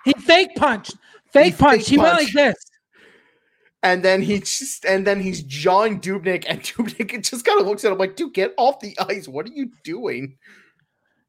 [0.04, 0.94] He fake punched,
[1.34, 1.86] fake He punched.
[1.86, 2.56] fake He went like this.
[3.82, 7.84] and then he just and then he's jawing Dubnyk, and Dubnyk just kind of looks
[7.84, 9.28] at him like, "Dude, get off the ice!
[9.28, 10.38] What are you doing?"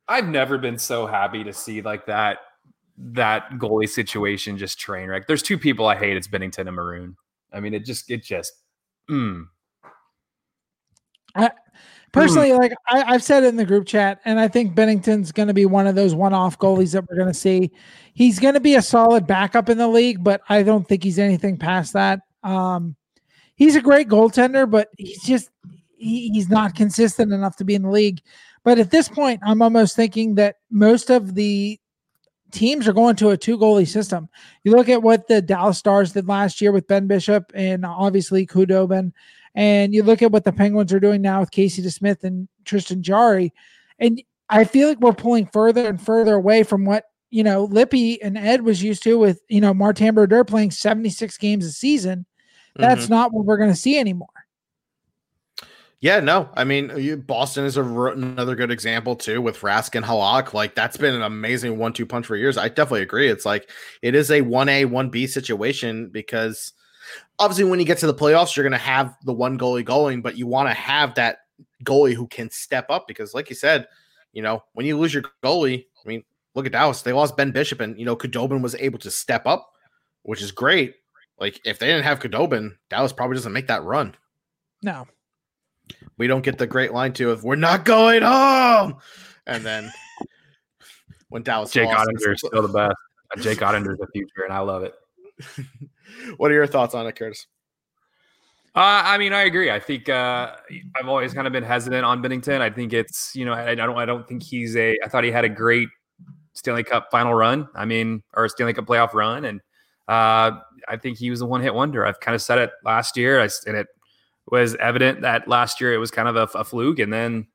[0.09, 2.39] I've never been so happy to see like that
[2.99, 5.27] that goalie situation just train wreck.
[5.27, 6.17] There's two people I hate.
[6.17, 7.17] It's Binnington and Maroon.
[7.53, 8.53] I mean, it just it just
[9.11, 9.47] mm.
[12.13, 15.55] Personally, like I, I've said in the group chat, and I think Binnington's going to
[15.55, 17.71] be one of those one-off goalies that we're going to see.
[18.15, 21.19] He's going to be a solid backup in the league, but I don't think he's
[21.19, 22.21] anything past that.
[22.43, 22.97] Um,
[23.57, 25.51] he's a great goaltender, but he's just
[25.99, 28.23] he, he's not consistent enough to be in the league.
[28.67, 31.79] But at this point, I'm almost thinking that most of the
[32.51, 34.29] teams are going to a two goalie system.
[34.65, 38.45] You look at what the Dallas Stars did last year with Ben Bishop and obviously
[38.45, 39.13] Khudobin,
[39.55, 43.05] and you look at what the Penguins are doing now with Casey DeSmith and Tristan
[43.05, 43.55] Jarry,
[44.01, 48.21] and I feel like we're pulling further and further away from what you know Lippy
[48.21, 52.27] and Ed was used to with you know Martin Brodeur playing 76 games a season.
[52.75, 53.13] That's mm-hmm.
[53.13, 54.27] not what we're going to see anymore.
[56.01, 56.51] Yeah, no.
[56.55, 60.53] I mean, Boston is a, another good example too with Rask and Halak.
[60.53, 62.59] Like that's been an amazing one-two punch for years.
[62.59, 63.29] I definitely agree.
[63.29, 63.71] It's like
[64.03, 66.73] it is a one A one B situation because
[67.39, 70.21] obviously when you get to the playoffs, you're going to have the one goalie going,
[70.21, 71.39] but you want to have that
[71.83, 73.89] goalie who can step up because, like you said,
[74.33, 76.25] you know when you lose your goalie, I mean,
[76.55, 77.03] look at Dallas.
[77.03, 79.71] They lost Ben Bishop, and you know Khudobin was able to step up,
[80.23, 80.95] which is great.
[81.39, 84.15] Like if they didn't have Khudobin, Dallas probably doesn't make that run
[84.83, 85.07] No,
[86.19, 88.97] we don't get the great line to if we're not going home.
[89.47, 89.93] And then
[91.29, 92.97] when Dallas Jake lost, Oettinger is still the best.
[93.43, 94.95] Jake Oettinger is the future, and I love it.
[96.37, 97.47] what are your thoughts on it, Curtis?
[98.75, 99.71] Uh, I mean, I agree.
[99.71, 100.55] I think uh,
[101.01, 102.61] I've always kind of been hesitant on Binnington.
[102.61, 104.97] I think it's you know I, I don't I don't think he's a.
[105.03, 105.89] I thought he had a great
[106.53, 107.69] Stanley Cup final run.
[107.75, 109.61] I mean, or a Stanley Cup playoff run, and
[110.09, 112.05] uh, I think he was a one hit wonder.
[112.05, 113.87] I've kind of said it last year, I, s- and it
[114.49, 116.99] was evident that last year it was kind of a, a fluke.
[116.99, 117.47] And then,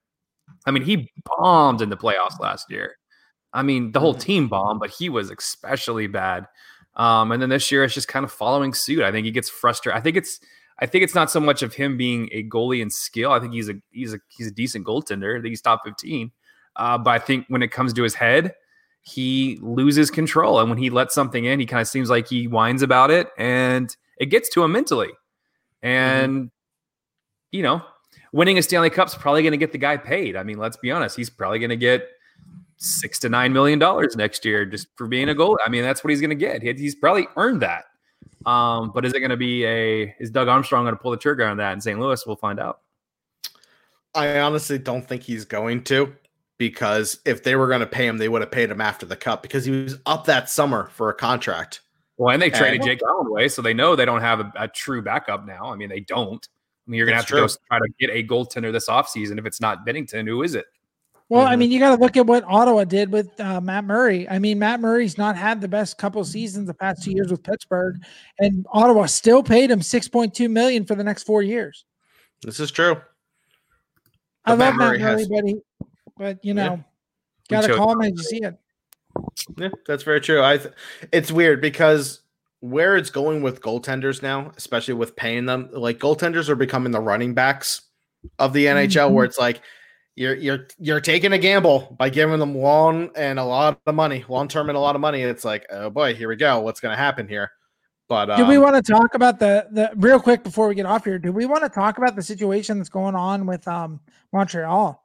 [0.65, 2.97] I mean, he bombed in the playoffs last year.
[3.53, 6.47] I mean, the whole team bombed, but he was especially bad.
[6.95, 9.03] Um, and then this year, it's just kind of following suit.
[9.03, 9.97] I think he gets frustrated.
[9.97, 10.39] I think it's
[10.79, 13.31] I think it's not so much of him being a goalie in skill.
[13.31, 15.37] I think he's a he's a he's a decent goaltender.
[15.37, 16.31] I think he's top fifteen.
[16.75, 18.55] Uh, but I think when it comes to his head,
[19.01, 22.47] he loses control, and when he lets something in, he kind of seems like he
[22.47, 25.11] whines about it, and it gets to him mentally.
[25.81, 26.51] And
[27.51, 27.81] you know,
[28.31, 30.35] winning a Stanley Cup's probably going to get the guy paid.
[30.35, 32.07] I mean, let's be honest, he's probably going to get
[32.77, 35.57] six to nine million dollars next year just for being a goal.
[35.65, 36.61] I mean, that's what he's going to get.
[36.63, 37.85] He- He's probably earned that.
[38.45, 41.17] Um, but is it going to be a is Doug Armstrong going to pull the
[41.17, 41.99] trigger on that in St.
[41.99, 42.25] Louis?
[42.25, 42.79] We'll find out.
[44.15, 46.13] I honestly don't think he's going to
[46.57, 49.15] because if they were going to pay him, they would have paid him after the
[49.15, 51.81] cup because he was up that summer for a contract.
[52.17, 54.51] Well, and they traded And- Jake Allen away, so they know they don't have a,
[54.55, 55.71] a true backup now.
[55.71, 56.45] I mean, they don't.
[56.87, 58.87] I mean, you're going to have That's to go try to get a goaltender this
[58.89, 59.37] offseason.
[59.39, 60.65] If it's not Binnington, who is it?
[61.29, 61.59] Well, I Mhm.
[61.59, 64.27] mean, you got to look at what Ottawa did with uh, Matt Murray.
[64.27, 67.41] I mean, Matt Murray's not had the best couple seasons the past two years with
[67.43, 67.95] Pittsburgh,
[68.39, 71.85] and Ottawa still paid him six point two million for the next four years.
[72.41, 72.95] This is true.
[74.43, 75.55] I But love Matt Matt Murray Murray, has- but he,
[76.17, 76.83] but you know,
[77.49, 78.55] We got to chose call him as you see it.
[79.57, 80.41] Yeah, that's very true.
[80.43, 80.73] I th-
[81.13, 82.20] it's weird because
[82.61, 87.01] where it's going with goaltenders now, especially with paying them, like goaltenders are becoming the
[87.01, 87.81] running backs
[88.39, 89.61] of the NHL, where it's like
[90.15, 94.23] you're you're you're taking a gamble by giving them long and a lot of money,
[94.29, 95.21] long term and a lot of money.
[95.21, 96.61] It's like, oh boy, here we go.
[96.61, 97.51] What's going to happen here?
[98.07, 100.85] But Do we um, want to talk about the the real quick before we get
[100.85, 101.17] off here?
[101.17, 104.01] Do we want to talk about the situation that's going on with um
[104.33, 105.01] Montreal?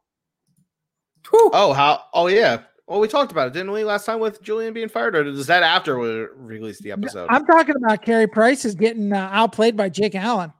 [1.33, 2.62] oh how oh yeah.
[2.87, 5.49] Well, we talked about it, didn't we, last time with Julien being fired, or is
[5.49, 7.27] that after we released the episode?
[7.31, 10.53] I'm talking about Carey Price is getting uh, outplayed by Jake Allen.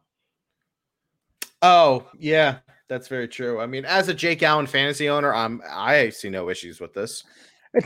[1.63, 2.59] Oh, yeah,
[2.89, 3.61] that's very true.
[3.61, 7.23] I mean, as a Jake Allen fantasy owner, I'm I see no issues with this.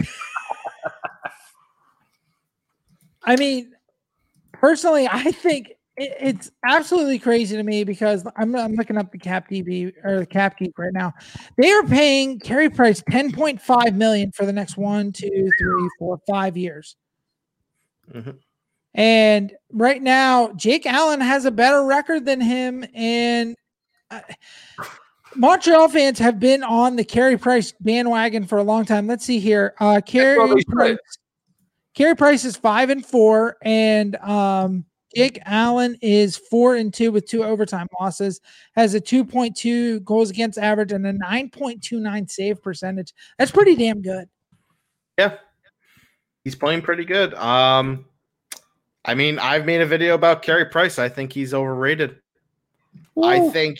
[3.24, 3.72] I mean,
[4.52, 9.18] personally, I think it, it's absolutely crazy to me because I'm, I'm looking up the
[9.18, 11.12] cap DB or the cap geek right now.
[11.58, 16.56] They are paying Carey Price 10.5 million for the next one, two, three, four, five
[16.56, 16.96] years.
[18.12, 18.38] Mhm.
[18.94, 22.84] And right now, Jake Allen has a better record than him.
[22.92, 23.54] And
[24.10, 24.20] uh,
[25.36, 29.06] Montreal fans have been on the Carey Price bandwagon for a long time.
[29.06, 29.74] Let's see here.
[29.78, 30.66] Uh, Carey well they should.
[30.66, 30.98] Price,
[31.94, 34.84] Carey Price is five and four, and um,
[35.14, 38.40] Jake Allen is four and two with two overtime losses.
[38.76, 42.62] Has a two point two goals against average and a nine point two nine save
[42.62, 43.12] percentage.
[43.38, 44.28] That's pretty damn good.
[45.18, 45.36] Yeah.
[46.44, 47.34] He's playing pretty good.
[47.34, 48.06] Um
[49.04, 50.98] I mean, I've made a video about Carey Price.
[50.98, 52.16] I think he's overrated.
[53.22, 53.78] I think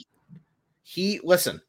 [0.82, 1.60] he listen.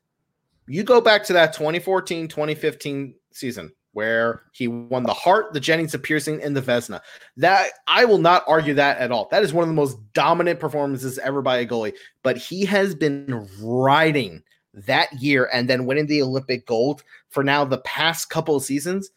[0.67, 5.91] You go back to that 2014, 2015 season where he won the Hart, the Jennings,
[5.91, 7.01] the Pearson, and the Vezina.
[7.37, 9.27] That I will not argue that at all.
[9.31, 11.93] That is one of the most dominant performances ever by a goalie.
[12.23, 14.43] But he has been riding
[14.73, 19.09] that year and then winning the Olympic gold for now the past couple of seasons.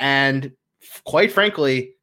[0.00, 0.52] And
[1.04, 1.94] quite frankly,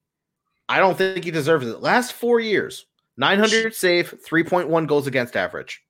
[0.70, 1.82] I don't think he deserves it.
[1.82, 2.86] Last four years,
[3.18, 5.84] 900 save, 3.1 goals against average.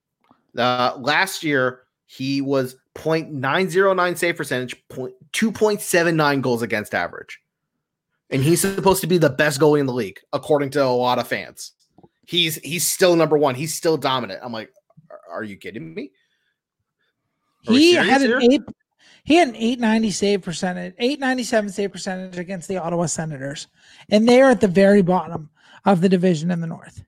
[0.56, 1.81] Uh, last year,
[2.14, 7.40] he was 0.909 save percentage, point, 2.79 goals against average.
[8.28, 11.18] And he's supposed to be the best goalie in the league, according to a lot
[11.18, 11.72] of fans.
[12.26, 13.54] He's he's still number one.
[13.54, 14.40] He's still dominant.
[14.42, 14.70] I'm like,
[15.10, 16.12] are, are you kidding me?
[17.66, 18.40] Are he had an here?
[18.42, 18.62] eight.
[19.24, 23.68] He had an 890 save percentage, 897 save percentage against the Ottawa Senators,
[24.10, 25.48] and they are at the very bottom
[25.86, 27.02] of the division in the North.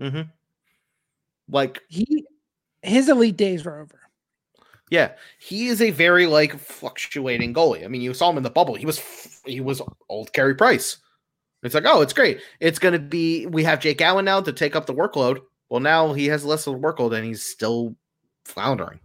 [0.00, 0.22] Mm-hmm.
[1.50, 2.24] Like He,
[2.82, 3.99] his elite days were over.
[4.90, 7.84] Yeah, he is a very like fluctuating goalie.
[7.84, 8.74] I mean, you saw him in the bubble.
[8.74, 8.98] He was
[9.46, 10.96] he was old Carey Price.
[11.62, 12.40] It's like, oh, it's great.
[12.58, 13.46] It's gonna be.
[13.46, 15.40] We have Jake Allen now to take up the workload.
[15.68, 17.94] Well, now he has less of the workload, and he's still
[18.44, 18.98] floundering.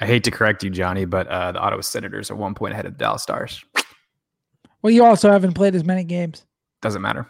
[0.00, 2.84] I hate to correct you, Johnny, but uh, the Ottawa Senators are one point ahead
[2.84, 3.64] of the Dallas Stars.
[4.82, 6.44] Well, you also haven't played as many games,
[6.82, 7.26] Doesn't matter.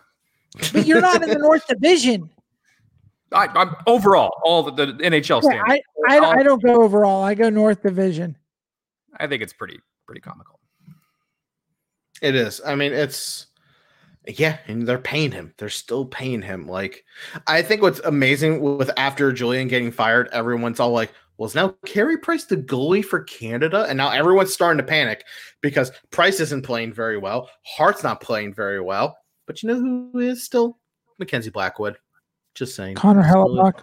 [0.73, 2.29] but you're not in the North Division.
[3.35, 5.83] I, I'm overall all the, the NHL Yeah, standings.
[6.09, 7.23] I, I, I don't go overall.
[7.23, 8.37] I go North Division.
[9.19, 10.61] I think it's pretty pretty comical.
[12.23, 12.61] It is.
[12.65, 13.47] I mean, it's
[14.27, 15.53] yeah, and they're paying him.
[15.59, 16.67] They're still paying him.
[16.67, 17.05] Like,
[17.47, 21.77] I think what's amazing with after Julien getting fired, everyone's all like, "Well, is now
[21.85, 25.25] Carey Price the goalie for Canada?" And now everyone's starting to panic
[25.61, 27.51] because Price isn't playing very well.
[27.65, 29.17] Hart's not playing very well.
[29.47, 30.79] But you know who is still
[31.19, 31.99] Mackenzie Blackwood?
[32.55, 32.95] Just saying.
[32.97, 33.83] Connor Hellebuyck.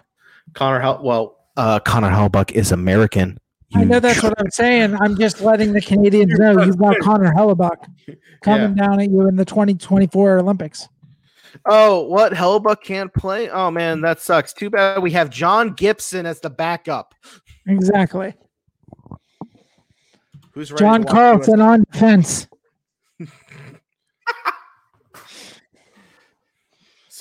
[0.53, 1.01] Connor Hell.
[1.03, 3.37] Well, uh, Connor Hellebuyck is American.
[3.73, 4.97] I know that's what I'm saying.
[4.99, 7.77] I'm just letting the Canadians know you've got Connor Hellebuyck
[8.43, 10.89] coming down at you in the 2024 Olympics.
[11.65, 12.33] Oh, what?
[12.33, 13.49] Hellebuyck can't play?
[13.49, 14.53] Oh man, that sucks.
[14.53, 17.13] Too bad we have John Gibson as the backup.
[17.67, 18.33] Exactly.
[20.53, 22.47] Who's ready John to Carlson on defense.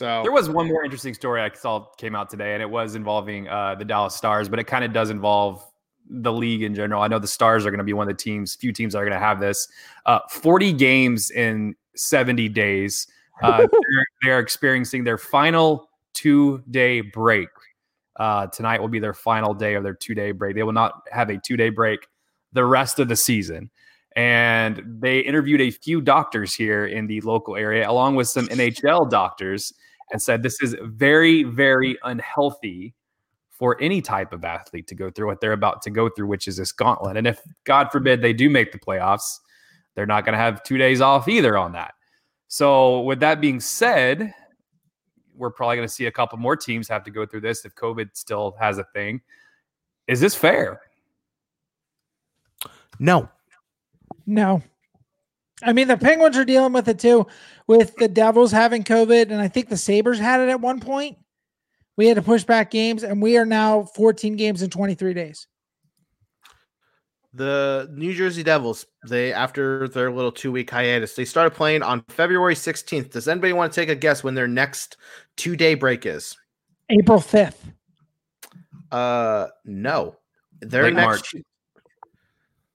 [0.01, 2.95] So There was one more interesting story I saw came out today, and it was
[2.95, 5.63] involving uh, the Dallas Stars, but it kind of does involve
[6.09, 7.03] the league in general.
[7.03, 9.01] I know the Stars are going to be one of the teams, few teams that
[9.01, 9.69] are going to have this.
[10.07, 13.09] Uh, 40 games in 70 days.
[13.43, 17.51] Uh, they're, they're experiencing their final two day break.
[18.17, 20.57] Uh, tonight will be their final day of their two day break.
[20.57, 22.09] They will not have a two day break
[22.55, 23.69] the rest of the season.
[24.17, 29.11] And they interviewed a few doctors here in the local area, along with some NHL
[29.11, 29.75] doctors,
[30.13, 32.95] and said this is very, very unhealthy
[33.51, 36.49] for any type of athlete to go through what they're about to go through, which
[36.49, 37.17] is this gauntlet.
[37.17, 39.39] And if God forbid they do make the playoffs,
[39.95, 41.93] they're not going to have two days off either on that.
[42.49, 44.35] So, with that being said,
[45.37, 47.75] we're probably going to see a couple more teams have to go through this if
[47.75, 49.21] COVID still has a thing.
[50.09, 50.81] Is this fair?
[52.99, 53.29] no.
[54.27, 54.63] No.
[55.63, 57.27] I mean, the Penguins are dealing with it too,
[57.67, 61.19] with the Devils having COVID, and I think the Sabres had it at one point.
[61.97, 65.47] We had to push back games, and we are now 14 games in 23 days.
[67.33, 72.03] The New Jersey Devils, they after their little two week hiatus, they started playing on
[72.09, 73.11] February 16th.
[73.11, 74.97] Does anybody want to take a guess when their next
[75.37, 76.37] two day break is?
[76.91, 77.55] April 5th.
[78.91, 80.17] Uh no.
[80.61, 81.35] Their Late next March.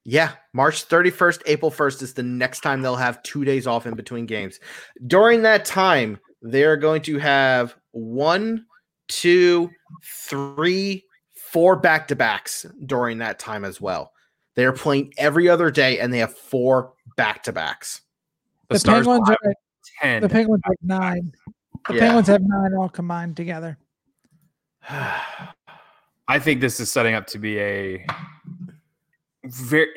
[0.08, 3.96] Yeah, March 31st, April 1st is the next time they'll have two days off in
[3.96, 4.60] between games.
[5.08, 8.66] During that time, they're going to have one,
[9.08, 9.72] two,
[10.04, 11.04] three,
[11.34, 14.12] four back to backs during that time as well.
[14.56, 18.02] They're playing every other day and they have four back to backs.
[18.70, 19.56] The, The, Stars Penguins are at,
[20.02, 20.22] 10.
[20.22, 21.34] the Penguins are at nine.
[21.88, 22.00] The Yeah.
[22.02, 23.80] Penguins have nine all combined together.
[24.90, 28.06] I think this is setting up to be a
[29.46, 29.88] very.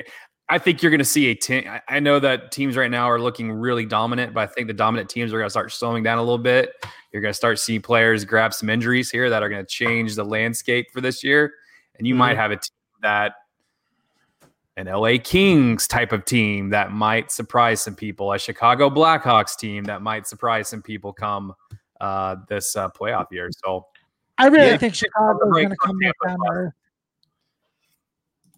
[0.51, 1.69] I think you're going to see a team.
[1.87, 5.07] I- know that teams right now are looking really dominant, but I think the dominant
[5.09, 6.71] teams are going to start slowing down a little bit.
[7.11, 10.15] You're going to start seeing players grab some injuries here that are going to change
[10.15, 11.53] the landscape for this year,
[11.97, 12.71] and you might have a team
[13.03, 13.33] that
[14.77, 19.83] an LA Kings type of team that might surprise some people, a Chicago Blackhawks team
[19.83, 21.53] that might surprise some people come
[21.99, 23.49] uh, this uh, playoff year.
[23.65, 23.85] So
[24.37, 24.77] I really Yeah.
[24.77, 26.73] think Chicago is going to come back down earth.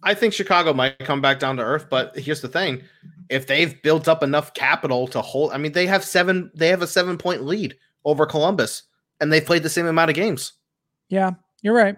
[0.02, 2.82] I think Chicago might come back down to earth, but here's the thing:
[3.28, 6.50] if they've built up enough capital to hold, I mean, they have seven.
[6.54, 8.84] They have a seven point lead over Columbus,
[9.20, 10.54] and they've played the same amount of games.
[11.08, 11.96] Yeah, you're right.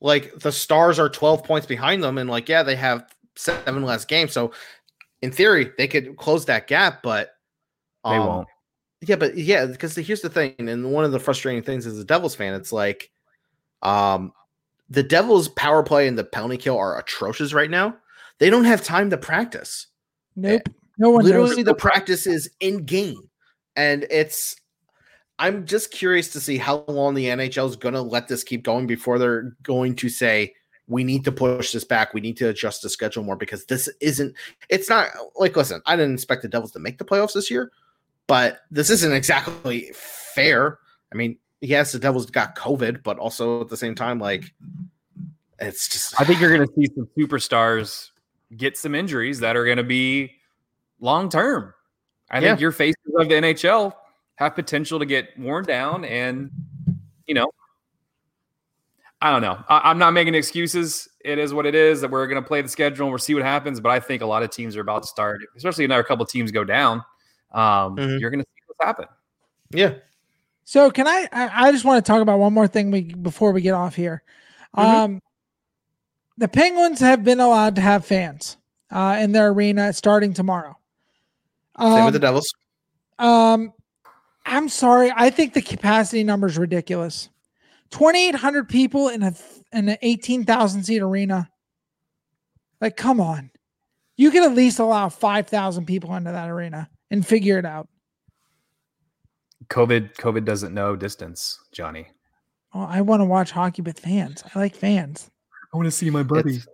[0.00, 3.04] Like the Stars are twelve points behind them, and like yeah, they have
[3.36, 4.32] seven less games.
[4.32, 4.52] So
[5.22, 7.30] in theory, they could close that gap, but
[8.04, 8.48] they um, won't.
[9.00, 12.04] Yeah, but yeah, because here's the thing, and one of the frustrating things as a
[12.04, 13.10] Devils fan, it's like,
[13.82, 14.32] um,
[14.92, 17.96] the Devils' power play and the penalty kill are atrocious right now.
[18.38, 19.86] They don't have time to practice.
[20.36, 20.62] Nope.
[20.66, 23.30] Eh, no one Literally, the practice is in game,
[23.74, 24.56] and it's.
[25.38, 28.62] I'm just curious to see how long the NHL is going to let this keep
[28.62, 30.54] going before they're going to say
[30.86, 32.12] we need to push this back.
[32.12, 34.36] We need to adjust the schedule more because this isn't.
[34.68, 35.80] It's not like listen.
[35.86, 37.72] I didn't expect the Devils to make the playoffs this year,
[38.26, 40.78] but this isn't exactly fair.
[41.12, 44.52] I mean, yes, the Devils got COVID, but also at the same time, like
[45.62, 46.20] it's just.
[46.20, 48.10] I think you're going to see some superstars
[48.56, 50.32] get some injuries that are going to be
[51.00, 51.72] long term.
[52.30, 53.92] I think your faces of the NHL
[54.36, 56.50] have potential to get worn down, and
[57.26, 57.50] you know,
[59.20, 59.62] I don't know.
[59.68, 61.08] I, I'm not making excuses.
[61.24, 62.00] It is what it is.
[62.00, 63.80] That we're going to play the schedule and we'll see what happens.
[63.80, 66.50] But I think a lot of teams are about to start, especially another couple teams
[66.50, 67.02] go down.
[67.52, 68.18] Um, Mhm.
[68.20, 69.06] You're going to see what's happen.
[69.70, 69.94] yeah.
[70.64, 71.68] So can I, I?
[71.68, 74.22] I just want to talk about one more thing we before we get off here.
[74.76, 74.82] Mhm.
[74.82, 75.22] Um,
[76.38, 78.56] the Penguins have been allowed to have fans
[78.90, 80.76] uh, in their arena starting tomorrow.
[81.78, 82.52] Same Um, with the Devils.
[83.18, 83.72] Um,
[84.44, 85.12] I'm sorry.
[85.14, 87.28] I think the capacity number is ridiculous.
[87.90, 89.34] 2,800 people in a
[89.72, 91.48] in an 18,000 seat arena.
[92.80, 93.50] Like, come on.
[94.16, 97.88] You can at least allow 5,000 people into that arena and figure it out.
[99.68, 102.08] COVID, COVID doesn't know distance, Johnny.
[102.74, 104.42] Oh, I want to watch hockey with fans.
[104.54, 105.30] I like fans.
[105.72, 106.66] I want to see my It's,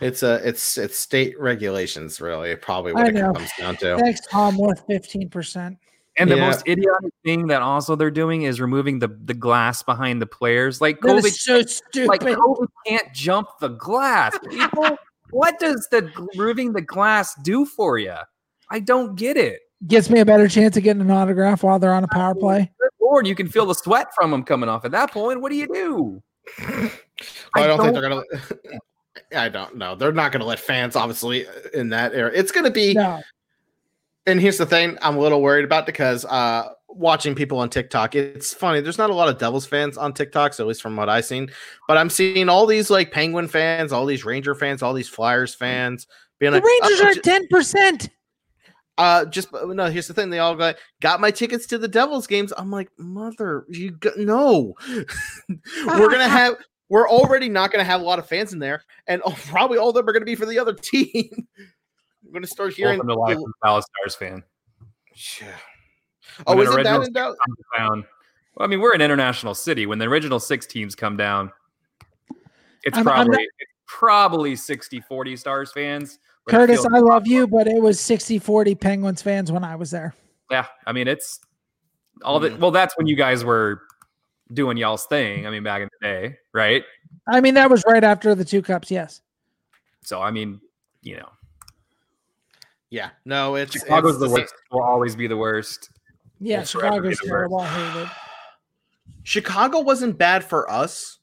[0.00, 3.32] it's a it's it's state regulations really probably what I it know.
[3.32, 3.98] comes down to.
[3.98, 4.58] Thanks, Tom.
[4.58, 5.76] Worth 15%.
[6.16, 6.46] And the Yeah.
[6.46, 10.80] most idiotic thing that also they're doing is removing the, the glass behind the players.
[10.80, 12.08] Like That COVID, is so stupid.
[12.08, 14.38] like COVID can't jump the glass.
[14.48, 14.96] People,
[15.30, 18.14] what does the removing the glass do for you?
[18.70, 19.60] I don't get it.
[19.88, 22.70] Gets me a better chance of getting an autograph while they're on a power play.
[22.80, 24.84] Good Lord, you can feel the sweat from them coming off.
[24.84, 26.22] At that point, what do you do?
[27.54, 28.22] I don't, think they're gonna.
[29.36, 29.94] I don't know.
[29.94, 32.32] They're not gonna let fans obviously in that area.
[32.34, 32.94] It's gonna be.
[32.94, 33.20] No.
[34.26, 38.14] And here's the thing: I'm a little worried about because uh, watching people on TikTok.
[38.14, 38.80] It's funny.
[38.80, 41.24] There's not a lot of Devils fans on TikTok, so at least from what I've
[41.24, 41.50] seen.
[41.86, 45.54] But I'm seeing all these like Penguin fans, all these Ranger fans, all these Flyers
[45.54, 46.06] fans
[46.38, 48.08] being The like, Rangers "Oh, are ju- 10%.
[48.96, 49.86] Uh, just no.
[49.86, 52.52] Here's the thing: they all got got my tickets to the Devils games.
[52.56, 54.74] I'm like, mother, you got no.
[54.88, 56.54] we're gonna have.
[56.88, 59.88] We're already not gonna have a lot of fans in there, and oh, probably all
[59.90, 61.30] of them are gonna be for the other team.
[62.26, 62.98] I'm gonna start hearing.
[62.98, 64.42] Welcome to life, I'm a Dallas Stars fan.
[65.40, 65.56] Yeah.
[66.46, 67.36] Oh, an isn't that original in doubt?
[67.46, 68.04] comes down-
[68.56, 69.86] Well, I mean, we're an international city.
[69.86, 71.52] When the original six teams come down,
[72.82, 76.18] it's I'm- I'm probably not- it's probably 60 40 Stars fans.
[76.48, 80.14] Curtis, I love you, but it was 60 40 Penguins fans when I was there.
[80.50, 81.40] Yeah, I mean, it's
[82.22, 82.42] all Mm.
[82.42, 82.58] that.
[82.60, 83.82] Well, that's when you guys were
[84.52, 85.46] doing y'all's thing.
[85.46, 86.84] I mean, back in the day, right?
[87.28, 88.90] I mean, that was right after the two cups.
[88.90, 89.20] Yes.
[90.02, 90.60] So, I mean,
[91.02, 91.28] you know,
[92.90, 93.10] Yeah.
[93.24, 94.54] No, it's Chicago's it's the same- worst.
[94.70, 95.90] Will always be the worst.
[96.40, 96.58] Yeah.
[96.60, 97.60] Will forever Chicago's terrible.
[97.60, 98.08] I hate it.
[99.24, 101.18] Chicago wasn't bad for us.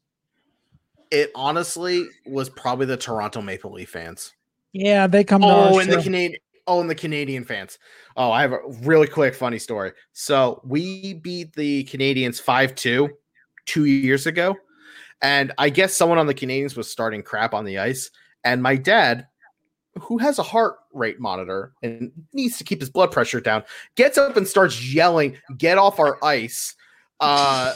[1.12, 4.34] It honestly was probably the Toronto Maple Leaf fans.
[4.74, 6.02] Yeah, they come Oh, ours and the.
[6.02, 6.40] Canadian.
[6.72, 7.78] Oh, and the Canadian fans.
[8.16, 9.92] Oh, I have a really quick funny story.
[10.14, 13.10] So we beat the Canadiens 5-2
[13.66, 14.56] two years ago.
[15.22, 18.10] And I guess someone on the Canadiens was starting crap on the ice.
[18.46, 19.28] And my dad,
[20.00, 23.64] who has a heart rate monitor and needs to keep his blood pressure down,
[23.98, 26.74] gets up and starts yelling, Get off our ice.
[27.20, 27.76] Uh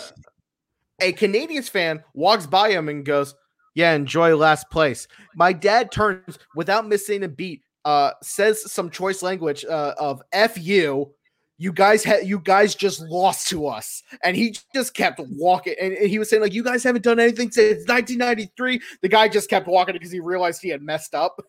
[1.02, 3.36] a Canadiens fan walks by him and goes,
[3.74, 5.10] Yeah, enjoy last place.
[5.36, 10.58] My dad turns without missing a beat, uh, says some choice language uh, of F
[10.58, 11.14] you,
[11.58, 14.04] you guys had you guys just lost to us.
[14.24, 17.20] And he just kept walking and, and he was saying like you guys haven't done
[17.20, 21.40] anything since 1993 the guy just kept walking because he realized he had messed up.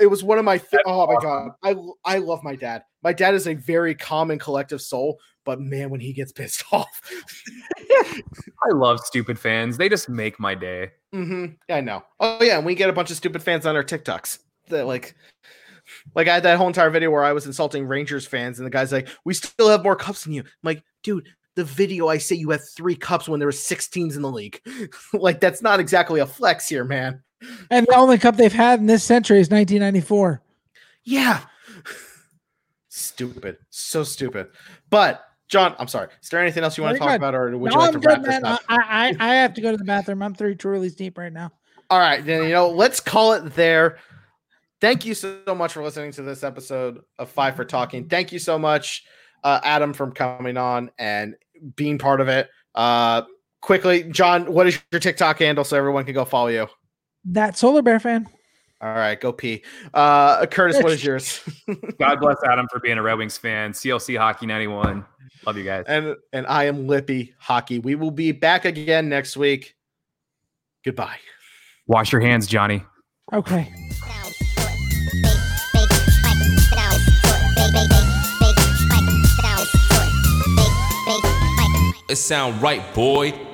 [0.00, 1.50] It was one of my oh my god.
[1.64, 2.82] I i love my dad.
[3.02, 6.62] My dad is a very calm and collective soul but man when he gets pissed
[6.72, 7.00] off.
[7.90, 9.78] I love stupid fans.
[9.78, 10.90] They just make my day.
[11.12, 11.54] Mm-hmm.
[11.72, 12.04] i know.
[12.20, 14.38] Oh yeah and we get a bunch of stupid fans on our tiktoks
[14.70, 15.14] that like
[16.14, 18.70] like I had that whole entire video where I was insulting Rangers fans, and the
[18.70, 22.18] guy's like, "We still have more cups than you." I'm like, dude, the video I
[22.18, 24.60] say you have three cups when there were six teams in the league.
[25.12, 27.22] like that's not exactly a flex here, man.
[27.70, 30.42] And the only cup they've had in this century is 1994.
[31.04, 31.40] Yeah.
[32.88, 33.58] stupid.
[33.70, 34.48] So stupid.
[34.90, 36.08] But John, I'm sorry.
[36.22, 37.16] Is there anything else you want to talk good.
[37.16, 38.44] about, or would No, you like to I'm wrap good, this man.
[38.44, 38.60] up?
[38.68, 40.22] I, I I have to go to the bathroom.
[40.22, 41.52] I'm three trulies deep right now.
[41.90, 43.98] All right, then you know, let's call it there.
[44.80, 48.08] Thank you so much for listening to this episode of Five for Talking.
[48.08, 49.04] Thank you so much,
[49.42, 51.34] uh, Adam, from coming on and
[51.74, 52.48] being part of it.
[52.74, 53.22] Uh,
[53.60, 56.68] quickly, John, what is your TikTok handle so everyone can go follow you?
[57.24, 58.28] That solar bear fan.
[58.80, 59.64] All right, go pee.
[59.92, 61.40] Uh, Curtis, what is yours?
[61.98, 63.72] God bless Adam for being a Red Wings fan.
[63.72, 65.04] CLC Hockey 91.
[65.46, 65.84] Love you guys.
[65.88, 67.80] and and I am Lippy Hockey.
[67.80, 69.74] We will be back again next week.
[70.84, 71.18] Goodbye.
[71.88, 72.84] Wash your hands, Johnny.
[73.32, 73.72] Okay.
[82.08, 83.47] It sound right, boy.